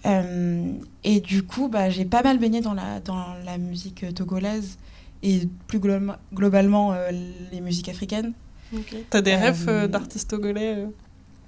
Euh, 0.06 0.72
et 1.04 1.20
du 1.20 1.42
coup, 1.44 1.68
bah, 1.68 1.90
j'ai 1.90 2.04
pas 2.04 2.22
mal 2.22 2.38
baigné 2.38 2.60
dans 2.60 2.74
la, 2.74 3.00
dans 3.00 3.24
la 3.44 3.58
musique 3.58 4.04
euh, 4.04 4.12
togolaise 4.12 4.78
et 5.22 5.48
plus 5.68 5.78
globalement, 5.78 6.16
globalement 6.34 6.92
euh, 6.92 7.10
les 7.52 7.60
musiques 7.60 7.88
africaines. 7.88 8.32
T'as 9.10 9.20
des 9.20 9.32
Euh, 9.32 9.38
rêves 9.38 9.66
euh, 9.68 9.86
d'artistes 9.86 10.30
togolais 10.30 10.86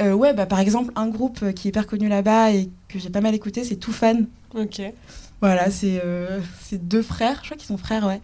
euh 0.03 0.12
ouais, 0.12 0.35
bah, 0.35 0.47
par 0.47 0.61
exemple, 0.61 0.93
un 0.97 1.09
groupe 1.09 1.53
qui 1.53 1.69
est 1.69 1.71
hyper 1.71 1.87
connu 1.87 2.09
là-bas 2.09 2.53
et 2.53 2.69
que 2.88 2.99
j'ai 2.99 3.11
pas 3.11 3.21
mal 3.21 3.35
écouté, 3.35 3.64
c'est 3.64 3.77
Toufan. 3.77 4.25
Ok. 4.55 4.81
Voilà, 5.40 5.71
c'est 5.71 6.01
euh, 6.05 6.40
c'est 6.61 6.87
deux 6.87 7.03
frères, 7.03 7.38
je 7.43 7.47
crois 7.49 7.57
qu'ils 7.57 7.67
sont 7.67 7.77
frères, 7.77 8.07
ouais, 8.07 8.21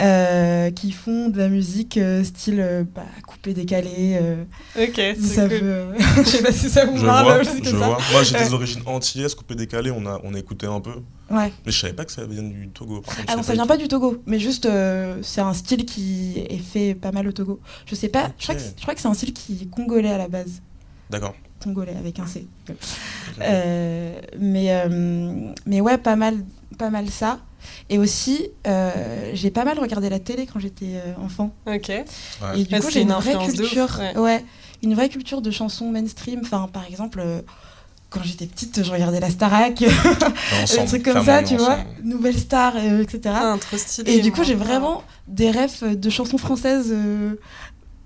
euh, 0.00 0.70
qui 0.70 0.90
font 0.90 1.28
de 1.28 1.36
la 1.38 1.48
musique 1.48 1.98
euh, 1.98 2.24
style 2.24 2.60
euh, 2.60 2.82
bah, 2.94 3.04
coupé 3.26 3.52
décalé. 3.52 4.18
euh, 4.20 4.44
Ok, 4.78 5.00
si 5.20 5.26
ça 5.28 5.46
cool. 5.48 5.58
euh, 5.62 5.94
je 6.16 6.22
sais 6.22 6.42
pas 6.42 6.50
si 6.52 6.70
ça 6.70 6.86
vous 6.86 6.96
Je 6.96 7.04
parle, 7.04 7.44
je 7.44 7.76
vois. 7.76 7.98
Moi 8.12 8.22
j'ai 8.22 8.38
des 8.38 8.54
origines 8.54 8.82
antillaises, 8.86 9.34
coupé 9.34 9.54
décalé, 9.54 9.90
on 9.90 10.06
a, 10.06 10.18
on 10.24 10.32
a 10.34 10.38
écouté 10.38 10.66
un 10.66 10.80
peu. 10.80 10.94
Ouais. 11.30 11.52
Mais 11.66 11.72
je 11.72 11.78
savais 11.78 11.92
pas 11.92 12.04
que 12.04 12.12
ça 12.12 12.24
vient 12.26 12.42
du 12.42 12.68
Togo. 12.68 12.96
Contre, 13.02 13.16
Ah 13.28 13.36
non, 13.36 13.42
ça 13.42 13.52
vient 13.52 13.66
pas 13.66 13.76
du 13.76 13.88
Togo, 13.88 14.22
mais 14.26 14.38
juste 14.38 14.66
euh, 14.66 15.18
c'est 15.22 15.40
un 15.42 15.52
style 15.54 15.84
qui 15.84 16.38
est 16.48 16.58
fait 16.58 16.94
pas 16.94 17.12
mal 17.12 17.28
au 17.28 17.32
Togo. 17.32 17.60
Je 17.86 17.94
sais 17.94 18.08
pas, 18.08 18.30
je, 18.38 18.44
crois 18.44 18.54
que, 18.54 18.60
Ok. 18.62 18.66
je 18.76 18.82
crois 18.82 18.94
que 18.94 19.00
c'est 19.00 19.08
un 19.08 19.14
style 19.14 19.32
qui 19.32 19.60
est 19.62 19.70
congolais 19.70 20.10
à 20.10 20.18
la 20.18 20.28
base. 20.28 20.62
D'accord. 21.10 21.34
Congolais 21.62 21.94
avec 21.98 22.18
un 22.18 22.26
C. 22.26 22.46
Euh, 23.40 24.18
mais, 24.38 24.66
euh, 24.72 25.52
mais 25.66 25.80
ouais, 25.80 25.98
pas 25.98 26.16
mal, 26.16 26.36
pas 26.74 26.90
mal 26.90 27.08
ça. 27.10 27.38
Et 27.88 27.98
aussi, 27.98 28.48
euh, 28.66 29.30
j'ai 29.34 29.50
pas 29.50 29.64
mal 29.64 29.78
regardé 29.78 30.08
la 30.08 30.18
télé 30.18 30.46
quand 30.52 30.58
j'étais 30.58 30.96
euh, 30.96 31.12
enfant. 31.24 31.54
Ok. 31.66 31.88
Ouais. 31.88 32.02
Et 32.56 32.64
du 32.64 32.74
Ouais, 32.74 32.80
coup, 32.80 32.90
j'ai 32.90 33.02
une 33.02 33.08
une, 33.10 33.14
vraie 33.14 33.36
ouf, 33.36 33.52
culture, 33.54 34.00
ouais. 34.00 34.18
ouais. 34.18 34.44
une 34.82 34.94
vraie 34.94 35.08
culture 35.08 35.40
de 35.42 35.50
chansons 35.50 35.90
mainstream. 35.90 36.40
Enfin, 36.42 36.68
par 36.72 36.84
exemple, 36.86 37.20
euh, 37.20 37.40
quand 38.10 38.22
j'étais 38.24 38.46
petite, 38.46 38.82
je 38.82 38.90
regardais 38.90 39.20
la 39.20 39.30
Starac, 39.30 39.74
des 39.78 40.84
trucs 40.86 41.02
comme 41.04 41.24
ça, 41.24 41.42
tu 41.42 41.56
vois. 41.56 41.78
Nouvelle 42.02 42.36
Star, 42.38 42.74
euh, 42.76 43.02
etc. 43.02 43.34
Ah, 43.38 43.56
trop 43.60 43.76
stylé. 43.78 44.12
Et 44.16 44.20
du 44.20 44.32
coup, 44.32 44.42
j'ai 44.44 44.54
vraiment 44.56 45.02
des 45.28 45.50
refs 45.50 45.84
de 45.84 46.10
chansons 46.10 46.38
françaises 46.38 46.90
euh, 46.92 47.36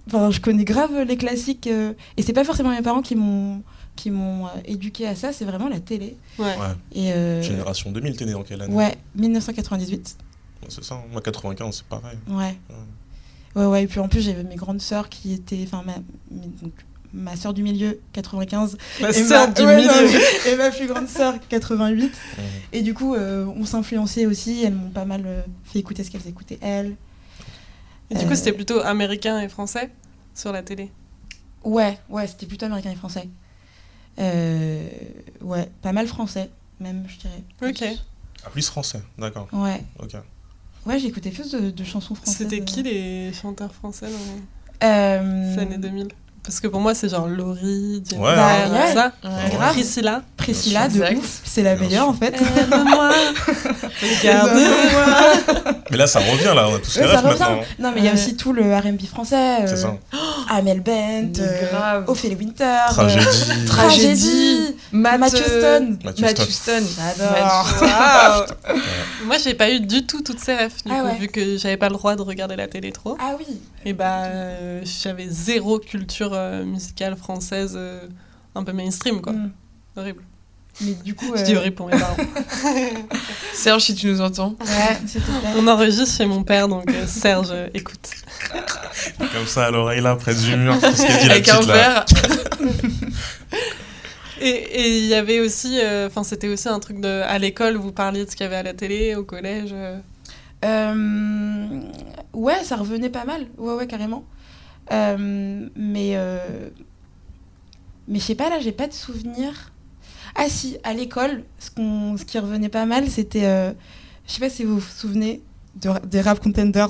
enfin, 0.09 0.31
je 0.31 0.41
connais 0.41 0.65
grave 0.65 0.93
les 1.03 1.17
classiques. 1.17 1.67
euh, 1.67 1.93
et 2.17 2.23
c'est 2.23 2.33
pas 2.35 2.45
forcément 2.45 2.71
mes 2.71 2.83
parents 2.83 3.03
qui 3.03 3.17
m'ont 3.17 3.63
qui 3.97 4.11
m'ont 4.11 4.47
euh, 4.47 4.51
éduqué 4.67 5.07
à 5.09 5.15
ça, 5.17 5.33
c'est 5.33 5.45
vraiment 5.47 5.69
la 5.69 5.81
télé. 5.81 6.17
Ouais. 6.39 6.45
Ouais. 6.45 6.75
Et 6.93 7.13
euh, 7.13 7.43
Génération 7.43 7.91
2000, 7.91 8.17
t'es 8.17 8.27
né 8.27 8.35
en 8.35 8.43
quelle 8.43 8.63
année 8.63 8.75
ouais, 8.75 8.97
1998. 9.17 10.17
Ouais, 10.63 10.69
C'est 10.69 10.85
ça, 10.85 10.95
hein. 10.97 11.03
moi 11.11 11.21
95, 11.23 11.75
c'est 11.77 11.85
pareil. 11.87 12.19
Ouais. 12.29 12.57
Ouais, 13.55 13.65
ouais. 13.67 13.83
Et 13.85 13.87
puis 13.87 13.99
en 14.01 14.09
plus, 14.09 14.21
j'avais 14.21 14.45
mes 14.45 14.57
grandes 14.57 14.81
sœurs 14.83 15.09
qui 15.09 15.33
étaient. 15.33 15.63
Enfin, 15.65 15.83
ma, 15.87 15.95
donc, 16.31 16.73
ma 17.15 17.35
sœur 17.37 17.55
du 17.55 17.63
milieu, 17.63 17.99
95. 18.13 18.77
Ma 19.01 19.09
et 19.09 19.13
sœur 19.15 19.49
ma- 19.49 19.55
du 19.55 19.63
ouais, 19.63 19.77
non, 19.87 20.03
milieu. 20.03 20.19
mais- 20.45 20.51
et 20.53 20.57
ma 20.57 20.71
plus 20.71 20.87
grande 20.87 21.09
sœur, 21.09 21.35
88. 21.49 22.05
Mhm. 22.05 22.45
Et 22.75 22.83
du 22.83 22.93
coup, 22.93 23.15
euh, 23.15 23.47
on 23.57 23.65
s'influençait 23.65 24.27
aussi. 24.27 24.63
Elles 24.63 24.75
m'ont 24.75 24.91
pas 24.91 25.07
mal 25.07 25.23
euh, 25.25 25.41
fait 25.65 25.79
écouter 25.79 26.05
ce 26.05 26.11
qu'elles 26.11 26.29
écoutaient, 26.29 26.59
elles. 26.61 26.97
Et 28.11 28.15
du 28.17 28.27
coup, 28.27 28.35
c'était 28.35 28.53
plutôt 28.53 28.81
américain 28.81 29.41
et 29.41 29.49
français 29.49 29.91
sur 30.35 30.53
la 30.53 30.63
télé? 30.63 30.91
Ouais, 31.65 31.99
ouais, 32.09 32.27
c'était 32.29 32.47
plutôt 32.47 32.67
américain 32.67 32.91
et 32.93 32.95
français. 32.95 33.29
Euh, 34.19 34.89
ouais, 35.43 35.69
pas 35.83 35.93
mal 35.93 36.07
français, 36.07 36.51
même, 36.81 37.05
je 37.09 37.19
dirais. 37.19 37.43
Ok. 37.71 37.99
Ah, 38.45 38.51
plus 38.51 38.67
français, 38.69 39.03
d'accord. 39.19 39.49
Ouais, 39.53 39.83
Ok. 39.99 40.15
ouais 40.87 40.99
j'écoutais 40.99 41.31
plus 41.31 41.51
de, 41.51 41.71
de 41.71 41.85
chansons 41.85 42.15
françaises. 42.15 42.37
C'était 42.49 42.65
qui 42.65 42.81
euh. 42.81 42.85
les 42.85 43.33
chanteurs 43.33 43.75
français 43.75 44.07
dans 44.11 44.87
Euh, 44.87 45.55
ces 45.55 45.61
années 45.61 45.79
2000 45.79 46.09
Parce 46.47 46.61
que 46.61 46.69
pour 46.69 46.81
moi, 46.81 46.95
c'est 46.95 47.09
genre 47.09 47.27
Laurie, 47.27 48.03
Jennifer, 48.09 48.21
Ouais, 48.21 48.37
Bah, 48.37 48.57
ouais. 48.73 48.95
ça. 48.95 49.13
Ouais. 49.25 49.51
grave. 49.51 49.73
Priscilla. 49.73 50.23
Priscilla, 50.37 50.87
de 50.89 50.95
Exact. 50.95 51.17
ouf. 51.19 51.41
C'est 51.45 51.63
la 51.63 51.75
Bien 51.75 51.89
meilleure, 51.89 52.05
sûr. 52.05 52.11
en 52.11 52.15
fait. 52.15 52.35
Aime-moi. 52.37 53.11
Regarde. 54.21 54.51
Mais 55.91 55.97
là, 55.97 56.07
ça 56.07 56.21
revient, 56.21 56.53
là, 56.55 56.69
on 56.69 56.77
a 56.77 56.79
tous 56.79 56.97
les 56.97 57.05
rêves 57.05 57.17
revient. 57.25 57.39
maintenant. 57.41 57.61
Non, 57.79 57.93
mais 57.95 58.01
il 58.01 58.05
y 58.05 58.09
a 58.09 58.13
aussi 58.13 58.37
tout 58.37 58.53
le 58.53 58.63
R&B 58.77 59.07
français. 59.07 59.37
euh, 59.63 59.67
C'est 59.67 59.77
ça. 59.77 59.97
Amel 60.51 60.81
Bent, 60.81 61.33
euh, 61.41 61.69
grave. 61.71 62.05
Ophélie 62.09 62.35
Winter. 62.35 62.65
euh, 62.65 62.93
Tragédie. 62.95 63.65
Tragédie. 63.67 64.77
Matt. 64.93 65.21
Matthew 65.21 65.39
Matthew 66.05 66.51
Stone. 66.51 66.85
Stone. 66.85 66.87
J'adore. 67.19 67.67
Waouh. 67.83 68.79
Moi, 69.27 69.37
j'ai 69.43 69.55
pas 69.55 69.71
eu 69.71 69.81
du 69.81 70.05
tout 70.07 70.23
toutes 70.23 70.41
ces 70.41 70.55
refs, 70.57 70.85
du 70.85 70.93
Ah 70.93 71.01
coup, 71.01 71.07
ouais. 71.07 71.15
vu 71.19 71.29
que 71.29 71.57
j'avais 71.59 71.77
pas 71.77 71.89
le 71.89 71.95
droit 71.95 72.15
de 72.17 72.23
regarder 72.23 72.57
la 72.57 72.67
télé 72.69 72.93
trop. 72.93 73.17
Ah 73.21 73.33
oui. 73.39 73.47
Et 73.85 73.93
bah, 73.93 74.25
euh, 74.25 74.81
j'avais 75.03 75.27
zéro 75.29 75.79
culture 75.79 76.33
musicale 76.65 77.17
française 77.17 77.75
euh, 77.77 78.07
un 78.55 78.65
peu 78.65 78.73
mainstream, 78.73 79.21
quoi. 79.21 79.33
Mm. 79.33 79.53
Horrible. 79.97 80.23
Mais 80.83 80.93
du 80.93 81.15
coup. 81.15 81.33
Je 81.35 81.43
dis 81.43 81.55
euh, 81.55 81.59
horrible 81.59 81.77
pour 81.77 81.87
mes 81.87 81.99
parents. 81.99 82.17
Serge, 83.55 83.83
si 83.83 83.95
tu 83.95 84.07
nous 84.09 84.21
entends. 84.21 84.55
Ouais, 84.61 84.99
s'il 85.07 85.23
te 85.23 85.27
plaît. 85.27 85.51
On 85.57 85.67
enregistre 85.69 86.15
chez 86.17 86.27
mon 86.27 86.43
père, 86.43 86.69
donc 86.69 86.91
euh, 86.91 87.07
Serge, 87.07 87.49
euh, 87.51 87.69
écoute. 87.73 88.11
Comme 89.19 89.47
ça, 89.47 89.67
à 89.67 89.71
l'oreille, 89.71 90.03
là, 90.03 90.17
près 90.17 90.35
du 90.35 90.57
mur. 90.57 90.79
Qu'elle 90.79 90.93
dit, 90.95 91.27
la 91.29 91.33
Avec 91.35 91.49
un 91.49 91.57
petite, 91.57 91.69
là 91.69 91.75
verre. 91.75 92.05
Et 94.39 94.49
et 94.49 94.99
il 94.99 95.07
y 95.07 95.15
avait 95.15 95.41
aussi, 95.41 95.79
euh, 95.83 96.09
enfin, 96.09 96.23
c'était 96.23 96.49
aussi 96.49 96.69
un 96.69 96.79
truc 96.79 97.01
de. 97.01 97.23
À 97.23 97.39
l'école, 97.39 97.77
vous 97.77 97.91
parliez 97.93 98.25
de 98.25 98.31
ce 98.31 98.37
qu'il 98.37 98.45
y 98.45 98.47
avait 98.47 98.57
à 98.57 98.63
la 98.63 98.75
télé, 98.75 99.15
au 99.15 99.25
collège. 99.25 99.71
euh. 99.73 99.99
Euh, 100.65 101.81
ouais, 102.35 102.63
ça 102.65 102.77
revenait 102.77 103.09
pas 103.09 103.25
mal. 103.25 103.47
Ouais, 103.57 103.75
ouais, 103.75 103.87
carrément. 103.87 104.25
Euh, 104.93 105.69
mais 105.75 106.13
euh, 106.17 106.69
mais 108.09 108.19
je 108.21 108.25
sais 108.25 108.35
pas, 108.35 108.49
là, 108.51 108.61
j'ai 108.61 108.73
pas 108.73 108.87
de 108.87 108.93
souvenir. 108.93 109.73
Ah 110.35 110.49
si, 110.49 110.77
à 110.85 110.93
l'école, 110.93 111.43
ce, 111.59 111.71
qu'on- 111.71 112.17
ce 112.17 112.25
qui 112.25 112.39
revenait 112.39 112.69
pas 112.69 112.85
mal, 112.87 113.09
c'était... 113.09 113.45
euh, 113.47 113.73
je 114.27 114.33
sais 114.33 114.41
pas 114.41 114.51
si 114.51 114.65
vous 114.65 114.79
vous 114.79 114.87
souvenez 114.87 115.43
de- 115.81 116.07
des 116.07 116.21
rap 116.21 116.41
contenders. 116.41 116.89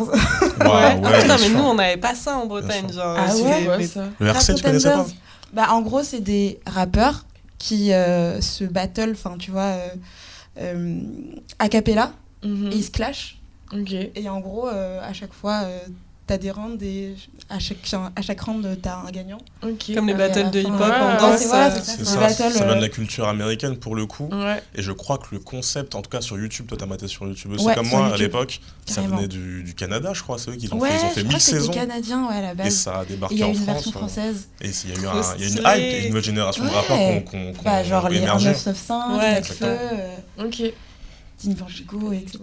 Ah, 0.60 0.96
ouais, 0.96 1.20
putain, 1.20 1.36
mais 1.38 1.48
sûr. 1.48 1.56
nous, 1.58 1.64
on 1.64 1.74
n'avait 1.74 1.96
pas 1.96 2.14
ça 2.14 2.36
en 2.36 2.46
Bretagne. 2.46 2.92
Genre, 2.92 3.16
Ah 3.18 3.34
ouais 3.36 3.68
Ouais, 3.68 3.86
ça. 3.86 4.06
Le 4.18 4.26
Rap 4.26 4.36
RC, 4.36 4.54
tu 4.56 4.62
connaissais 4.62 4.88
pas 4.90 4.96
Contenders. 4.96 5.14
Bah, 5.52 5.66
en 5.70 5.80
gros, 5.80 6.02
c'est 6.02 6.20
des 6.20 6.58
rappeurs 6.66 7.24
qui 7.58 7.92
euh, 7.92 8.40
se 8.40 8.64
battle, 8.64 9.12
enfin, 9.12 9.36
tu 9.38 9.50
vois, 9.50 9.62
euh, 9.62 9.88
euh, 10.58 11.00
a 11.58 11.68
cappella, 11.68 12.12
Mhm. 12.44 12.70
et 12.72 12.76
ils 12.76 12.84
se 12.84 12.90
clashent. 12.90 13.38
Ok. 13.72 13.92
Et 13.92 14.28
en 14.28 14.40
gros, 14.40 14.68
euh, 14.68 15.00
à 15.02 15.12
chaque 15.12 15.32
fois, 15.32 15.62
euh, 15.64 15.78
t'as 16.26 16.38
des 16.38 16.50
rounds 16.50 16.82
et 16.82 17.14
à 17.48 17.58
chaque, 17.60 17.78
à 18.16 18.22
chaque 18.22 18.40
round, 18.40 18.78
t'as 18.82 18.96
un 19.06 19.10
gagnant. 19.12 19.38
Comme 19.60 20.06
les 20.08 20.14
à 20.14 20.16
battles 20.16 20.50
de 20.50 20.60
hip-hop 20.60 20.72
ouais, 20.80 20.86
en 20.86 21.12
ouais, 21.12 21.18
danse. 21.18 21.42
euh, 21.54 21.80
ça. 22.04 22.48
Vient 22.48 22.66
de 22.66 22.70
euh, 22.72 22.80
la 22.80 22.88
culture 22.88 23.28
américaine 23.28 23.76
pour 23.76 23.94
le 23.94 24.06
coup. 24.06 24.28
Ouais. 24.32 24.60
Et 24.74 24.82
je 24.82 24.90
crois 24.92 25.18
que 25.18 25.26
le 25.32 25.38
concept, 25.38 25.94
en 25.94 26.02
tout 26.02 26.10
cas 26.10 26.20
sur 26.20 26.36
YouTube, 26.38 26.66
toi 26.66 26.76
t'as 26.78 26.86
maté 26.86 27.06
sur 27.06 27.26
YouTube 27.26 27.52
aussi 27.52 27.64
Ouais, 27.66 27.74
comme 27.74 27.88
moi 27.88 28.12
à 28.12 28.16
l'époque, 28.16 28.60
ça 28.86 29.02
venait 29.02 29.28
du, 29.28 29.62
du 29.62 29.74
Canada, 29.74 30.12
je 30.14 30.22
crois. 30.22 30.38
C'est 30.38 30.50
eux 30.50 30.56
qui 30.56 30.66
l'ont 30.66 30.78
ouais, 30.78 30.90
fait. 30.90 30.96
Ils 30.96 31.06
ont 31.06 31.10
fait 31.10 31.20
je 31.20 31.26
1000 31.26 31.28
crois 31.28 31.38
que 31.38 31.44
c'était 31.44 31.58
saisons. 31.60 31.72
canadien, 31.72 32.28
ouais, 32.28 32.34
à 32.36 32.42
la 32.42 32.52
Et 32.52 32.54
base. 32.56 32.74
ça 32.74 32.98
a 32.98 33.02
Et 33.04 33.06
débarqué 33.06 33.34
il 33.36 33.38
y 33.40 33.42
a 33.42 33.46
en 33.46 33.50
une 33.50 33.54
France. 33.56 33.66
version 33.66 33.90
euh, 33.90 33.94
française. 33.98 34.48
Et 34.60 34.68
il 34.84 34.90
y 34.90 34.92
a 34.92 34.96
eu, 34.96 35.02
Trop 35.02 35.16
un- 35.18 35.34
il 35.38 35.40
y 35.40 35.44
a 35.44 35.48
une 35.48 35.58
hype, 35.58 35.94
et 35.94 36.00
une 36.02 36.08
nouvelle 36.08 36.24
génération 36.24 36.64
de 36.64 36.70
rappeurs 36.70 37.24
qui 37.24 37.62
Bah, 37.64 37.84
genre 37.84 38.08
les 38.08 38.18
émergé. 38.18 38.48
1995, 38.50 39.16
Ouais, 39.18 39.34
Nekfeu, 39.34 39.54
exactement. 39.54 40.00
euh, 40.38 40.44
Ok. 40.46 40.72
Dean 41.44 41.52
Vertigo, 41.54 42.12
etc. 42.12 42.38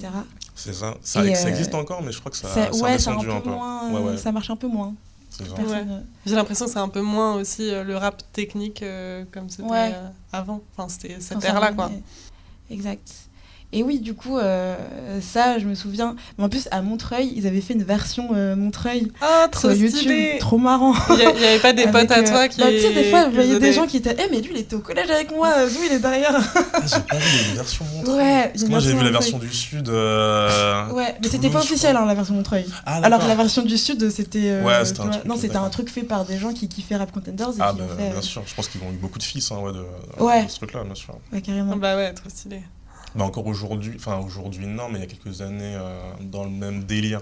C'est 0.56 0.74
ça. 0.74 0.96
Ça, 1.02 1.22
euh, 1.22 1.24
existe 1.48 1.74
encore, 1.74 2.02
mais 2.02 2.12
je 2.12 2.20
crois 2.20 2.32
que 2.32 2.38
ça, 2.38 2.48
Ça- 2.48 2.72
ça 2.72 2.86
a 2.86 2.89
un 2.89 2.92
descendu 2.94 3.26
peu 3.26 3.32
un 3.34 3.39
peu. 3.42 3.50
moins. 3.50 3.89
Ouais, 3.92 4.00
euh, 4.02 4.12
ouais. 4.12 4.18
Ça 4.18 4.32
marche 4.32 4.50
un 4.50 4.56
peu 4.56 4.68
moins. 4.68 4.94
Euh, 5.42 6.00
J'ai 6.28 6.36
l'impression 6.36 6.66
que 6.66 6.72
c'est 6.72 6.78
un 6.80 6.89
peu 6.89 7.02
moins 7.02 7.34
aussi 7.36 7.72
euh, 7.72 7.84
le 7.84 7.98
rap 7.98 8.22
technique 8.34 8.84
euh, 8.84 9.26
comme 9.32 9.50
c'était 9.50 9.63
Ouais. 9.63 9.92
euh, 9.96 10.08
avant. 10.32 10.62
Enfin, 10.78 10.88
c'était 10.89 11.20
cette 11.20 11.44
ère-là, 11.44 11.74
quoi. 11.74 11.89
Exact. 12.70 13.12
Et 13.76 13.82
oui, 13.82 14.00
du 14.00 14.14
coup, 14.14 14.38
euh, 14.38 14.76
ça, 15.20 15.58
je 15.58 15.66
me 15.66 15.74
souviens. 15.74 16.16
Mais 16.38 16.44
en 16.44 16.50
plus, 16.50 16.68
à 16.70 16.82
Montreuil, 16.84 17.34
ils 17.36 17.48
avaient 17.48 17.60
fait 17.60 17.74
une 17.74 17.84
version 17.84 18.30
euh, 18.36 18.56
Montreuil 18.56 19.12
Ah, 19.20 19.48
trop 19.52 19.62
sur 19.62 19.74
YouTube. 19.74 19.90
stylé 19.98 20.38
Trop 20.40 20.60
marrant. 20.60 20.94
Il 21.10 21.16
n'y 21.16 21.24
avait 21.26 21.58
pas 21.60 21.74
des 21.74 21.84
Avec, 21.84 21.92
potes 22.08 22.12
à 22.12 22.20
euh, 22.20 22.28
toi 22.28 22.48
qui. 22.48 22.62
Bah, 22.62 22.68
tu 22.70 22.80
sais, 22.80 22.94
des 22.94 23.06
fois, 23.06 23.26
vous 23.26 23.32
voyez 23.34 23.58
des 23.60 23.74
gens 23.74 23.88
qui 23.88 23.98
étaient. 23.98 24.16
Eh, 24.20 24.30
mais 24.32 24.42
lui, 24.42 24.52
il 24.54 24.60
était 24.60 24.76
au 24.76 24.80
collège 24.80 25.10
avec 25.10 25.36
moi, 25.36 25.52
d'où 25.68 25.80
il 25.90 25.92
est 25.94 26.00
derrière. 26.00 26.36
Ah, 26.36 26.80
j'ai 26.86 27.00
pas 27.02 27.16
vu 27.18 27.38
les 27.50 27.56
versions 27.56 27.86
Montreuil. 27.96 28.16
Ouais, 28.18 28.50
Parce 28.54 28.64
que 28.64 28.70
moi 28.70 28.80
j'ai 28.80 28.94
vu 28.94 29.04
la 29.04 29.10
version 29.12 29.40
version 29.40 29.40
du 29.40 29.52
Sud. 29.52 29.90
euh, 29.90 30.90
Ouais, 30.92 31.16
mais 31.22 31.28
c'était 31.28 31.50
pas 31.50 31.60
je 31.60 31.64
officiel, 31.66 31.96
hein, 31.96 32.06
la 32.06 32.14
version 32.14 32.36
Montreuil. 32.36 32.66
Ah, 32.86 33.00
Alors 33.04 33.28
la 33.28 33.34
version 33.36 33.64
du 33.64 33.78
Sud, 33.80 34.08
c'était. 34.12 34.52
euh, 34.52 34.64
Ouais, 34.64 34.86
c'était 34.86 35.02
un 35.02 35.08
truc, 35.10 35.26
Non, 35.26 35.36
c'était 35.36 35.56
un 35.58 35.70
truc 35.70 35.90
fait 35.90 36.04
par 36.04 36.26
des 36.26 36.38
gens 36.38 36.54
qui 36.54 36.68
kiffaient 36.68 36.96
Rap 36.98 37.12
Contenders 37.12 37.50
et 37.50 37.60
Ah, 37.60 37.74
bah, 37.74 37.86
bien 38.12 38.22
sûr. 38.22 38.44
Je 38.46 38.54
pense 38.54 38.68
qu'ils 38.68 38.82
ont 38.82 38.92
eu 38.92 38.98
beaucoup 39.02 39.18
de 39.18 39.24
fils 39.24 39.52
hein, 39.52 39.58
ouais, 39.64 39.72
de, 39.74 39.84
Ouais. 40.24 40.44
de 40.46 40.50
ce 40.50 40.58
truc-là, 40.58 40.84
bien 40.84 40.94
sûr. 40.96 41.16
Ouais, 41.32 41.42
carrément. 41.42 41.76
Bah 41.76 41.96
ouais, 41.96 42.14
trop 42.14 42.30
stylé. 42.30 42.62
Mais 43.15 43.23
encore 43.23 43.45
aujourd'hui, 43.47 43.93
enfin 43.95 44.17
aujourd'hui 44.19 44.65
non, 44.67 44.89
mais 44.89 44.99
il 44.99 45.02
y 45.02 45.06
a 45.06 45.08
quelques 45.08 45.41
années, 45.41 45.76
euh, 45.76 45.99
dans 46.21 46.43
le 46.43 46.49
même 46.49 46.84
délire. 46.84 47.21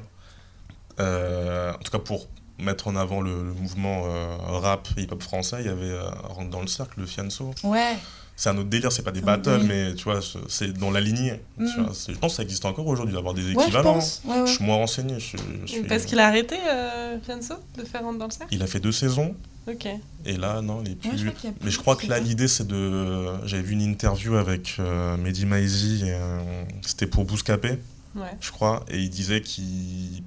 Euh, 0.99 1.71
en 1.73 1.77
tout 1.77 1.91
cas, 1.91 1.99
pour 1.99 2.27
mettre 2.59 2.87
en 2.87 2.95
avant 2.95 3.21
le, 3.21 3.43
le 3.43 3.53
mouvement 3.53 4.03
euh, 4.05 4.35
rap 4.37 4.87
et 4.97 5.01
hip-hop 5.03 5.21
français, 5.23 5.57
il 5.61 5.65
y 5.65 5.69
avait 5.69 5.85
euh, 5.89 6.09
Rentre 6.29 6.49
dans 6.49 6.61
le 6.61 6.67
cercle, 6.67 6.99
le 6.99 7.05
Fianso. 7.05 7.51
Ouais. 7.63 7.95
C'est 8.35 8.49
un 8.49 8.57
autre 8.57 8.69
délire, 8.69 8.91
c'est 8.91 9.03
pas 9.03 9.11
des 9.11 9.21
battles, 9.21 9.59
délire. 9.59 9.67
mais 9.67 9.95
tu 9.95 10.03
vois, 10.05 10.19
c'est- 10.47 10.73
dans 10.73 10.91
la 10.91 11.01
lignée. 11.01 11.41
tu 11.57 11.63
Mm. 11.63 11.83
vois. 11.83 11.93
Je 12.07 12.13
pense 12.17 12.31
que 12.33 12.35
ça 12.37 12.43
existe 12.43 12.65
encore 12.65 12.87
aujourd'hui 12.87 13.13
d'avoir 13.15 13.33
des 13.33 13.43
Ouais, 13.43 13.53
je 13.55 13.59
équivalents. 13.61 13.93
pense. 13.93 14.21
Ouais, 14.25 14.39
ouais. 14.41 14.47
Je 14.47 14.53
suis 14.53 14.63
moins 14.65 14.77
renseigné. 14.77 15.19
Je, 15.19 15.37
je 15.65 15.71
suis- 15.71 15.83
Parce 15.83 16.05
qu'il 16.05 16.19
a 16.19 16.27
arrêté, 16.27 16.55
euh, 16.67 17.17
Fianso, 17.23 17.55
de 17.77 17.83
faire 17.83 18.01
Rentre 18.03 18.19
dans 18.19 18.25
le 18.25 18.31
cercle? 18.31 18.53
Il 18.53 18.61
a 18.63 18.67
fait 18.67 18.79
deux 18.79 18.91
saisons, 18.91 19.35
Ok. 19.67 19.87
et 20.25 20.37
là, 20.37 20.61
non, 20.61 20.81
il 20.83 20.91
est 20.91 20.95
plus. 20.95 21.09
Ouais, 21.11 21.17
je 21.17 21.47
Mais 21.63 21.69
je 21.71 21.77
crois 21.77 21.95
que 21.95 22.07
là, 22.07 22.19
l'idée, 22.19 22.47
c'est 22.47 22.65
de. 22.67 23.45
J'avais 23.45 23.61
vu 23.63 23.73
une 23.73 23.81
interview 23.81 24.35
avec 24.35 24.75
euh, 24.79 25.17
Mehdi 25.17 25.45
Maizi, 25.45 26.01
euh, 26.05 26.63
c'était 26.81 27.05
pour 27.07 27.25
Bouscapé, 27.25 27.77
Ouais. 28.15 28.23
je 28.41 28.51
crois, 28.51 28.83
et 28.89 28.97
il 28.99 29.09
disait 29.09 29.41
qu'il 29.41 30.23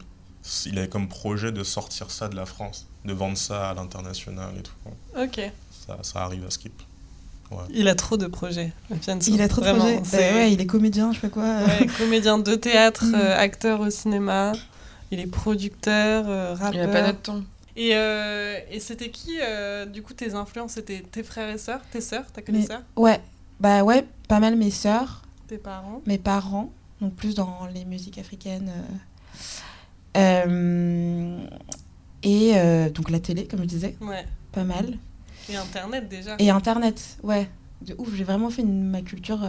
il 0.66 0.78
avait 0.78 0.88
comme 0.88 1.08
projet 1.08 1.52
de 1.52 1.64
sortir 1.64 2.10
ça 2.10 2.28
de 2.28 2.36
la 2.36 2.46
France, 2.46 2.86
de 3.04 3.12
vendre 3.12 3.36
ça 3.36 3.70
à 3.70 3.74
l'international 3.74 4.50
et 4.58 4.62
tout. 4.62 4.72
Ok. 5.18 5.40
Ça, 5.86 5.98
ça 6.02 6.20
arrive 6.22 6.44
à 6.46 6.50
Skip. 6.50 6.72
Il 7.70 7.88
a 7.88 7.94
trop 7.94 8.16
de 8.16 8.26
projets. 8.26 8.72
Il 9.26 9.40
a 9.42 9.48
trop 9.48 9.60
de 9.60 9.66
Vraiment, 9.66 9.80
projets. 10.00 10.00
Bah 10.32 10.34
ouais, 10.38 10.52
il 10.52 10.60
est 10.60 10.66
comédien, 10.66 11.12
je 11.12 11.20
sais 11.20 11.28
pas 11.28 11.32
quoi. 11.32 11.44
Ouais, 11.44 11.86
comédien 11.98 12.38
de 12.38 12.54
théâtre, 12.56 13.04
Mm. 13.08 13.14
euh, 13.14 13.36
acteur 13.38 13.80
au 13.80 13.90
cinéma. 13.90 14.52
Il 15.10 15.20
est 15.20 15.26
producteur, 15.26 16.24
euh, 16.26 16.54
Il 16.58 16.62
a 16.62 16.64
rappeur. 16.64 16.90
pas 16.90 17.02
notre 17.06 17.20
temps. 17.20 17.42
Et, 17.76 17.90
euh, 17.94 18.58
et 18.70 18.78
c'était 18.80 19.10
qui, 19.10 19.38
euh, 19.40 19.84
du 19.86 20.02
coup, 20.02 20.14
tes 20.14 20.34
influences? 20.34 20.72
C'était 20.72 21.00
tes 21.00 21.22
frères 21.22 21.48
et 21.52 21.58
sœurs? 21.58 21.80
Tes 21.90 22.00
sœurs? 22.00 22.26
T'as 22.32 22.42
que 22.42 22.52
des 22.52 22.62
sœurs? 22.66 22.82
Ouais, 22.96 23.20
bah 23.60 23.82
ouais, 23.82 24.04
pas 24.28 24.38
mal 24.40 24.56
mes 24.56 24.70
sœurs, 24.70 25.22
Tes 25.48 25.58
parents? 25.58 26.00
Mes 26.06 26.18
parents, 26.18 26.70
donc 27.00 27.14
plus 27.14 27.34
dans 27.34 27.66
les 27.74 27.84
musiques 27.84 28.18
africaines. 28.18 28.72
euh, 30.16 31.46
et 32.22 32.52
donc 32.94 33.10
la 33.10 33.20
télé, 33.20 33.46
comme 33.46 33.60
je 33.60 33.64
disais, 33.66 33.96
Ouais. 34.00 34.24
pas 34.52 34.64
mal. 34.64 34.96
Et 35.48 35.56
Internet 35.56 36.08
déjà. 36.08 36.36
Et 36.38 36.48
Internet, 36.50 37.18
ouais, 37.22 37.48
de 37.82 37.94
ouf. 37.98 38.14
J'ai 38.14 38.24
vraiment 38.24 38.48
fait 38.50 38.62
une- 38.62 38.84
ma 38.88 39.02
culture 39.02 39.40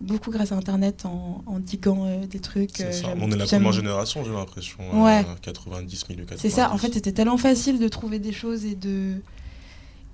beaucoup 0.00 0.30
grâce 0.30 0.52
à 0.52 0.56
Internet 0.56 1.04
en, 1.04 1.42
en 1.46 1.58
diguant 1.58 2.06
euh, 2.06 2.26
des 2.26 2.40
trucs. 2.40 2.70
C'est 2.76 2.84
euh, 2.86 2.92
ça. 2.92 3.08
On 3.20 3.30
est 3.30 3.36
la 3.36 3.46
première 3.46 3.72
génération, 3.72 4.24
j'ai 4.24 4.32
l'impression. 4.32 4.78
Ouais. 5.04 5.20
euh, 5.28 5.34
90, 5.42 6.08
milieu 6.08 6.24
90. 6.24 6.40
C'est 6.40 6.48
ça, 6.54 6.72
en 6.72 6.78
fait, 6.78 6.92
c'était 6.94 7.12
tellement 7.12 7.36
facile 7.38 7.78
de 7.78 7.88
trouver 7.88 8.18
des 8.18 8.32
choses 8.32 8.64
et 8.64 8.74
de, 8.74 9.14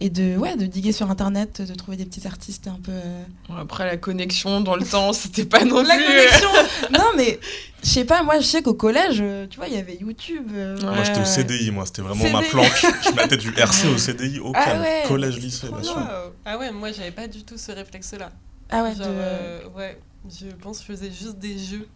et 0.00 0.10
de, 0.10 0.36
ouais, 0.36 0.56
de 0.56 0.66
diguer 0.66 0.92
sur 0.92 1.10
internet, 1.10 1.62
de 1.62 1.74
trouver 1.74 1.96
des 1.96 2.04
petits 2.04 2.26
artistes 2.26 2.68
un 2.68 2.78
peu. 2.82 2.90
euh, 2.92 3.22
Bon, 3.48 3.54
Après, 3.56 3.86
la 3.86 3.96
connexion 3.96 4.60
dans 4.60 4.76
le 4.76 4.84
temps, 4.84 5.12
c'était 5.14 5.44
pas 5.46 5.64
non 5.64 5.82
La 5.82 5.94
plus. 5.94 6.04
connexion 6.04 6.48
Non, 6.92 7.04
mais 7.16 7.38
je 7.82 7.88
sais 7.88 8.04
pas, 8.04 8.22
moi 8.24 8.40
je 8.40 8.44
sais 8.46 8.62
qu'au 8.62 8.74
collège, 8.74 9.18
euh, 9.20 9.46
tu 9.48 9.56
vois, 9.58 9.68
il 9.68 9.74
y 9.74 9.78
avait 9.78 9.96
YouTube. 9.96 10.48
euh, 10.52 10.76
Ouais. 10.78 10.82
Moi, 10.84 11.04
j'étais 11.04 11.20
au 11.20 11.24
CDI, 11.24 11.70
moi, 11.70 11.86
c'était 11.86 12.02
vraiment 12.02 12.28
ma 12.30 12.42
planque. 12.42 12.84
Je 13.04 13.10
mettais 13.16 13.36
du 13.36 13.54
RC 13.56 13.88
au 13.88 13.96
CDI, 13.98 14.40
au 14.40 14.52
Ah 14.54 14.80
ouais. 14.80 15.04
Collège, 15.06 15.38
lycée, 15.38 15.68
bien 15.68 15.82
sûr. 15.82 15.96
Ah 16.44 16.58
ouais, 16.58 16.70
moi 16.72 16.90
j'avais 16.92 17.10
pas 17.12 17.28
du 17.28 17.44
tout 17.44 17.56
ce 17.56 17.70
réflexe-là. 17.72 18.30
Ah 18.70 18.82
ouais, 18.82 18.94
Genre, 18.94 19.06
de- 19.06 19.12
euh, 19.12 19.58
ouais, 19.76 19.98
je 20.28 20.46
pense 20.60 20.78
que 20.80 20.84
je 20.88 20.92
faisais 20.92 21.10
juste 21.10 21.38
des 21.38 21.56
jeux. 21.58 21.86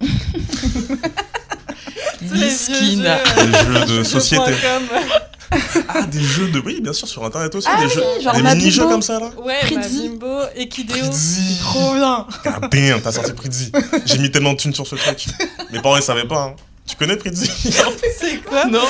Miskin. 2.22 2.96
Des 3.36 3.58
jeux 3.64 3.86
de 3.98 4.02
société. 4.04 4.52
Ah, 5.88 6.02
des 6.02 6.22
jeux 6.22 6.48
de. 6.50 6.60
Oui, 6.60 6.80
bien 6.80 6.92
sûr, 6.92 7.08
sur 7.08 7.24
internet 7.24 7.52
aussi. 7.54 7.66
Ah 7.70 7.78
des 7.80 7.86
oui, 7.86 7.92
jeux, 7.94 8.20
genre 8.22 8.34
des 8.34 8.42
mini-jeux 8.42 8.86
comme 8.86 9.02
ça, 9.02 9.18
là. 9.18 9.30
Ouais. 9.44 9.60
Bimbo, 9.70 10.42
Equideo. 10.54 10.96
Prizzi. 10.96 11.58
Trop 11.60 11.94
bien 11.94 12.26
Ah, 12.44 12.60
damn, 12.70 13.00
t'as 13.00 13.12
sorti 13.12 13.32
Prizzi. 13.32 13.72
J'ai 14.06 14.18
mis 14.18 14.30
tellement 14.30 14.52
de 14.52 14.58
thunes 14.58 14.74
sur 14.74 14.86
ce 14.86 14.94
truc. 14.96 15.26
Mes 15.72 15.80
parents, 15.80 15.96
ils 15.96 16.02
savaient 16.02 16.28
pas. 16.28 16.44
hein. 16.44 16.56
Tu 16.90 16.96
connais 16.96 17.16
Prizzi 17.16 17.46
C'est 18.18 18.42
quoi 18.42 18.66
Non, 18.66 18.82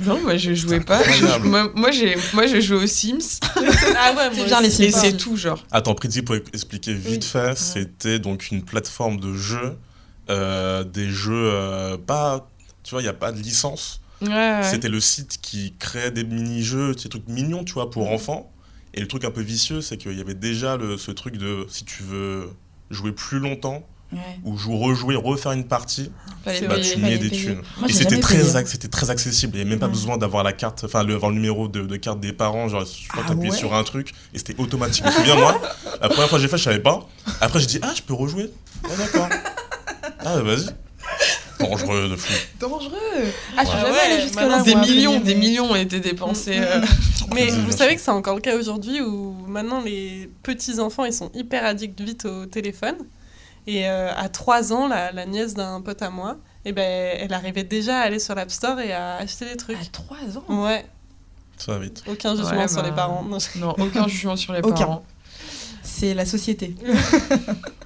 non, 0.00 0.20
moi 0.20 0.36
je 0.36 0.54
jouais 0.54 0.80
pas. 0.80 1.02
Je- 1.02 1.38
moi, 1.46 1.70
moi, 1.74 1.90
j'ai, 1.90 2.16
moi, 2.34 2.46
je 2.46 2.60
jouais 2.60 2.82
aux 2.84 2.86
Sims 2.86 3.40
Ah 3.42 4.12
ouais, 4.14 4.28
C'est 4.32 4.36
moi 4.38 4.46
bien, 4.46 4.60
les 4.60 4.82
et 4.82 4.90
Sims. 4.90 4.98
c'est 5.00 5.16
tout, 5.16 5.36
genre. 5.36 5.64
Attends, 5.70 5.94
Prizzi, 5.94 6.22
pour 6.22 6.36
expliquer 6.36 6.92
vite 6.94 7.22
Oui. 7.22 7.28
fait, 7.40 7.56
c'était 7.58 8.18
donc 8.18 8.50
une 8.50 8.62
plateforme 8.62 9.18
de 9.18 9.34
jeux. 9.34 9.76
euh, 10.28 10.84
des 10.84 11.08
jeux 11.08 11.32
euh, 11.52 11.96
pas. 11.96 12.48
Tu 12.82 12.90
vois, 12.92 13.00
il 13.00 13.04
n'y 13.04 13.08
a 13.10 13.14
pas 13.14 13.32
de 13.32 13.38
licence. 13.40 14.00
Ouais, 14.22 14.28
ouais. 14.28 14.60
C'était 14.62 14.88
le 14.88 15.00
site 15.00 15.38
qui 15.40 15.74
créait 15.78 16.10
des 16.10 16.24
mini-jeux, 16.24 16.94
des 16.94 17.08
trucs 17.08 17.26
mignons, 17.26 17.64
tu 17.64 17.72
vois, 17.74 17.86
Mm. 17.86 17.90
pour 17.90 18.10
enfants. 18.10 18.52
Et 18.94 19.00
le 19.00 19.06
truc 19.08 19.24
un 19.24 19.30
peu 19.30 19.40
vicieux, 19.40 19.80
c'est 19.80 19.96
qu'il 19.96 20.16
y 20.16 20.20
avait 20.20 20.34
déjà 20.34 20.76
le, 20.76 20.96
ce 20.98 21.10
truc 21.10 21.36
de 21.36 21.66
si 21.70 21.84
tu 21.84 22.02
veux 22.02 22.50
jouer 22.90 23.12
plus 23.12 23.38
longtemps. 23.38 23.86
Ou 24.44 24.56
jou- 24.58 24.76
rejouer, 24.78 25.14
refaire 25.16 25.52
une 25.52 25.64
partie, 25.64 26.10
bah, 26.44 26.52
tu 26.80 26.98
mets 26.98 27.18
des 27.18 27.30
thunes. 27.30 27.60
Moi, 27.78 27.88
et 27.88 27.92
c'était 27.92 28.18
très, 28.20 28.42
c'était 28.66 28.88
très 28.88 29.10
accessible. 29.10 29.52
Il 29.54 29.56
n'y 29.56 29.60
avait 29.62 29.70
même 29.70 29.78
pas 29.78 29.86
Ouais. 29.86 29.92
besoin 29.92 30.16
d'avoir 30.18 30.42
la 30.42 30.52
carte, 30.52 30.82
enfin, 30.84 31.02
le, 31.04 31.14
avoir 31.14 31.30
le 31.30 31.36
numéro 31.36 31.68
de, 31.68 31.82
de 31.82 31.96
carte 31.96 32.20
des 32.20 32.32
parents. 32.32 32.68
Genre, 32.68 32.84
je 32.84 33.08
crois 33.08 33.24
Ah 33.28 33.32
ouais 33.34 33.50
sur 33.50 33.74
un 33.74 33.84
truc 33.84 34.12
et 34.34 34.38
c'était 34.38 34.56
automatique. 34.58 35.04
Je 35.04 35.10
me 35.10 35.14
souviens, 35.16 35.36
moi, 35.36 35.60
la 36.00 36.08
première 36.08 36.28
fois 36.28 36.38
que 36.38 36.42
j'ai 36.42 36.48
fait, 36.48 36.58
je 36.58 36.64
savais 36.64 36.80
pas. 36.80 37.08
Après, 37.40 37.60
j'ai 37.60 37.66
dit, 37.66 37.78
ah, 37.82 37.92
je 37.94 38.02
peux 38.02 38.14
rejouer. 38.14 38.50
Ah, 38.84 38.88
d'accord. 38.98 39.28
Ah, 40.20 40.36
bah, 40.36 40.42
vas-y. 40.42 40.66
Dangereux 41.58 42.08
de 42.08 42.16
fou. 42.16 42.32
Dangereux 42.58 42.90
Ah, 43.56 43.64
je 43.64 43.68
suis 43.70 43.78
jamais 43.78 43.90
ouais, 43.92 44.52
allée 44.54 44.64
Des 44.64 44.74
millions, 44.76 45.20
des 45.20 45.34
mais- 45.34 45.40
millions 45.40 45.70
ont 45.70 45.74
été 45.74 46.00
dépensés. 46.00 46.56
euh. 46.58 46.80
Mais 47.34 47.42
Prizzi, 47.46 47.58
vous 47.60 47.66
bien 47.68 47.76
savez 47.76 47.94
que 47.96 48.00
c'est 48.00 48.10
encore 48.10 48.34
le 48.34 48.40
cas 48.40 48.56
aujourd'hui 48.56 49.02
où 49.02 49.36
maintenant 49.46 49.82
les 49.82 50.30
petits-enfants 50.42 51.04
ils 51.04 51.12
sont 51.12 51.30
hyper 51.34 51.64
addicts 51.66 52.00
vite 52.00 52.24
au 52.24 52.46
téléphone. 52.46 52.96
Et 53.66 53.88
euh, 53.88 54.10
à 54.16 54.28
3 54.28 54.72
ans, 54.72 54.88
la, 54.88 55.12
la 55.12 55.26
nièce 55.26 55.54
d'un 55.54 55.80
pote 55.80 56.02
à 56.02 56.10
moi, 56.10 56.36
eh 56.64 56.72
ben, 56.72 57.16
elle 57.20 57.32
arrivait 57.32 57.64
déjà 57.64 57.98
à 57.98 58.02
aller 58.02 58.18
sur 58.18 58.34
l'App 58.34 58.50
Store 58.50 58.78
et 58.80 58.92
à 58.92 59.16
acheter 59.16 59.44
des 59.46 59.56
trucs. 59.56 59.76
À 59.76 59.84
3 59.92 60.16
ans 60.38 60.62
Ouais, 60.64 60.84
Ça 61.56 61.72
va 61.72 61.78
vite. 61.78 62.02
aucun 62.08 62.34
jugement 62.36 62.50
Ouais, 62.58 62.68
sur 62.68 62.82
bah, 62.82 62.88
les 62.88 62.94
parents. 62.94 63.22
Non, 63.22 63.38
Non, 63.56 63.74
aucun 63.78 64.08
jugement 64.08 64.36
sur 64.36 64.52
les 64.52 64.60
Aucun. 64.60 64.72
parents. 64.74 65.04
C'est 65.82 66.14
la 66.14 66.24
société. 66.26 66.74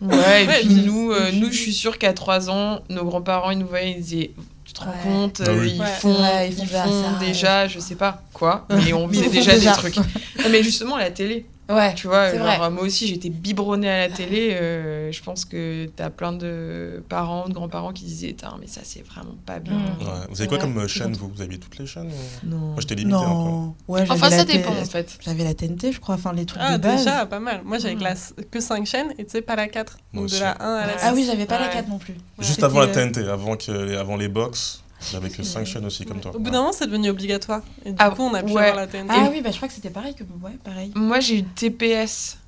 Ouais, 0.01 0.45
et 0.45 0.47
Ouais, 0.47 0.59
puis 0.61 0.66
puis- 0.68 0.85
nous, 0.85 1.12
euh, 1.12 1.31
nous, 1.33 1.51
je 1.51 1.57
suis 1.59 1.72
sûre 1.72 1.99
qu'à 1.99 2.12
3 2.12 2.51
ans, 2.51 2.81
nos 2.91 3.05
grands-parents, 3.05 3.51
ils 3.53 3.59
nous 3.59 3.66
voyaient, 3.66 3.93
ils 3.93 4.03
disaient 4.03 4.31
Tu 4.64 4.72
te 4.75 4.81
rends 4.81 4.91
Ouais. 4.91 4.97
compte 5.03 5.43
Ah 5.47 5.53
oui. 5.53 5.72
Ils 5.77 5.81
Ouais. 5.81 5.87
font, 5.87 6.20
Ouais, 6.22 6.49
ils 6.51 6.59
ils 6.59 6.66
font 6.66 6.79
font, 6.79 6.89
déjà 6.89 7.12
ça, 7.12 7.18
déjà, 7.20 7.68
je 7.68 7.79
sais 7.79 7.95
pas 7.95 8.22
quoi, 8.33 8.66
mais 8.70 8.93
on 8.93 9.09
font 9.09 9.31
déjà, 9.31 9.53
déjà. 9.55 9.70
des 9.72 9.77
trucs. 9.79 9.97
Non, 9.97 10.49
mais 10.51 10.62
justement, 10.62 10.97
la 10.99 11.11
télé, 11.11 11.47
Ouais. 11.70 11.94
tu 11.94 12.06
vois, 12.08 12.30
C'est 12.30 12.36
genre, 12.38 12.46
vrai. 12.46 12.58
euh, 12.60 12.70
moi 12.70 12.82
aussi, 12.84 13.06
j'étais 13.06 13.30
biberonnée 13.30 13.88
à 13.88 14.08
la 14.08 14.14
télé. 14.14 14.50
euh, 14.52 15.10
je 15.12 15.22
pense 15.22 15.44
que 15.44 15.86
t'as 15.96 16.10
plein 16.10 16.32
de 16.32 17.02
parents, 17.08 17.48
de 17.48 17.54
grands-parents 17.54 17.92
qui 17.92 18.04
disaient 18.04 18.36
mais 18.60 18.66
ça, 18.66 18.80
c'est 18.84 19.02
vraiment 19.06 19.34
pas 19.46 19.58
bien. 19.60 19.74
Mm. 19.74 20.02
Ouais. 20.02 20.06
Vous 20.30 20.40
avez 20.40 20.48
quoi 20.48 20.58
vrai, 20.58 20.66
comme 20.66 20.78
euh, 20.78 20.88
chaîne, 20.88 21.12
vous? 21.14 21.30
Vous 21.34 21.40
aviez 21.42 21.58
toutes 21.58 21.78
les 21.78 21.86
chaînes 21.86 22.08
ou- 22.08 22.46
Non. 22.48 22.56
Moi, 22.58 22.76
j'étais 22.80 22.94
limité 22.96 23.16
un 23.16 23.20
peu. 23.20 23.92
Ouais, 23.92 24.04
Enfin, 24.08 24.30
ça 24.30 24.44
dépend, 24.44 24.72
en 24.72 24.84
fait. 24.84 25.18
J'avais 25.24 25.44
la 25.44 25.54
TNT, 25.54 25.92
je 25.92 26.00
crois, 26.00 26.16
enfin 26.16 26.32
les 26.32 26.44
trucs 26.46 26.60
Ah, 26.64 26.76
de 26.78 26.82
base. 26.82 27.04
déjà, 27.04 27.26
pas 27.26 27.40
mal. 27.40 27.62
Moi 27.64 27.78
j'avais 27.78 27.94
Mm. 27.94 27.98
que, 27.98 28.04
la- 28.04 28.44
que 28.50 28.60
5 28.60 28.86
chaînes 28.86 29.14
et 29.18 29.24
tu 29.24 29.30
sais, 29.32 29.42
pas 29.42 29.56
la 29.56 29.68
4. 29.68 29.96
Moi 30.12 30.24
Donc 30.24 30.32
de 30.32 30.38
la 30.40 30.62
1 30.62 30.74
à 30.76 30.80
la 30.82 30.92
Ouais. 30.92 30.98
6. 30.98 31.04
Ah 31.08 31.12
oui, 31.14 31.24
j'avais 31.26 31.46
pas 31.46 31.58
la 31.58 31.66
Ouais. 31.68 31.72
4 31.72 31.88
non 31.88 31.98
plus. 31.98 32.14
Juste 32.40 32.62
avant 32.62 32.80
la 32.80 32.86
euh, 32.86 32.92
TNT, 32.92 33.28
avant, 33.28 33.56
que, 33.56 33.96
avant 33.96 34.16
les 34.16 34.28
box, 34.28 34.82
j'avais 35.12 35.30
que 35.30 35.42
5 35.42 35.64
chaînes 35.66 35.84
aussi, 35.86 36.05
comme 36.05 36.20
toi. 36.20 36.34
Au 36.34 36.38
bout 36.38 36.50
d'un 36.50 36.61
moment, 36.61 36.72
c'est 36.72 36.86
devenu 36.86 37.11
obligatoire. 37.11 37.62
Et 37.84 37.90
du 37.90 37.96
Ah, 37.98 38.11
coup, 38.11 38.22
on 38.22 38.34
a 38.34 38.42
pu 38.42 38.52
ouais. 38.52 38.62
avoir 38.68 38.76
la 38.76 38.86
TNT. 38.86 39.09
Ah 39.11 39.28
oui, 39.30 39.40
bah 39.42 39.50
je 39.50 39.57
crois 39.57 39.68
que 39.68 39.74
c'était 39.74 39.90
pareil 39.90 40.14
que 40.14 40.22
ouais, 40.22 40.59
pareil. 40.62 40.92
Moi, 40.94 41.20
j'ai 41.20 41.38
eu 41.38 41.42
TPS. 41.44 42.38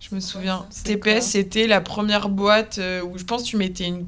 Je 0.00 0.14
me 0.14 0.20
souviens. 0.20 0.66
TPS, 0.84 1.26
c'était 1.30 1.66
la 1.66 1.80
première 1.80 2.28
boîte 2.28 2.78
euh, 2.78 3.02
où 3.02 3.16
je 3.18 3.24
pense 3.24 3.42
que 3.44 3.48
tu 3.48 3.56
mettais 3.56 3.86
une. 3.86 4.06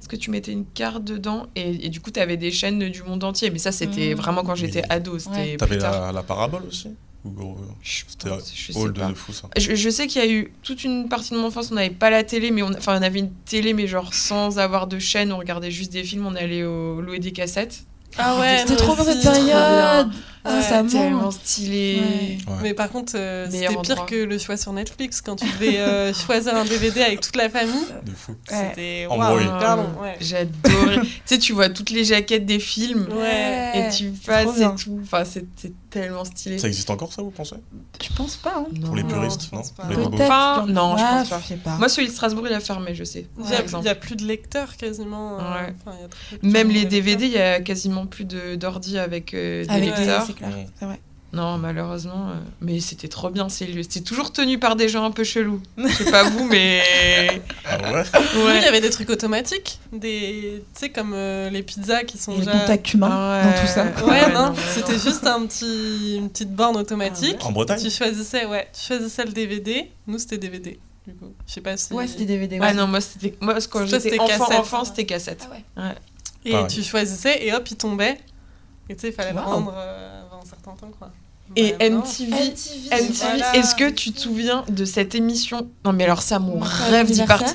Est-ce 0.00 0.08
que 0.08 0.16
tu 0.16 0.30
mettais 0.30 0.52
une 0.52 0.66
carte 0.66 1.02
dedans 1.04 1.46
et, 1.56 1.86
et 1.86 1.88
du 1.88 2.00
coup, 2.00 2.10
tu 2.10 2.20
avais 2.20 2.36
des 2.36 2.50
chaînes 2.50 2.90
du 2.90 3.02
monde 3.02 3.24
entier. 3.24 3.50
Mais 3.50 3.58
ça, 3.58 3.72
c'était 3.72 4.14
Mmh. 4.14 4.18
vraiment 4.18 4.42
quand 4.42 4.54
j'étais 4.54 4.82
ado. 4.90 5.18
C'était 5.18 5.36
Ouais. 5.36 5.56
plus 5.56 5.78
T'avais 5.78 6.12
la 6.12 6.22
parabole 6.22 6.64
aussi? 6.68 6.90
Ou 7.24 7.30
gros, 7.30 7.56
Je 7.82 8.02
C'était 8.06 8.28
sais 8.40 8.76
old 8.78 8.98
pas. 8.98 9.06
de 9.08 9.14
fou 9.14 9.32
ça. 9.32 9.48
Je, 9.56 9.74
je 9.74 9.90
sais 9.90 10.06
qu'il 10.06 10.22
y 10.22 10.24
a 10.26 10.30
eu 10.30 10.52
toute 10.62 10.84
une 10.84 11.08
partie 11.08 11.30
de 11.32 11.38
mon 11.38 11.46
enfance, 11.46 11.70
on 11.70 11.74
n'avait 11.74 11.88
pas 11.90 12.10
la 12.10 12.22
télé, 12.22 12.50
mais 12.50 12.62
on, 12.62 12.68
enfin, 12.76 12.98
on 12.98 13.02
avait 13.02 13.20
une 13.20 13.32
télé, 13.46 13.72
mais 13.72 13.86
genre 13.86 14.12
sans 14.12 14.58
avoir 14.58 14.86
de 14.86 14.98
chaîne, 14.98 15.32
on 15.32 15.38
regardait 15.38 15.70
juste 15.70 15.92
des 15.92 16.04
films, 16.04 16.26
on 16.26 16.34
allait 16.36 16.64
au, 16.64 17.00
louer 17.00 17.18
des 17.20 17.32
cassettes. 17.32 17.84
Ah 18.18 18.38
ouais, 18.38 18.58
C'était 18.58 18.76
trop 18.76 18.94
bien 18.94 19.04
aussi. 19.04 19.12
cette 19.22 19.32
période. 19.32 20.10
Ouais, 20.44 20.50
Ah, 20.52 20.62
ça 20.62 20.82
tellement 20.84 21.30
stylé. 21.30 22.02
Ouais. 22.46 22.52
Ouais. 22.52 22.58
Mais 22.62 22.74
par 22.74 22.90
contre, 22.90 23.14
euh, 23.16 23.46
c'était 23.50 23.66
pire 23.68 23.78
endroit. 23.78 24.06
que 24.06 24.14
le 24.14 24.38
choix 24.38 24.56
sur 24.58 24.72
Netflix 24.74 25.20
quand 25.22 25.36
tu 25.36 25.46
devais 25.46 25.78
euh, 25.78 26.12
choisir 26.26 26.54
un 26.54 26.64
DVD 26.64 27.00
avec 27.02 27.20
toute 27.22 27.36
la 27.36 27.48
famille. 27.48 27.86
De 28.04 28.10
fou. 28.12 28.32
Ouais. 28.50 28.56
C'était 28.70 29.04
long. 29.04 29.16
Ouais. 30.02 30.16
J'adorais. 30.20 31.00
tu 31.00 31.08
sais, 31.24 31.38
tu 31.38 31.52
vois 31.54 31.70
toutes 31.70 31.90
les 31.90 32.04
jaquettes 32.04 32.44
des 32.44 32.58
films 32.58 33.08
Ouais. 33.10 33.72
et 33.88 33.90
tu 33.94 34.10
passes 34.10 34.58
et 34.60 34.66
tout. 34.76 35.00
Enfin, 35.02 35.24
c'est 35.24 35.46
c'est 35.56 35.72
tellement 35.88 36.24
stylé. 36.24 36.58
Ça 36.58 36.66
existe 36.66 36.90
encore 36.90 37.12
ça, 37.12 37.22
vous 37.22 37.30
pensez? 37.30 37.56
Je 38.02 38.12
pense 38.14 38.36
pas. 38.36 38.54
Hein. 38.58 38.66
Non. 38.74 38.88
Pour 38.88 38.96
les 38.96 39.02
Non, 39.04 39.08
puristes, 39.10 39.42
je 39.50 39.54
non, 39.54 39.62
pense 39.62 39.70
pas. 39.70 39.84
Les. 39.88 39.96
Enfin, 39.96 40.66
non, 40.66 40.96
je 40.98 41.02
pense 41.04 41.28
pas. 41.30 41.40
Je 41.48 41.54
pas. 41.54 41.76
Moi, 41.78 41.88
celui 41.88 42.08
de 42.08 42.12
Strasbourg, 42.12 42.46
il 42.48 42.52
a 42.52 42.60
fermé, 42.60 42.94
je 42.94 43.04
sais. 43.04 43.26
Il 43.38 43.46
n'y 43.46 43.54
a, 43.54 43.60
exemple. 43.62 43.84
il 43.84 43.86
y 43.86 43.90
a 43.90 43.94
plus 43.94 44.16
de 44.16 44.24
lecteurs 44.24 44.76
quasiment. 44.76 45.38
euh, 45.38 45.42
Ouais. 45.42 45.74
enfin, 45.86 45.96
y 46.00 46.04
a 46.04 46.08
très 46.08 46.38
Même 46.46 46.68
les 46.70 46.84
DVD, 46.84 47.24
il 47.26 47.32
y 47.32 47.38
a 47.38 47.60
quasiment 47.60 48.06
plus 48.06 48.24
d'ordi 48.24 48.98
avec 48.98 49.32
euh, 49.34 49.64
Avec 49.68 49.84
des, 49.94 50.00
lecteurs. 50.00 50.26
C'est 50.38 50.44
clair, 50.50 50.66
c'est 50.78 50.84
vrai. 50.86 51.00
Non, 51.32 51.58
malheureusement. 51.58 52.28
euh, 52.30 52.34
Mais 52.60 52.78
c'était 52.78 53.08
trop 53.08 53.28
bien, 53.28 53.48
ces 53.48 53.66
lieux. 53.66 53.82
C'était 53.82 54.02
toujours 54.02 54.30
tenu 54.32 54.60
par 54.60 54.76
des 54.76 54.88
gens 54.88 55.04
un 55.04 55.10
peu 55.10 55.24
chelous. 55.24 55.60
Je 55.76 55.88
sais 55.88 56.08
pas 56.12 56.28
vous, 56.30 56.46
mais. 56.46 56.80
Ah 57.68 57.78
ouais 57.92 58.04
Oui, 58.14 58.20
il 58.36 58.40
y 58.40 58.44
Ouais. 58.44 58.64
avait 58.68 58.80
des 58.80 58.90
trucs 58.90 59.10
automatiques, 59.10 59.80
des, 59.92 60.62
tu 60.74 60.80
sais, 60.80 60.88
comme 60.90 61.12
euh, 61.12 61.50
les 61.50 61.64
pizzas 61.64 62.04
qui 62.04 62.18
sont 62.18 62.32
Et 62.34 62.38
le 62.38 62.44
déjà. 62.44 62.58
contact 62.60 62.94
humain 62.94 63.08
Ah 63.10 63.42
dans 63.42 63.50
ouais. 63.50 63.60
tout 63.60 63.66
ça. 63.66 63.84
Ouais, 64.06 64.10
Ouais, 64.28 64.32
non, 64.32 64.50
non, 64.50 64.54
c'était 64.74 64.96
juste 64.98 65.26
un 65.26 65.44
petit, 65.46 66.14
une 66.18 66.30
petite 66.30 66.54
borne 66.54 66.76
automatique. 66.76 67.44
En 67.44 67.50
Bretagne 67.50 67.80
Tu 67.82 67.90
choisissais, 67.90 68.46
ouais, 68.46 68.68
tu 68.72 68.86
choisissais 68.86 69.24
le 69.24 69.32
DVD. 69.32 69.90
Nous, 70.06 70.18
c'était 70.20 70.38
DVD, 70.38 70.78
du 71.04 71.14
coup. 71.14 71.32
Je 71.48 71.52
sais 71.52 71.60
pas 71.60 71.76
si. 71.76 71.92
Ouais, 71.94 72.06
c'était 72.06 72.26
DVD. 72.26 72.58
Ah 72.62 72.66
ouais. 72.66 72.74
non, 72.74 72.86
moi, 72.86 73.00
c'était. 73.00 73.34
Moi, 73.40 73.54
quand 73.68 73.84
j'étais 73.86 73.98
c'était 73.98 74.20
enfant, 74.20 74.38
cassette. 74.46 74.58
enfant, 74.60 74.84
c'était 74.84 75.06
cassette. 75.06 75.48
Ah 75.76 75.88
ouais. 75.88 75.94
Et 76.44 76.52
Pareil. 76.52 76.66
tu 76.68 76.82
choisissais 76.84 77.44
et 77.44 77.52
hop, 77.52 77.68
il 77.68 77.76
tombait. 77.76 78.18
Et 78.88 78.94
tu 78.94 79.00
sais, 79.00 79.08
il 79.08 79.14
fallait 79.14 79.32
le 79.32 79.38
Wow. 79.38 79.44
rendre 79.44 79.74
euh, 79.74 80.22
un 80.44 80.48
certain 80.48 80.72
temps, 80.72 80.90
quoi. 80.98 81.10
Et 81.56 81.74
Ouais. 81.74 81.90
MTV. 81.90 82.30
MTV. 82.32 82.88
MTV, 82.90 83.12
Voilà. 83.20 83.56
est-ce 83.56 83.74
que 83.74 83.90
tu 83.90 84.12
te 84.12 84.20
souviens 84.20 84.64
de 84.68 84.84
cette 84.84 85.14
émission? 85.14 85.68
Non, 85.84 85.92
mais 85.92 86.04
alors 86.04 86.22
ça, 86.22 86.38
mon 86.38 86.56
Mon 86.56 86.60
rêve 86.90 87.10
d'y 87.10 87.22
partir. 87.24 87.54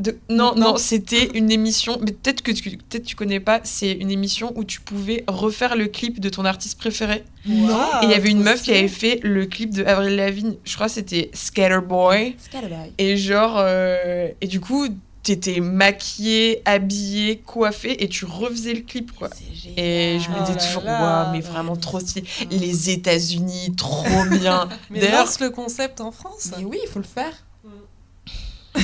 De... 0.00 0.18
Non, 0.28 0.54
Non. 0.56 0.72
non, 0.72 0.76
c'était 0.76 1.26
une 1.34 1.50
émission, 1.52 1.98
mais 2.00 2.10
peut-être 2.12 2.42
que 2.42 2.50
tu, 2.50 2.68
peut-être 2.76 3.04
tu 3.04 3.14
connais 3.14 3.38
pas, 3.40 3.60
c'est 3.62 3.92
une 3.92 4.10
émission 4.10 4.52
où 4.56 4.64
tu 4.64 4.80
pouvais 4.80 5.24
refaire 5.28 5.76
le 5.76 5.86
clip 5.86 6.18
de 6.20 6.28
ton 6.28 6.44
artiste 6.44 6.78
préféré. 6.78 7.24
Non. 7.46 7.68
et 8.02 8.06
il 8.06 8.10
y 8.10 8.14
avait 8.14 8.30
une 8.30 8.42
meuf 8.42 8.62
qui 8.62 8.72
avait 8.72 8.88
fait 8.88 9.20
le 9.22 9.46
clip 9.46 9.70
de 9.72 9.84
Avril 9.84 10.16
Lavigne, 10.16 10.54
je 10.64 10.74
crois 10.74 10.88
que 10.88 10.92
c'était 10.94 11.30
Scatterboy. 11.32 12.34
Scalaboy. 12.38 12.92
Et 12.98 13.16
genre, 13.16 13.54
euh, 13.58 14.28
et 14.40 14.46
du 14.48 14.60
coup, 14.60 14.88
t'étais 15.24 15.58
maquillée, 15.60 16.62
habillée, 16.64 17.38
coiffée, 17.38 18.04
et 18.04 18.08
tu 18.08 18.24
refaisais 18.24 18.74
le 18.74 18.82
clip, 18.82 19.10
quoi. 19.12 19.30
Et 19.76 20.18
je 20.20 20.28
me 20.30 20.36
Oh 20.36 20.40
disais 20.42 20.54
là 20.54 20.64
toujours, 20.64 20.84
waouh, 20.84 21.32
mais 21.32 21.40
vraiment 21.40 21.74
trop 21.76 21.98
stylé. 21.98 22.24
Mm. 22.42 22.44
Les 22.50 22.90
États-Unis, 22.90 23.74
trop 23.76 24.04
bien. 24.30 24.68
Mais 24.90 25.00
D'ailleurs- 25.00 25.24
lance 25.24 25.40
le 25.40 25.50
concept 25.50 26.00
en 26.00 26.12
France. 26.12 26.50
Mais 26.56 26.64
oui, 26.64 26.78
il 26.84 26.88
faut 26.88 27.00
le 27.00 27.04
faire. 27.04 27.32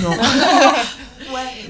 Non. 0.02 0.10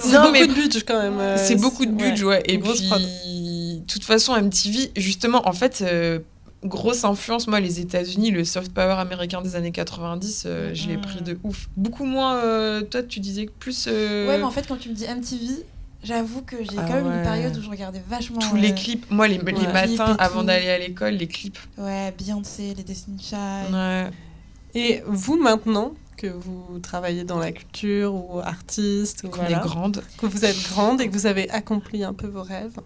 C'est 0.01 0.13
Non, 0.13 0.21
beaucoup 0.23 0.33
mais- 0.33 0.47
de 0.47 0.53
budget 0.55 0.81
quand 0.83 1.03
même. 1.03 1.19
euh, 1.19 1.37
C'est 1.37 1.57
beaucoup 1.57 1.85
de 1.87 1.91
budget, 1.93 2.25
ouais. 2.25 2.43
Et 2.47 2.55
Une 2.55 2.61
grosse 2.61 2.81
puis, 2.81 3.81
de 3.81 3.85
toute 3.87 4.05
façon, 4.05 4.35
MTV, 4.37 4.93
justement, 4.97 5.47
en 5.49 5.53
fait, 5.53 5.83
euh, 5.83 6.21
grosse 6.65 7.05
influence, 7.05 7.47
moi, 7.47 7.61
les 7.61 7.81
États-Unis, 7.81 8.31
le 8.31 8.45
soft 8.45 8.73
power 8.73 8.95
américain 8.99 9.41
des 9.43 9.57
années 9.57 9.73
90, 9.73 10.45
euh, 10.47 10.71
je 10.75 10.89
l'ai 10.89 10.99
pris 10.99 11.23
de 11.23 11.39
ouf. 11.43 11.69
Beaucoup 11.77 12.05
moins, 12.05 12.37
euh, 12.37 12.83
toi, 12.83 13.03
tu 13.03 13.21
disais 13.21 13.47
que 13.47 13.53
plus. 13.59 13.87
euh, 13.89 14.29
Ouais, 14.29 14.37
mais 14.39 14.45
en 14.45 14.51
fait, 14.51 14.67
quand 14.67 14.77
tu 14.79 14.89
me 14.91 14.95
dis 14.95 15.05
MTV, 15.07 15.65
J'avoue 16.03 16.41
que 16.41 16.57
j'ai 16.65 16.79
Ah 16.79 16.85
quand 16.89 16.95
même 16.95 17.07
ouais. 17.09 17.17
une 17.19 17.23
période 17.23 17.55
où 17.59 17.61
je 17.61 17.69
regardais 17.69 18.03
vachement. 18.09 18.39
Tous 18.39 18.57
les 18.57 18.71
euh, 18.71 18.75
clips. 18.75 19.05
Moi, 19.11 19.29
les, 19.29 19.37
les 19.37 19.43
ouais. 19.45 19.53
Clips 19.53 19.99
matins, 19.99 20.17
avant 20.19 20.43
d'aller 20.45 20.71
à 20.71 20.79
l'école, 20.79 21.13
les 21.13 21.27
clips. 21.27 21.59
Ouais, 21.77 22.15
Beyoncé, 22.17 22.73
les 22.75 22.83
Destiny 22.85 23.19
Child. 23.23 23.71
Ouais. 23.75 24.11
Et 24.75 25.03
vous, 25.07 25.37
maintenant, 25.37 25.93
que 26.17 26.27
vous 26.29 26.79
travaillez 26.83 27.25
dans 27.25 27.39
la 27.39 27.53
culture 27.53 28.15
ou 28.15 28.41
artiste, 28.41 29.25
ou 29.25 29.29
Qu'on 29.29 29.41
voilà, 29.43 29.59
est 29.59 29.63
grande. 29.63 30.03
que 30.17 30.25
vous 30.25 30.47
êtes 30.47 30.63
grande 30.71 31.03
et 31.03 31.09
que 31.09 31.13
vous 31.13 31.27
avez 31.27 31.51
accompli 31.51 32.03
un 32.03 32.15
peu 32.15 32.29
vos 32.29 32.43
rêves, 32.45 32.79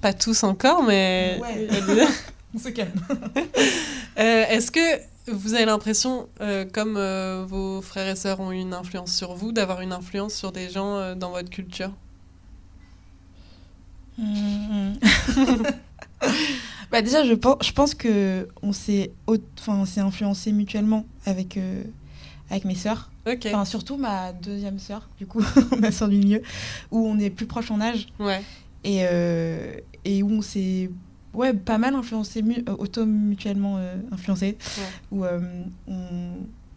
pas 0.00 0.12
tous 0.12 0.42
encore, 0.42 0.82
mais... 0.82 1.38
Ouais. 1.40 1.68
On 2.54 2.58
se 2.58 2.68
calme. 2.68 2.92
Euh, 4.18 4.44
Est-ce 4.48 4.70
que 4.70 5.30
vous 5.30 5.54
avez 5.54 5.64
l'impression, 5.64 6.28
euh, 6.40 6.66
comme 6.70 6.96
euh, 6.98 7.44
vos 7.46 7.80
frères 7.80 8.08
et 8.08 8.16
sœurs 8.16 8.40
ont 8.40 8.50
eu 8.52 8.58
une 8.58 8.74
influence 8.74 9.14
sur 9.14 9.34
vous, 9.34 9.52
d'avoir 9.52 9.80
une 9.80 9.92
influence 9.92 10.34
sur 10.34 10.52
des 10.52 10.68
gens 10.68 11.14
dans 11.14 11.30
votre 11.30 11.48
culture? 11.48 11.92
Mhm. 14.18 14.98
bah 16.90 17.00
déjà, 17.00 17.24
je 17.24 17.32
pense, 17.32 17.64
je 17.64 17.72
pense 17.72 17.94
que 17.94 18.48
on 18.62 18.72
s'est, 18.72 19.12
enfin, 19.56 19.82
on 19.96 20.00
influencé 20.00 20.52
mutuellement 20.52 21.06
avec 21.24 21.56
avec 22.50 22.64
mes 22.64 22.74
sœurs. 22.74 23.10
Enfin, 23.26 23.64
surtout 23.64 23.96
ma 23.96 24.32
deuxième 24.32 24.78
sœur, 24.78 25.08
du 25.18 25.26
coup, 25.26 25.42
ma 25.78 25.92
sœur 25.92 26.08
du 26.08 26.16
milieu, 26.16 26.42
où 26.90 27.06
on 27.06 27.18
est 27.18 27.30
plus 27.30 27.46
proche 27.46 27.70
en 27.70 27.80
âge 27.80 28.08
ouais. 28.18 28.42
et 28.84 29.00
euh, 29.04 29.74
et 30.04 30.22
où 30.22 30.30
on 30.30 30.42
s'est 30.42 30.90
ouais 31.34 31.52
pas 31.54 31.78
mal 31.78 31.94
influencé, 31.94 32.42
mu- 32.42 32.64
euh, 32.68 32.76
auto 32.78 33.04
mutuellement 33.06 33.76
euh, 33.78 33.94
influencé, 34.12 34.56
Ouais. 34.78 34.84
où 35.12 35.24
euh, 35.24 35.40
on, 35.86 35.98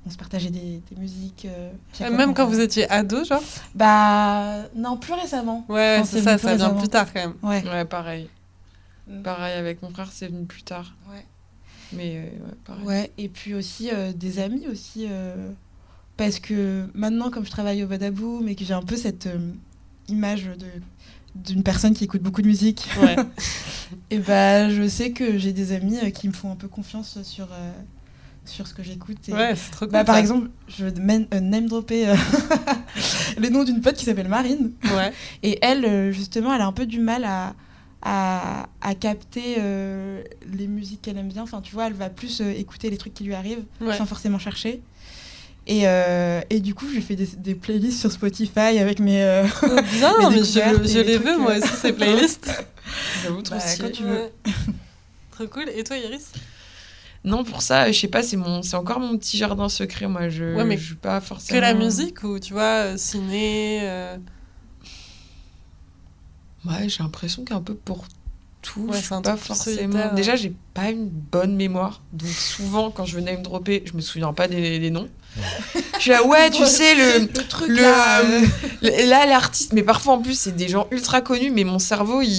on 0.05 0.09
se 0.09 0.17
partageait 0.17 0.49
des, 0.49 0.81
des 0.89 0.95
musiques. 0.97 1.45
euh, 1.45 1.69
à 1.71 1.97
chaque 1.97 2.07
Euh, 2.07 2.15
fois 2.15 2.17
Même 2.25 2.33
quand 2.33 2.45
vous 2.47 2.59
étiez 2.59 2.89
ado, 2.91 3.23
genre 3.23 3.41
Bah 3.75 4.63
non, 4.75 4.97
plus 4.97 5.13
récemment. 5.13 5.65
Ouais, 5.69 6.01
c'est 6.05 6.21
ça, 6.21 6.37
ça 6.37 6.55
vient 6.55 6.71
plus 6.73 6.89
tard 6.89 7.11
quand 7.13 7.21
même. 7.21 7.33
Ouais. 7.43 7.63
Ouais, 7.67 7.85
pareil. 7.85 8.29
Mm. 9.07 9.21
Pareil 9.21 9.53
avec 9.57 9.81
mon 9.81 9.89
frère, 9.89 10.09
c'est 10.11 10.27
venu 10.27 10.45
plus 10.45 10.63
tard. 10.63 10.95
Ouais. 11.11 11.25
Mais 11.91 12.15
euh, 12.17 12.21
ouais, 12.45 12.55
pareil. 12.65 12.85
Ouais, 12.85 13.11
et 13.17 13.29
puis 13.29 13.53
aussi 13.53 13.89
euh, 13.91 14.13
des 14.13 14.39
amis 14.39 14.67
aussi. 14.67 15.07
euh, 15.09 15.51
parce 16.15 16.39
que 16.39 16.87
maintenant, 16.93 17.29
comme 17.31 17.43
je 17.45 17.49
travaille 17.51 17.83
au 17.83 17.87
Badaboom 17.87 18.47
et 18.47 18.55
que 18.55 18.63
j'ai 18.63 18.73
un 18.73 18.83
peu 18.83 18.95
cette 18.95 19.25
euh, 19.27 19.51
image 20.09 20.45
de 20.45 20.67
d'une 21.35 21.63
personne 21.63 21.93
qui 21.93 22.03
écoute 22.03 22.21
beaucoup 22.21 22.41
de 22.41 22.47
musique, 22.47 22.87
Ouais. 23.01 23.15
et 24.11 24.19
bah 24.19 24.69
je 24.69 24.87
sais 24.87 25.11
que 25.11 25.37
j'ai 25.37 25.51
des 25.53 25.71
amis 25.71 25.97
euh, 26.03 26.09
qui 26.09 26.27
me 26.27 26.33
font 26.33 26.51
un 26.51 26.55
peu 26.55 26.67
confiance 26.67 27.21
sur, 27.23 27.45
euh, 27.51 27.71
sur 28.45 28.67
ce 28.67 28.73
que 28.73 28.83
j'écoute. 28.83 29.17
Ouais, 29.29 29.55
c'est 29.55 29.71
trop 29.71 29.85
cool. 29.85 29.93
Bah, 29.93 30.03
par 30.03 30.17
exemple, 30.17 30.49
je 30.67 30.85
vais 30.85 30.93
euh, 31.33 31.39
name 31.39 31.67
dropper 31.67 32.09
euh, 32.09 32.15
le 33.37 33.49
nom 33.49 33.63
d'une 33.63 33.81
pote 33.81 33.95
qui 33.95 34.05
s'appelle 34.05 34.27
Marine. 34.27 34.71
Ouais. 34.95 35.11
Et 35.43 35.57
elle, 35.61 36.11
justement, 36.11 36.53
elle 36.53 36.61
a 36.61 36.65
un 36.67 36.71
peu 36.73 36.85
du 36.85 36.99
mal 36.99 37.23
à, 37.25 37.55
à, 38.03 38.67
à 38.81 38.95
capter 38.95 39.55
les 40.51 40.67
musiques 40.67 41.01
qu'elle 41.01 41.17
aime 41.17 41.29
bien. 41.29 41.43
Enfin, 41.43 41.61
tu 41.61 41.73
vois, 41.73 41.87
elle 41.87 41.93
va 41.93 42.09
plus 42.09 42.41
écouter 42.41 42.89
les 42.89 42.97
trucs 42.97 43.13
qui 43.13 43.23
lui 43.23 43.33
arrivent 43.33 43.63
Ouais. 43.81 43.97
sans 43.97 44.05
forcément 44.05 44.39
chercher. 44.39 44.81
Et, 45.65 45.87
euh, 45.87 46.41
et 46.49 46.59
du 46.59 46.73
coup, 46.75 46.85
je 46.93 46.99
fais 46.99 47.15
des, 47.15 47.25
des 47.37 47.55
playlists 47.55 47.99
sur 48.01 48.11
Spotify 48.11 48.77
avec 48.79 48.99
mes. 48.99 49.23
euh, 49.23 49.43
bien, 49.93 50.13
Mes 50.29 50.35
mais 50.35 50.43
je, 50.43 50.99
les 50.99 51.17
veux 51.17 51.37
moi 51.37 51.53
euh, 51.53 51.59
aussi, 51.59 51.75
ces 51.77 51.93
playlists. 51.93 52.65
J'avoue, 53.23 53.41
trop 53.41 53.55
Bah, 53.55 53.61
quand 53.79 53.91
tu 53.91 54.03
veux. 54.03 54.29
Trop 55.31 55.47
cool. 55.47 55.69
Et 55.69 55.83
toi, 55.83 55.97
Iris? 55.97 56.31
Non, 57.25 57.45
pour 57.45 57.61
ça, 57.61 57.89
je 57.89 57.97
sais 57.97 58.09
pas, 58.09 58.21
c'est 58.21 58.35
mon, 58.35 58.61
c'est 58.61 58.75
encore 58.75 58.99
mon 58.99 59.17
petit 59.17 59.37
jardin 59.37 59.69
secret. 59.69 60.07
Moi, 60.07 60.27
je, 60.27 60.55
Ouais, 60.55 60.65
mais 60.65 60.77
je 60.77 60.87
suis 60.87 60.95
pas 60.95 61.21
forcément. 61.21 61.57
Que 61.57 61.61
la 61.61 61.73
musique 61.73 62.21
ou 62.23 62.37
tu 62.39 62.51
vois, 62.51 62.91
euh, 62.91 62.97
ciné 62.97 63.79
euh, 63.83 64.17
Ouais, 66.65 66.87
j'ai 66.89 67.03
l'impression 67.03 67.43
qu'un 67.45 67.61
peu 67.61 67.73
pour 67.75 68.05
tout, 68.63 68.81
Ouais, 68.81 68.93
je 68.93 68.97
c'est 68.97 69.03
suis 69.05 69.13
un 69.13 69.21
pas 69.21 69.37
forcément. 69.37 69.91
solitaire. 69.91 70.13
Déjà, 70.15 70.35
j'ai 70.35 70.51
pas 70.73 70.89
une 70.89 71.07
bonne 71.09 71.55
mémoire, 71.55 72.01
donc 72.13 72.29
souvent 72.29 72.89
quand 72.89 73.05
je 73.05 73.15
venais 73.15 73.37
me 73.37 73.43
dropper, 73.43 73.83
je 73.85 73.93
me 73.93 74.01
souviens 74.01 74.33
pas 74.33 74.47
des, 74.47 74.79
des 74.79 74.89
noms. 74.89 75.07
Je 75.95 75.99
suis 75.99 76.11
là, 76.11 76.23
ouais, 76.25 76.49
tu 76.51 76.63
sais 76.65 76.93
le. 76.95 77.25
le 77.25 77.47
truc 77.47 77.67
Le, 77.69 77.81
là. 77.81 78.19
euh, 78.21 78.41
le- 78.83 79.09
là, 79.09 79.25
l'artiste, 79.25 79.73
mais 79.73 79.81
parfois 79.83 80.13
en 80.13 80.21
plus, 80.21 80.37
c'est 80.37 80.55
des 80.55 80.67
gens 80.67 80.87
ultra 80.91 81.21
connus, 81.21 81.49
mais 81.51 81.63
mon 81.63 81.79
cerveau, 81.79 82.21
il, 82.21 82.29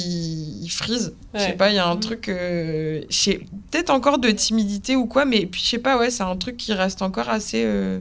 il 0.65 0.69
freeze. 0.69 1.13
Je 1.35 1.41
sais 1.41 1.53
pas, 1.53 1.71
il 1.71 1.77
y 1.77 1.79
a 1.79 1.87
un 1.87 1.95
Mhm. 1.95 2.01
truc. 2.01 2.29
euh, 2.29 3.03
je 3.11 3.17
sais- 3.17 3.41
Peut-être 3.71 3.91
encore 3.91 4.19
de 4.19 4.31
timidité 4.31 4.95
ou 4.97 5.07
quoi, 5.07 5.25
mais 5.25 5.47
puis 5.47 5.61
je 5.65 5.71
sais 5.71 5.79
pas, 5.79 5.99
ouais, 5.99 6.11
c'est 6.11 6.23
un 6.23 6.37
truc 6.37 6.57
qui 6.57 6.73
reste 6.73 7.03
encore 7.03 7.29
assez 7.29 7.63
euh, 7.67 7.99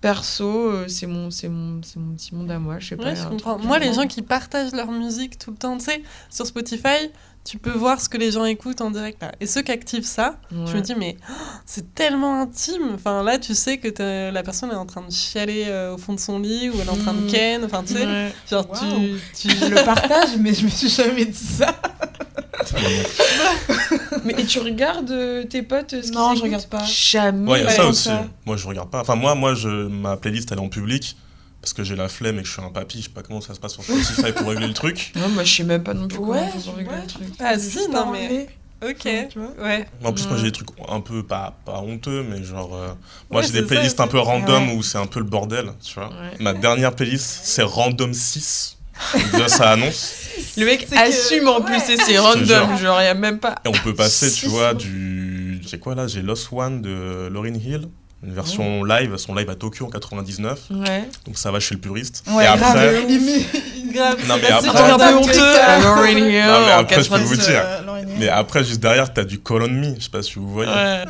perso. 0.00 0.44
euh, 0.70 0.88
c'est 0.88 1.06
mon, 1.06 1.30
c'est 1.30 1.48
mon, 1.48 1.82
c'est 1.82 1.98
mon 1.98 2.14
petit 2.14 2.34
monde 2.34 2.50
à 2.50 2.58
moi, 2.58 2.78
je 2.78 2.88
sais 2.88 2.96
pas. 2.96 3.04
Ouais, 3.04 3.16
je 3.16 3.26
comprends. 3.26 3.58
Moi, 3.58 3.78
les 3.78 3.92
gens 3.92 4.06
qui 4.06 4.22
partagent 4.22 4.72
leur 4.72 4.90
musique 4.90 5.38
tout 5.38 5.50
le 5.50 5.56
temps, 5.56 5.76
tu 5.78 5.84
sais, 5.84 6.02
sur 6.30 6.46
Spotify, 6.46 7.10
tu 7.44 7.58
peux 7.58 7.70
voir 7.72 8.00
ce 8.00 8.08
que 8.08 8.16
les 8.18 8.30
gens 8.32 8.44
écoutent 8.44 8.80
en 8.82 8.90
direct. 8.90 9.20
Là. 9.22 9.32
Et 9.40 9.46
ceux 9.46 9.62
qui 9.62 9.72
activent 9.72 10.04
ça, 10.04 10.36
je 10.50 10.74
me 10.76 10.80
dis, 10.80 10.94
mais 10.96 11.16
oh, 11.28 11.32
c'est 11.66 11.94
tellement 11.94 12.40
intime. 12.42 12.90
Enfin, 12.94 13.22
là, 13.22 13.38
tu 13.38 13.54
sais 13.54 13.78
que 13.78 14.30
la 14.30 14.42
personne 14.42 14.70
est 14.70 14.74
en 14.74 14.86
train 14.86 15.00
de 15.02 15.10
chialer 15.10 15.64
euh, 15.68 15.94
au 15.94 15.98
fond 15.98 16.12
de 16.12 16.20
son 16.20 16.38
lit 16.38 16.68
ou 16.70 16.74
elle 16.80 16.86
est 16.86 16.90
en 16.90 16.96
train 16.96 17.14
de 17.14 17.20
Mm. 17.26 17.30
ken. 17.30 17.64
Enfin, 17.64 17.82
tu 17.82 17.94
sais, 17.94 18.06
Ouais. 18.06 18.32
genre, 18.48 18.66
tu, 18.70 19.48
tu- 19.48 19.56
je 19.56 19.64
le 19.74 19.84
partage, 19.84 20.36
mais 20.38 20.52
je 20.54 20.64
me 20.64 20.70
suis 20.70 20.88
jamais 20.90 21.24
dit 21.24 21.32
ça. 21.38 21.74
Mais 24.24 24.34
et 24.38 24.44
tu 24.44 24.58
regardes 24.58 25.10
euh, 25.10 25.44
tes 25.44 25.62
potes 25.62 25.94
euh, 25.94 26.02
ce 26.02 26.10
Non, 26.12 26.34
je 26.34 26.42
regarde 26.42 26.66
pas. 26.66 26.84
Jamais. 26.84 27.50
Ouais, 27.50 27.60
il 27.60 27.64
y 27.64 27.66
a 27.66 27.70
ça 27.70 27.86
aussi. 27.86 28.04
ça. 28.04 28.24
Moi, 28.44 28.56
je 28.56 28.66
regarde 28.66 28.90
pas. 28.90 29.00
Enfin, 29.00 29.14
moi, 29.16 29.34
moi 29.34 29.54
je, 29.54 29.68
ma 29.68 30.16
playlist, 30.16 30.50
elle 30.52 30.58
est 30.58 30.62
en 30.62 30.68
public. 30.68 31.16
Parce 31.62 31.72
que 31.74 31.84
j'ai 31.84 31.94
la 31.96 32.08
flemme 32.08 32.38
et 32.38 32.42
que 32.42 32.48
je 32.48 32.52
suis 32.52 32.62
un 32.62 32.70
papy. 32.70 32.98
Je 32.98 33.04
sais 33.04 33.10
pas 33.10 33.22
comment 33.22 33.40
ça 33.40 33.54
se 33.54 33.60
passe 33.60 33.74
sur 33.74 33.82
Spotify 33.84 34.32
pour 34.32 34.48
régler 34.48 34.66
le 34.68 34.72
truc. 34.72 35.12
Non, 35.16 35.28
moi 35.28 35.44
je 35.44 35.54
sais 35.56 35.64
même 35.64 35.82
pas 35.82 35.92
non 35.94 36.08
plus 36.08 36.16
comment 36.18 36.30
Ouais, 36.32 36.48
faut 36.64 36.72
régler 36.72 36.92
ouais. 36.94 37.00
le 37.02 37.06
truc. 37.06 37.26
Ah, 37.38 37.58
si, 37.58 37.88
non, 37.90 38.10
mais. 38.10 38.48
Ok. 38.82 39.06
Tu 39.30 39.38
vois 39.38 39.52
Ouais. 39.62 39.86
En 40.02 40.10
plus, 40.14 40.26
moi, 40.26 40.38
j'ai 40.38 40.44
des 40.44 40.52
trucs 40.52 40.68
un 40.88 41.00
peu, 41.00 41.22
pas, 41.22 41.54
pas 41.66 41.80
honteux, 41.80 42.24
mais 42.26 42.42
genre. 42.42 42.74
euh, 42.74 42.88
moi, 43.30 43.42
Ouais, 43.42 43.46
j'ai 43.46 43.60
des 43.60 43.66
playlists 43.66 43.98
ça, 43.98 44.04
un 44.04 44.06
peu 44.08 44.18
random 44.18 44.68
Ouais. 44.68 44.74
où 44.74 44.82
c'est 44.82 44.96
un 44.96 45.04
peu 45.06 45.20
le 45.20 45.26
bordel, 45.26 45.72
tu 45.84 45.94
vois. 45.96 46.08
Ouais. 46.08 46.36
Ma 46.40 46.54
dernière 46.54 46.94
playlist, 46.94 47.40
c'est 47.44 47.62
Random 47.62 48.14
6. 48.14 48.78
Donc, 49.12 49.32
Déjà, 49.32 49.48
ça 49.48 49.70
annonce. 49.72 50.14
Le 50.56 50.64
mec 50.64 50.88
que- 50.88 50.96
assume 50.96 51.48
en 51.48 51.60
plus, 51.60 51.74
ouais. 51.76 51.92
et 51.94 51.96
c'est 51.98 52.18
random, 52.18 52.76
genre 52.78 53.00
y 53.02 53.06
a 53.06 53.12
même 53.14 53.38
pas. 53.38 53.56
Et 53.66 53.68
on 53.68 53.72
peut 53.72 53.94
passer, 53.94 54.30
tu 54.32 54.46
vois, 54.48 54.72
du. 54.72 55.60
J'ai 55.66 55.78
quoi 55.78 55.94
là? 55.94 56.06
J'ai 56.06 56.22
Lost 56.22 56.48
One 56.50 56.80
de 56.80 57.28
Lauryn 57.30 57.54
Hill. 57.54 57.88
Une 58.22 58.34
version 58.34 58.84
live, 58.84 59.16
son 59.16 59.34
live 59.34 59.48
à 59.48 59.54
Tokyo 59.54 59.86
en 59.86 59.88
99. 59.90 60.60
Ouais. 60.72 61.08
Donc 61.24 61.38
ça 61.38 61.50
va 61.50 61.58
chez 61.58 61.74
le 61.74 61.80
puriste. 61.80 62.22
Ouais, 62.28 62.44
et 62.44 62.46
grave. 62.46 62.62
après. 62.62 63.06
Grave. 63.92 64.28
Non, 64.28 64.34
mais 64.36 64.42
c'est 64.60 64.68
après- 64.68 64.90
Un 64.90 64.98
peu 64.98 65.14
honteux. 65.16 65.32
Non, 65.40 66.66
mais 66.66 66.70
après, 66.72 67.02
je 67.02 67.08
peux 67.10 67.16
vous 67.18 67.34
90. 67.36 67.46
dire. 67.48 67.62
Euh. 67.64 68.04
Mais 68.18 68.28
après, 68.28 68.62
juste 68.62 68.80
derrière, 68.80 69.12
t'as 69.12 69.24
du 69.24 69.40
Call 69.40 69.62
on 69.62 69.68
Me. 69.68 69.94
Je 69.98 70.04
sais 70.04 70.10
pas 70.10 70.22
si 70.22 70.34
vous 70.34 70.48
voyez. 70.48 70.70
Ouais. 70.70 71.04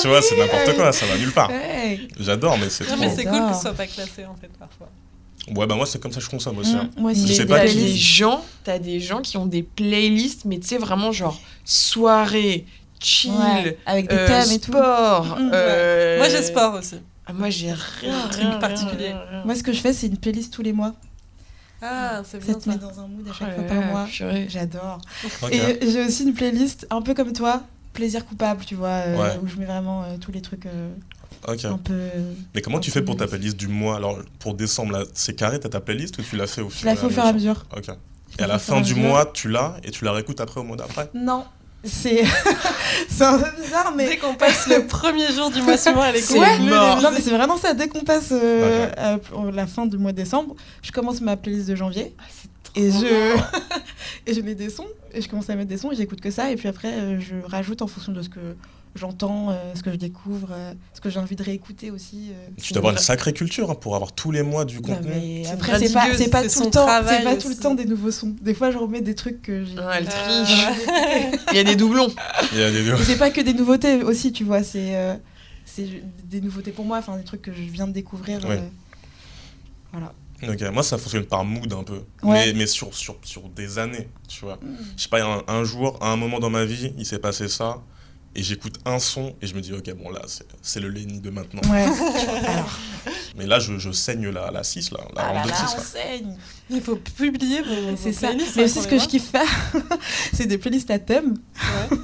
Tu 0.00 0.06
vois, 0.08 0.22
c'est 0.22 0.36
n'importe 0.38 0.76
quoi, 0.76 0.92
ça 0.92 1.06
va 1.06 1.16
nulle 1.16 1.32
part. 1.32 1.50
J'adore, 2.20 2.56
mais 2.58 2.70
c'est 2.70 2.84
Non, 2.84 2.90
trop. 2.92 3.00
mais 3.00 3.14
c'est 3.16 3.24
cool 3.24 3.48
que 3.48 3.54
ce 3.54 3.62
soit 3.62 3.72
pas 3.74 3.86
classé 3.86 4.24
en 4.24 4.34
fait 4.36 4.50
parfois. 4.58 4.88
Ouais, 5.56 5.66
bah 5.66 5.74
moi, 5.74 5.86
c'est 5.86 6.00
comme 6.00 6.12
ça 6.12 6.18
que 6.18 6.24
je 6.26 6.30
consomme 6.30 6.58
aussi. 6.58 6.74
hein. 6.74 6.90
Mm, 6.96 7.00
Moi 7.00 7.12
aussi, 7.12 7.26
Je 7.26 7.32
sais 7.32 7.46
pas 7.46 7.60
t'as 7.60 7.72
des 7.72 7.96
gens, 7.96 8.44
t'as 8.64 8.78
des 8.78 9.00
gens 9.00 9.22
qui 9.22 9.36
ont 9.38 9.46
des 9.46 9.62
playlists, 9.62 10.44
mais 10.44 10.58
tu 10.58 10.68
sais 10.68 10.78
vraiment 10.78 11.10
genre 11.10 11.40
soirée, 11.64 12.66
chill, 13.00 13.32
Ouais, 13.32 13.78
avec 13.86 14.08
des 14.08 14.16
euh, 14.16 14.26
thèmes 14.26 14.50
et 14.50 14.58
tout. 14.60 14.72
sport. 14.72 15.24
Mm, 15.38 15.50
euh, 15.52 16.16
Moi 16.18 16.28
j'ai 16.28 16.42
sport 16.42 16.74
aussi. 16.74 16.96
Ah, 17.26 17.32
moi 17.32 17.50
j'ai 17.50 17.72
rien, 17.72 18.28
truc 18.28 18.40
rien, 18.40 18.50
particulier. 18.58 19.08
rien, 19.08 19.20
rien. 19.30 19.44
Moi, 19.44 19.54
ce 19.54 19.62
que 19.62 19.72
je 19.72 19.80
fais, 19.80 19.92
c'est 19.92 20.06
une 20.06 20.16
playlist 20.16 20.52
tous 20.52 20.62
les 20.62 20.72
mois. 20.72 20.94
Ah, 21.82 22.22
c'est 22.24 22.40
Ça 22.40 22.46
bien 22.52 22.58
te 22.58 22.68
met 22.70 22.74
ça. 22.76 22.80
dans 22.80 23.00
un 23.00 23.06
mood 23.06 23.28
à 23.28 23.32
chaque 23.32 23.48
Ouais, 23.48 23.54
fois 23.54 23.64
par 23.64 23.82
mois. 23.82 24.06
J'adore. 24.48 24.98
Et 25.52 25.78
j'ai 25.82 26.04
aussi 26.06 26.24
une 26.24 26.34
playlist 26.34 26.86
un 26.90 27.02
peu 27.02 27.14
comme 27.14 27.32
toi, 27.32 27.62
plaisir 27.92 28.24
coupable, 28.26 28.64
tu 28.64 28.74
vois, 28.74 28.88
euh, 29.06 29.16
Ouais. 29.16 29.38
où 29.42 29.46
je 29.46 29.56
mets 29.56 29.66
vraiment 29.66 30.04
euh, 30.04 30.16
tous 30.18 30.32
les 30.32 30.40
trucs 30.40 30.66
euh, 30.66 30.90
Ok. 31.46 31.64
un 31.66 31.76
peu. 31.78 31.98
Mais 32.54 32.62
comment 32.62 32.80
tu 32.80 32.90
fais 32.90 33.02
pour 33.02 33.16
ta 33.16 33.26
playlist 33.26 33.56
du 33.56 33.68
mois? 33.68 33.96
Alors, 33.96 34.18
pour 34.38 34.54
décembre, 34.54 34.92
là, 34.92 35.04
c'est 35.14 35.34
carré, 35.36 35.60
t'as 35.60 35.68
ta 35.68 35.80
playlist 35.80 36.18
ou 36.18 36.22
tu 36.22 36.36
l'as 36.36 36.46
fait 36.46 36.62
au 36.62 36.70
fur 36.70 36.80
Je 36.80 36.86
la 36.86 36.96
fais 36.96 37.06
au 37.06 37.10
fur 37.10 37.24
et 37.24 37.28
à 37.28 37.32
mesure? 37.32 37.64
Ok. 37.76 37.84
Je 38.30 38.38
Et 38.38 38.42
à 38.42 38.46
la 38.46 38.58
fin 38.58 38.80
du 38.80 38.94
mois, 38.94 39.26
tu 39.32 39.48
l'as 39.48 39.76
et 39.84 39.90
tu 39.90 40.04
la 40.04 40.12
réécoutes 40.12 40.40
après 40.40 40.60
au 40.60 40.64
mois 40.64 40.76
d'après? 40.76 41.10
Non, 41.14 41.44
c'est 41.84 42.24
c'est 43.08 43.24
un 43.24 43.38
peu 43.38 43.62
bizarre, 43.62 43.92
mais. 43.96 44.08
Dès 44.08 44.16
qu'on 44.16 44.34
passe 44.34 44.66
le 44.68 44.86
premier 44.86 45.30
jour 45.32 45.50
du 45.50 45.62
mois 45.62 45.76
suivant 45.78 46.02
à 46.02 46.12
l'écoute, 46.12 46.36
Ouais, 46.36 46.58
mort. 46.58 47.00
non 47.00 47.10
mais 47.12 47.20
c'est 47.20 47.30
vraiment 47.30 47.56
ça. 47.56 47.74
Dès 47.74 47.88
qu'on 47.88 48.00
passe 48.04 48.30
euh, 48.32 48.90
à 48.96 49.18
la 49.52 49.66
fin 49.66 49.86
du 49.86 49.96
mois 49.98 50.12
de 50.12 50.16
décembre, 50.16 50.56
je 50.82 50.90
commence 50.92 51.20
ma 51.20 51.36
playlist 51.36 51.68
de 51.68 51.74
janvier 51.76 52.14
Ah, 52.18 52.22
et 52.74 52.90
je 52.90 53.36
et 54.26 54.34
je 54.34 54.40
mets 54.40 54.54
des 54.54 54.70
sons 54.70 54.86
et 55.12 55.22
je 55.22 55.28
commence 55.28 55.48
à 55.50 55.54
mettre 55.56 55.68
des 55.68 55.78
sons 55.78 55.90
et 55.90 55.96
j'écoute 55.96 56.20
que 56.20 56.30
ça 56.30 56.50
et 56.50 56.56
puis 56.56 56.68
après 56.68 56.92
euh, 56.92 57.18
je 57.18 57.34
rajoute 57.48 57.80
en 57.82 57.86
fonction 57.86 58.12
de 58.12 58.20
ce 58.22 58.28
que 58.28 58.40
j'entends, 58.98 59.50
euh, 59.50 59.54
ce 59.74 59.82
que 59.82 59.90
je 59.90 59.96
découvre, 59.96 60.48
euh, 60.52 60.74
ce 60.92 61.00
que 61.00 61.08
j'ai 61.10 61.18
envie 61.18 61.36
de 61.36 61.42
réécouter 61.42 61.90
aussi. 61.90 62.30
euh, 62.32 62.48
Tu 62.60 62.72
dois 62.72 62.80
avoir 62.80 62.92
une 62.92 62.98
sacrée 62.98 63.32
culture 63.32 63.70
hein, 63.70 63.74
pour 63.74 63.94
avoir 63.94 64.12
tous 64.12 64.30
les 64.30 64.42
mois 64.42 64.64
du 64.64 64.76
Non, 64.76 64.82
contenu. 64.82 65.46
après 65.46 65.78
c'est 65.78 65.92
pas 65.92 66.06
pas 66.30 66.48
c'est 66.48 66.58
tout 66.58 66.64
le 66.66 66.70
temps 66.70 66.86
travail 66.86 67.16
c'est 67.18 67.24
pas 67.24 67.36
tout 67.36 67.48
le 67.48 67.56
temps 67.56 67.74
des 67.74 67.84
nouveaux 67.86 68.10
sons. 68.10 68.34
Des 68.42 68.54
fois 68.54 68.70
je 68.70 68.78
remets 68.78 69.00
des 69.00 69.14
trucs 69.14 69.40
que 69.42 69.64
j'ai. 69.64 69.72
Elle 69.72 70.06
Euh, 70.06 70.44
triche. 70.44 70.66
Il 71.52 71.56
y 71.56 71.60
a 71.60 71.64
des 71.64 71.76
doublons. 71.76 72.08
Il 72.52 72.58
y 72.58 72.62
a 72.62 72.70
des 72.70 72.82
Mais 72.82 73.04
c'est 73.04 73.16
pas 73.18 73.30
que 73.30 73.40
des 73.40 73.54
nouveautés 73.54 74.02
aussi, 74.02 74.32
tu 74.32 74.44
vois, 74.44 74.62
c'est 74.62 74.96
euh, 74.96 75.14
c'est 75.64 75.86
des 76.24 76.40
nouveautés 76.40 76.72
pour 76.72 76.84
moi, 76.84 76.98
enfin 76.98 77.16
des 77.16 77.24
trucs 77.24 77.42
que 77.42 77.52
je 77.52 77.60
viens 77.62 77.86
de 77.86 77.92
découvrir. 77.92 78.40
Euh, 78.48 78.58
Voilà. 79.92 80.12
Ok, 80.48 80.62
moi 80.72 80.84
ça 80.84 80.98
fonctionne 80.98 81.24
par 81.24 81.44
mood 81.44 81.72
un 81.72 81.82
peu, 81.82 82.02
Ouais. 82.22 82.46
mais, 82.46 82.52
mais 82.52 82.66
sur, 82.68 82.94
sur, 82.94 83.16
sur 83.24 83.48
des 83.48 83.78
années, 83.80 84.08
tu 84.28 84.44
vois. 84.44 84.58
Je 84.96 85.02
sais 85.02 85.08
pas, 85.08 85.20
un, 85.24 85.42
un 85.48 85.64
jour, 85.64 85.98
à 86.00 86.12
un 86.12 86.16
moment 86.16 86.38
dans 86.38 86.48
ma 86.50 86.64
vie, 86.64 86.92
il 86.96 87.04
s'est 87.04 87.18
passé 87.18 87.48
ça, 87.48 87.82
et 88.38 88.42
j'écoute 88.42 88.78
un 88.84 88.98
son, 88.98 89.34
et 89.42 89.46
je 89.46 89.54
me 89.54 89.60
dis, 89.60 89.72
ok, 89.72 89.92
bon 89.94 90.10
là, 90.10 90.22
c'est- 90.62 90.80
le 90.80 90.88
Lenny 90.88 91.20
de 91.20 91.30
maintenant. 91.30 91.60
Ouais. 91.70 91.82
Alors, 92.46 92.78
Mais 93.36 93.46
là, 93.46 93.58
je, 93.58 93.78
je 93.78 93.90
saigne 93.90 94.28
la, 94.30 94.50
la 94.50 94.62
6, 94.62 94.92
là, 94.92 95.00
la 95.16 95.22
ah 95.22 95.32
là 95.34 95.44
là, 95.46 95.54
6. 95.54 95.62
on 95.74 95.76
là. 95.76 95.82
saigne. 95.82 96.36
Il 96.70 96.80
faut 96.80 96.96
publier 96.96 97.62
C'est 97.96 98.12
ça. 98.12 98.28
playlists, 98.28 98.56
Mais 98.56 98.62
hein, 98.62 98.64
aussi, 98.66 98.80
ce 98.82 98.88
que 98.88 98.98
je 98.98 99.06
kiffe 99.08 99.30
faire, 99.30 99.72
c'est 100.32 100.46
des 100.46 100.58
playlists 100.58 100.90
à 100.90 100.98
thème. 100.98 101.34
Ouais. 101.90 101.98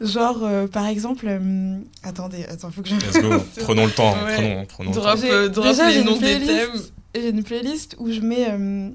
Genre, 0.00 0.38
euh, 0.44 0.66
par 0.68 0.86
exemple, 0.86 1.26
euh, 1.28 1.78
attendez, 2.04 2.44
attends, 2.44 2.70
faut 2.70 2.82
que 2.82 2.88
je. 2.88 2.94
Let's 2.94 3.20
go, 3.20 3.42
prenons 3.64 3.86
le 3.86 3.92
temps, 3.92 4.12
Ouais. 4.24 4.34
prenons, 4.36 4.66
prenons 4.66 4.90
le 4.90 4.96
temps. 4.96 5.02
Drop, 5.02 5.18
euh, 5.24 5.48
drop 5.48 5.66
déjà, 5.66 5.88
j'ai 5.90 5.94
les 5.96 6.00
une 6.02 6.06
noms 6.06 6.12
des 6.12 6.36
playlist. 6.36 6.46
thèmes. 6.72 6.82
J'ai 7.14 7.28
une 7.30 7.42
playlist 7.42 7.96
où 7.98 8.10
je 8.12 8.20
mets 8.20 8.46
euh, 8.50 8.90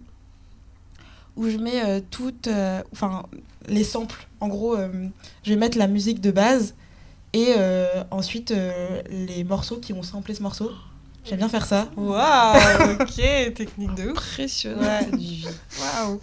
où 1.36 1.49
je 1.49 1.57
mets 1.57 1.84
euh, 1.84 1.99
toutes, 2.09 2.47
euh, 2.47 2.81
enfin 2.93 3.23
les 3.68 3.84
samples. 3.84 4.28
En 4.39 4.47
gros, 4.47 4.76
euh, 4.76 4.89
je 5.43 5.49
vais 5.51 5.55
mettre 5.57 5.78
la 5.78 5.88
musique 5.88 6.22
de 6.22 6.32
base 6.32 6.76
et 7.34 7.53
euh, 7.57 8.03
ensuite 8.11 8.51
euh, 8.51 9.01
les 9.09 9.43
morceaux 9.43 9.78
qui 9.78 9.93
ont 9.93 10.03
samplé 10.03 10.34
ce 10.36 10.43
morceau. 10.43 10.72
J'aime 11.26 11.38
bien 11.39 11.49
faire 11.49 11.66
ça. 11.66 11.89
Waouh, 11.95 12.93
ok, 13.01 13.53
technique 13.55 13.95
de 13.95 14.09
ouf. 14.09 14.18
Impressionnant. 14.18 14.82
Waouh. 15.80 16.20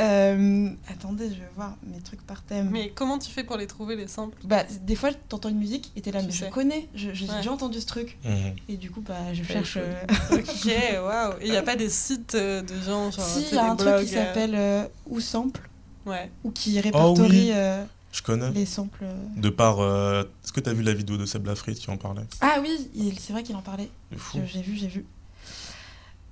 Euh, 0.00 0.68
attendez, 0.90 1.26
je 1.28 1.34
vais 1.34 1.50
voir 1.54 1.76
mes 1.86 2.00
trucs 2.00 2.22
par 2.26 2.42
thème. 2.42 2.70
Mais 2.72 2.90
comment 2.94 3.18
tu 3.18 3.30
fais 3.30 3.44
pour 3.44 3.56
les 3.56 3.66
trouver 3.66 3.94
les 3.94 4.08
samples? 4.08 4.36
Bah, 4.44 4.64
des 4.82 4.96
fois, 4.96 5.10
t'entends 5.28 5.48
une 5.50 5.58
musique 5.58 5.92
et 5.96 6.00
t'es 6.00 6.10
là, 6.10 6.20
Tu 6.20 6.26
mais 6.26 6.32
sais. 6.32 6.46
je 6.46 6.50
connais, 6.50 6.88
je- 6.94 7.12
j'ai 7.12 7.26
Ouais. 7.28 7.36
déjà 7.36 7.52
entendu 7.52 7.80
ce 7.80 7.86
truc. 7.86 8.18
Mhm. 8.24 8.54
Et 8.68 8.76
du 8.76 8.90
coup, 8.90 9.00
bah, 9.00 9.32
je 9.32 9.44
cherche. 9.44 9.76
euh, 9.80 9.94
Ok, 10.32 10.72
waouh. 11.04 11.34
Et 11.40 11.46
il 11.46 11.50
n'y 11.50 11.56
a 11.56 11.62
pas 11.62 11.76
des 11.76 11.88
sites 11.90 12.34
de 12.34 12.64
gens, 12.84 13.10
genre, 13.10 13.24
si, 13.24 13.44
il 13.50 13.54
y 13.54 13.58
a 13.58 13.70
un 13.70 13.74
blogs, 13.76 13.94
truc 13.96 14.08
qui 14.08 14.16
euh, 14.16 14.24
s'appelle 14.24 14.54
euh, 14.56 14.84
Ou 15.08 15.20
Sample, 15.20 15.68
Ouais. 16.06 16.30
ou 16.44 16.50
qui 16.50 16.80
répertorie 16.80 17.50
euh, 17.52 17.84
Je 18.12 18.22
connais. 18.22 18.50
les 18.50 18.66
samples. 18.66 19.04
euh. 19.04 19.14
De 19.36 19.48
par. 19.50 19.80
euh, 19.80 20.22
Est-ce 20.44 20.52
que 20.52 20.60
t'as 20.60 20.72
vu 20.72 20.82
la 20.82 20.92
vidéo 20.94 21.16
de 21.16 21.26
Seb 21.26 21.46
Lafrite 21.46 21.78
qui 21.78 21.90
en 21.90 21.96
parlait? 21.96 22.24
Ah 22.40 22.56
oui, 22.60 22.88
c'est 23.20 23.32
vrai 23.32 23.42
qu'il 23.42 23.56
en 23.56 23.62
parlait. 23.62 23.88
J'ai 24.34 24.62
vu, 24.62 24.76
j'ai 24.76 24.88
vu. 24.88 25.04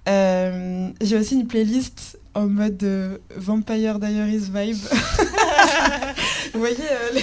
Euh, 0.08 0.88
j'ai 1.02 1.16
aussi 1.18 1.34
une 1.34 1.46
playlist 1.46 2.18
en 2.34 2.46
mode 2.48 2.82
euh, 2.82 3.18
Vampire 3.36 3.98
Diaries 3.98 4.38
vibe. 4.38 4.76
Vous 6.54 6.58
voyez 6.60 6.76
euh, 6.80 7.10
les... 7.14 7.20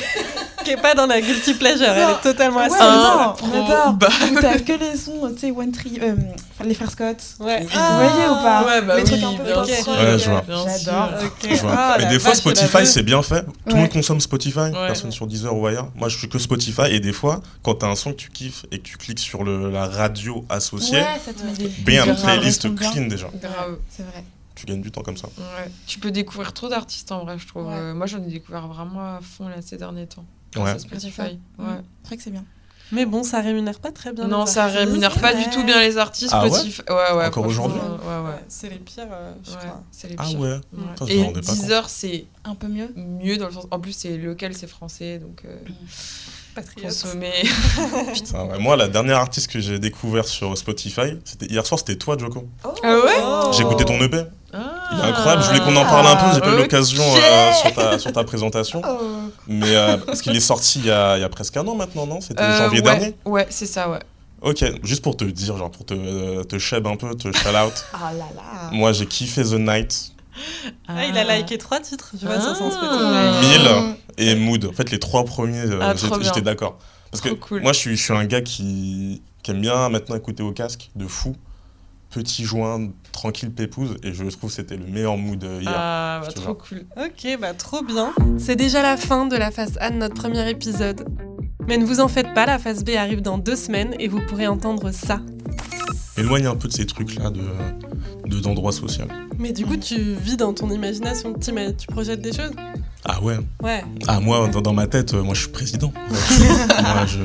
Qui 0.68 0.74
est 0.74 0.82
pas 0.82 0.94
dans 0.96 1.06
la 1.06 1.22
guilty 1.22 1.54
pleasure, 1.54 1.88
elle 1.90 2.10
est 2.12 2.22
totalement 2.22 2.58
Ouais, 2.60 2.66
assise. 2.66 2.78
non, 2.80 3.34
trop 3.34 3.48
on 3.54 3.66
adore. 3.66 3.94
bas. 3.94 4.10
Où 4.32 4.40
t'as 4.42 4.60
que 4.60 4.74
les 4.74 4.98
sons, 4.98 5.32
tu 5.34 5.40
sais, 5.40 5.52
One 5.52 5.72
Tree, 5.72 6.00
euh, 6.02 6.16
enfin, 6.52 6.64
les 6.68 6.74
frères 6.74 6.92
Scott. 6.92 7.18
Ouais. 7.40 7.60
Oui. 7.62 7.70
Ah, 7.74 7.90
Vous 7.92 8.10
voyez 8.10 8.30
ou 8.30 8.36
pas 8.36 8.66
Ouais, 8.66 8.82
bah 8.82 8.98
Les 8.98 9.04
trucs 9.06 9.18
oui, 9.20 9.24
un 9.26 9.34
peu 9.38 9.44
bien 9.44 9.54
pop 9.56 9.66
sûr. 9.66 9.86
rock, 9.86 9.98
Ouais, 9.98 10.20
je 10.20 10.30
vois. 10.30 10.44
J'adore. 10.48 10.70
sûr. 10.78 11.28
Ok. 11.28 11.50
Je 11.56 11.62
vois. 11.62 11.74
Ah, 11.78 11.96
mais 12.00 12.06
des 12.08 12.20
fois, 12.20 12.36
Spotify, 12.36 12.86
c'est 12.86 13.04
bien 13.04 13.22
fait. 13.22 13.44
Tout 13.46 13.52
le 13.68 13.74
Ouais. 13.76 13.80
monde 13.82 13.90
consomme 13.90 14.20
Spotify, 14.20 14.60
Ouais. 14.60 14.72
personne 14.88 15.12
sur 15.12 15.26
Deezer 15.28 15.56
ou 15.56 15.66
ailleurs. 15.68 15.88
Moi, 15.96 16.10
je 16.10 16.18
suis 16.18 16.28
que 16.28 16.38
Spotify. 16.40 16.84
Et 16.92 17.00
des 17.00 17.14
fois, 17.14 17.42
quand 17.64 17.76
t'as 17.76 17.88
un 17.88 17.96
son 17.96 18.12
que 18.12 18.18
tu 18.18 18.30
kiffes 18.30 18.66
et 18.72 18.80
que 18.80 18.84
tu 18.84 18.98
cliques 18.98 19.20
sur 19.20 19.44
le, 19.44 19.70
la 19.72 19.86
radio 19.88 20.46
associée, 20.50 21.02
bien, 21.80 22.04
playlist 22.14 22.76
clean 22.76 23.08
déjà. 23.08 23.28
Grave. 23.42 23.78
C'est 23.90 24.04
vrai. 24.04 24.24
Tu 24.56 24.66
gagnes 24.66 24.82
du 24.82 24.90
temps 24.92 25.04
comme 25.04 25.18
ça. 25.18 25.28
Ouais. 25.38 25.70
Tu 25.86 26.00
peux 26.00 26.10
découvrir 26.10 26.52
trop 26.52 26.68
d'artistes 26.68 27.12
en 27.12 27.24
vrai, 27.24 27.38
je 27.38 27.48
trouve. 27.48 27.68
Ouais. 27.68 27.76
Euh, 27.76 27.94
moi, 27.94 28.08
j'en 28.08 28.18
ai 28.18 28.22
découvert 28.32 28.68
vraiment 28.68 29.02
à 29.02 29.20
fond 29.22 29.48
là, 29.48 29.58
ces 29.62 29.78
derniers 29.78 30.08
temps. 30.08 30.26
Grâce 30.58 30.84
Ouais. 30.84 30.94
à 30.94 31.00
Spotify. 31.00 31.40
Mm. 31.58 31.64
Ouais. 31.68 31.82
C'est 32.04 32.08
vrai 32.08 32.18
que 32.18 32.24
c'est 32.24 32.32
bien. 32.32 32.46
Mais 32.94 33.06
bon, 33.06 33.22
ça 33.24 33.42
rémunère 33.42 33.80
pas 33.82 33.92
très 33.92 34.14
bien. 34.14 34.28
Non, 34.30 34.46
les 34.46 34.50
ça 34.52 34.64
artistes. 34.64 34.80
rémunère 34.86 35.20
pas 35.20 35.34
du 35.34 35.42
Ouais. 35.44 35.50
tout 35.50 35.64
bien 35.66 35.82
les 35.82 35.98
artistes. 35.98 36.32
Ah 36.34 36.44
ouais 36.46 36.50
Spotify. 36.52 36.82
Ouais, 36.90 37.18
ouais. 37.18 37.26
Encore 37.26 37.46
aujourd'hui 37.46 37.80
Ouais, 37.80 37.86
ouais. 38.30 38.40
C'est 38.48 38.70
les 38.70 38.78
pires, 38.78 39.08
euh, 39.12 39.34
je 39.44 39.52
Ouais, 39.52 39.58
crois. 39.58 39.84
c'est 39.92 40.08
les 40.08 40.16
Ah 40.18 40.24
pires. 40.24 40.40
ouais 40.40 40.50
Ouais. 40.52 40.60
Ça, 40.98 41.06
je 41.06 41.12
Et. 41.12 41.34
Deezer, 41.34 41.90
c'est 41.90 42.26
Un 42.46 42.56
peu 42.56 42.68
mieux. 42.68 42.90
mieux 42.96 43.36
dans 43.38 43.48
le 43.48 43.52
sens. 43.54 43.68
En 43.72 43.80
plus, 43.82 43.92
c'est 43.92 44.16
local, 44.18 44.54
c'est 44.54 44.68
français, 44.68 45.20
donc 45.20 45.42
euh, 45.44 45.58
Patriote. 46.62 46.86
consommer. 46.88 47.32
Putain, 48.14 48.46
ouais. 48.46 48.60
Moi, 48.60 48.76
la 48.76 48.88
dernière 48.88 49.18
artiste 49.18 49.50
que 49.52 49.60
j'ai 49.60 49.80
découvert 49.80 50.26
sur 50.26 50.58
Spotify, 50.58 51.18
c'était 51.26 51.46
hier 51.48 51.66
soir, 51.66 51.80
c'était 51.80 51.96
toi, 51.96 52.18
Joko. 52.18 52.48
Ah 52.64 52.70
ouais 52.96 53.12
Oh. 53.24 53.52
J'ai 53.54 53.62
écouté 53.64 53.86
ton 53.86 54.00
EP. 54.02 54.24
Ah. 54.54 54.58
Il 54.94 55.00
est 55.00 55.04
incroyable. 55.04 55.44
Je 55.44 55.48
voulais 55.48 55.60
qu'on 55.60 55.76
en 55.76 55.86
parle 55.86 56.08
un 56.08 56.16
peu. 56.16 56.34
J'ai 56.36 56.42
pas 56.42 56.50
eu 56.50 56.54
Ok. 56.54 56.60
l'occasion 56.60 57.04
euh, 57.04 57.52
sur, 57.54 57.74
ta, 57.74 58.00
sur 58.00 58.12
ta 58.12 58.24
présentation. 58.24 58.82
Oh. 58.88 58.98
Mais 59.48 59.76
euh, 59.76 59.98
parce 59.98 60.22
qu'il 60.22 60.36
est 60.36 60.40
sorti 60.40 60.80
il 60.80 60.86
y, 60.86 60.92
a, 60.92 61.18
il 61.18 61.22
y 61.22 61.24
a 61.24 61.30
presque 61.30 61.56
un 61.58 61.68
an 61.68 61.76
maintenant, 61.76 62.06
non? 62.08 62.22
C'était 62.22 62.42
Euh, 62.42 62.58
janvier 62.58 62.80
ouais, 62.82 62.84
dernier 62.84 63.16
Ouais, 63.26 63.46
c'est 63.50 63.66
ça, 63.66 63.90
ouais. 63.90 64.00
Ok, 64.42 64.64
juste 64.84 65.02
pour 65.04 65.18
te 65.18 65.24
dire, 65.26 65.58
genre 65.58 65.72
pour 65.72 65.84
te, 65.86 66.44
te 66.44 66.60
shab 66.60 66.86
un 66.88 66.96
peu, 66.96 67.14
te 67.16 67.32
shout 67.36 67.50
out. 67.50 67.74
Ah 67.94 68.14
là 68.14 68.26
là. 68.36 68.70
Moi, 68.72 68.92
j'ai 68.94 69.08
kiffé 69.08 69.44
The 69.44 69.54
Night, 69.54 70.12
Ah, 70.88 71.06
il 71.06 71.18
a 71.18 71.38
liké 71.38 71.58
trois 71.58 71.80
titres, 71.80 72.12
tu 72.20 72.26
vois, 72.26 72.40
sur 72.40 72.56
son 72.56 72.70
Ah. 72.72 73.42
Spotify. 73.42 73.60
1000 73.60 73.96
et 74.18 74.36
Mood. 74.36 74.66
En 74.66 74.74
fait, 74.74 74.92
les 74.92 75.00
trois 75.00 75.26
premiers, 75.26 75.60
euh, 75.60 75.80
Ah, 75.82 75.94
j'étais 76.22 76.42
d'accord. 76.42 76.78
Parce 77.12 77.22
que 77.22 77.30
cool. 77.30 77.62
moi, 77.62 77.74
je 77.74 77.80
suis, 77.80 77.96
je 77.98 78.04
suis 78.04 78.14
un 78.14 78.26
gars 78.26 78.42
qui, 78.42 79.22
qui 79.44 79.52
aime 79.52 79.62
bien 79.62 79.90
maintenant 79.90 80.16
écouter 80.16 80.44
au 80.44 80.52
casque, 80.52 80.90
de 80.96 81.08
fou. 81.08 81.36
Petit 82.10 82.46
joint, 82.46 82.88
tranquille 83.12 83.52
pépouse, 83.52 83.98
et 84.02 84.14
je 84.14 84.24
trouve 84.30 84.50
que 84.50 84.56
c'était 84.56 84.78
le 84.78 84.86
meilleur 84.86 85.18
mood 85.18 85.44
euh, 85.44 85.60
hier. 85.62 85.74
Ah, 85.76 86.22
bah, 86.26 86.32
trop 86.32 86.54
cool. 86.56 86.86
Ok, 86.96 87.38
bah 87.40 87.54
trop 87.54 87.84
bien. 87.84 88.14
C'est 88.38 88.56
déjà 88.56 88.82
la 88.82 88.96
fin 88.98 89.26
de 89.26 89.36
la 89.36 89.52
phase 89.52 89.78
A 89.82 89.90
de 89.90 89.96
notre 89.98 90.16
premier 90.16 90.50
épisode. 90.50 91.06
Mais 91.68 91.78
ne 91.78 91.86
vous 91.86 92.00
en 92.00 92.08
faites 92.08 92.34
pas, 92.34 92.46
la 92.46 92.60
phase 92.60 92.86
B 92.86 92.92
arrive 92.92 93.22
dans 93.22 93.38
deux 93.38 93.58
semaines 93.58 93.94
et 94.00 94.08
vous 94.08 94.22
pourrez 94.26 94.48
entendre 94.48 94.92
ça. 94.92 95.20
Éloigne 96.18 96.48
un 96.48 96.56
peu 96.56 96.68
de 96.68 96.74
ces 96.74 96.86
trucs-là 96.86 97.30
de 97.30 97.42
de- 98.28 98.40
d'endroits 98.40 98.72
sociaux. 98.72 99.06
Mais 99.40 99.52
du 99.54 99.66
coup, 99.66 99.78
tu 99.78 99.96
vis 100.16 100.36
dans 100.38 100.54
ton 100.54 100.70
imagination, 100.70 101.34
tu, 101.34 101.52
projettes 101.88 102.22
des 102.22 102.34
choses? 102.34 102.52
Ah 103.06 103.22
ouais 103.24 103.38
Ouais. 103.64 103.84
Ah 104.08 104.20
moi, 104.20 104.48
dans, 104.50 104.62
dans 104.62 104.74
ma 104.74 104.88
tête, 104.88 105.14
euh, 105.14 105.24
moi 105.24 105.34
je 105.34 105.42
suis 105.42 105.50
président. 105.52 105.94
moi, 106.10 107.06
je... 107.06 107.20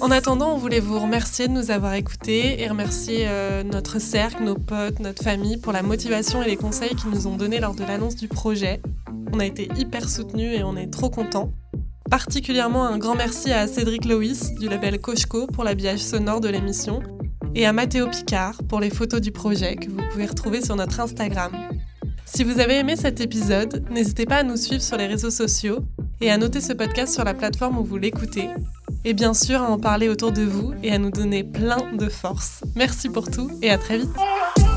En 0.00 0.10
attendant, 0.10 0.52
on 0.54 0.58
voulait 0.58 0.80
vous 0.80 0.98
remercier 0.98 1.46
de 1.46 1.52
nous 1.52 1.70
avoir 1.70 1.94
écoutés 1.94 2.60
et 2.60 2.68
remercier 2.68 3.24
euh, 3.26 3.62
notre 3.62 3.98
cercle, 4.00 4.42
nos 4.42 4.54
potes, 4.56 4.98
notre 5.00 5.22
famille 5.22 5.56
pour 5.56 5.72
la 5.72 5.82
motivation 5.82 6.42
et 6.42 6.46
les 6.46 6.56
conseils 6.56 6.94
qu'ils 6.94 7.10
nous 7.10 7.26
ont 7.26 7.36
donnés 7.36 7.60
lors 7.60 7.74
de 7.74 7.84
l'annonce 7.84 8.16
du 8.16 8.28
projet. 8.28 8.80
On 9.32 9.40
a 9.40 9.46
été 9.46 9.68
hyper 9.78 10.08
soutenus 10.08 10.58
et 10.58 10.62
on 10.62 10.76
est 10.76 10.88
trop 10.88 11.10
contents. 11.10 11.52
Particulièrement 12.10 12.84
un 12.86 12.98
grand 12.98 13.14
merci 13.14 13.52
à 13.52 13.66
Cédric 13.68 14.04
Loïs 14.04 14.54
du 14.56 14.68
label 14.68 14.98
Cochco 15.00 15.46
pour 15.46 15.62
l'habillage 15.64 16.00
sonore 16.00 16.40
de 16.40 16.48
l'émission 16.48 17.00
et 17.54 17.66
à 17.66 17.72
Mathéo 17.72 18.08
Picard 18.08 18.56
pour 18.68 18.80
les 18.80 18.90
photos 18.90 19.20
du 19.20 19.32
projet 19.32 19.76
que 19.76 19.90
vous 19.90 20.00
pouvez 20.10 20.26
retrouver 20.26 20.62
sur 20.62 20.76
notre 20.76 21.00
Instagram. 21.00 21.52
Si 22.24 22.44
vous 22.44 22.60
avez 22.60 22.78
aimé 22.78 22.96
cet 22.96 23.20
épisode, 23.20 23.84
n'hésitez 23.90 24.24
pas 24.24 24.36
à 24.36 24.42
nous 24.42 24.56
suivre 24.56 24.82
sur 24.82 24.96
les 24.96 25.06
réseaux 25.06 25.30
sociaux 25.30 25.80
et 26.20 26.30
à 26.30 26.38
noter 26.38 26.60
ce 26.60 26.72
podcast 26.72 27.12
sur 27.12 27.24
la 27.24 27.34
plateforme 27.34 27.78
où 27.78 27.84
vous 27.84 27.96
l'écoutez. 27.96 28.48
Et 29.04 29.14
bien 29.14 29.34
sûr 29.34 29.62
à 29.62 29.70
en 29.70 29.78
parler 29.78 30.08
autour 30.08 30.30
de 30.30 30.42
vous 30.42 30.72
et 30.82 30.92
à 30.92 30.98
nous 30.98 31.10
donner 31.10 31.42
plein 31.42 31.92
de 31.92 32.08
force. 32.08 32.62
Merci 32.76 33.08
pour 33.08 33.30
tout 33.30 33.50
et 33.62 33.70
à 33.70 33.78
très 33.78 33.98
vite. 33.98 34.69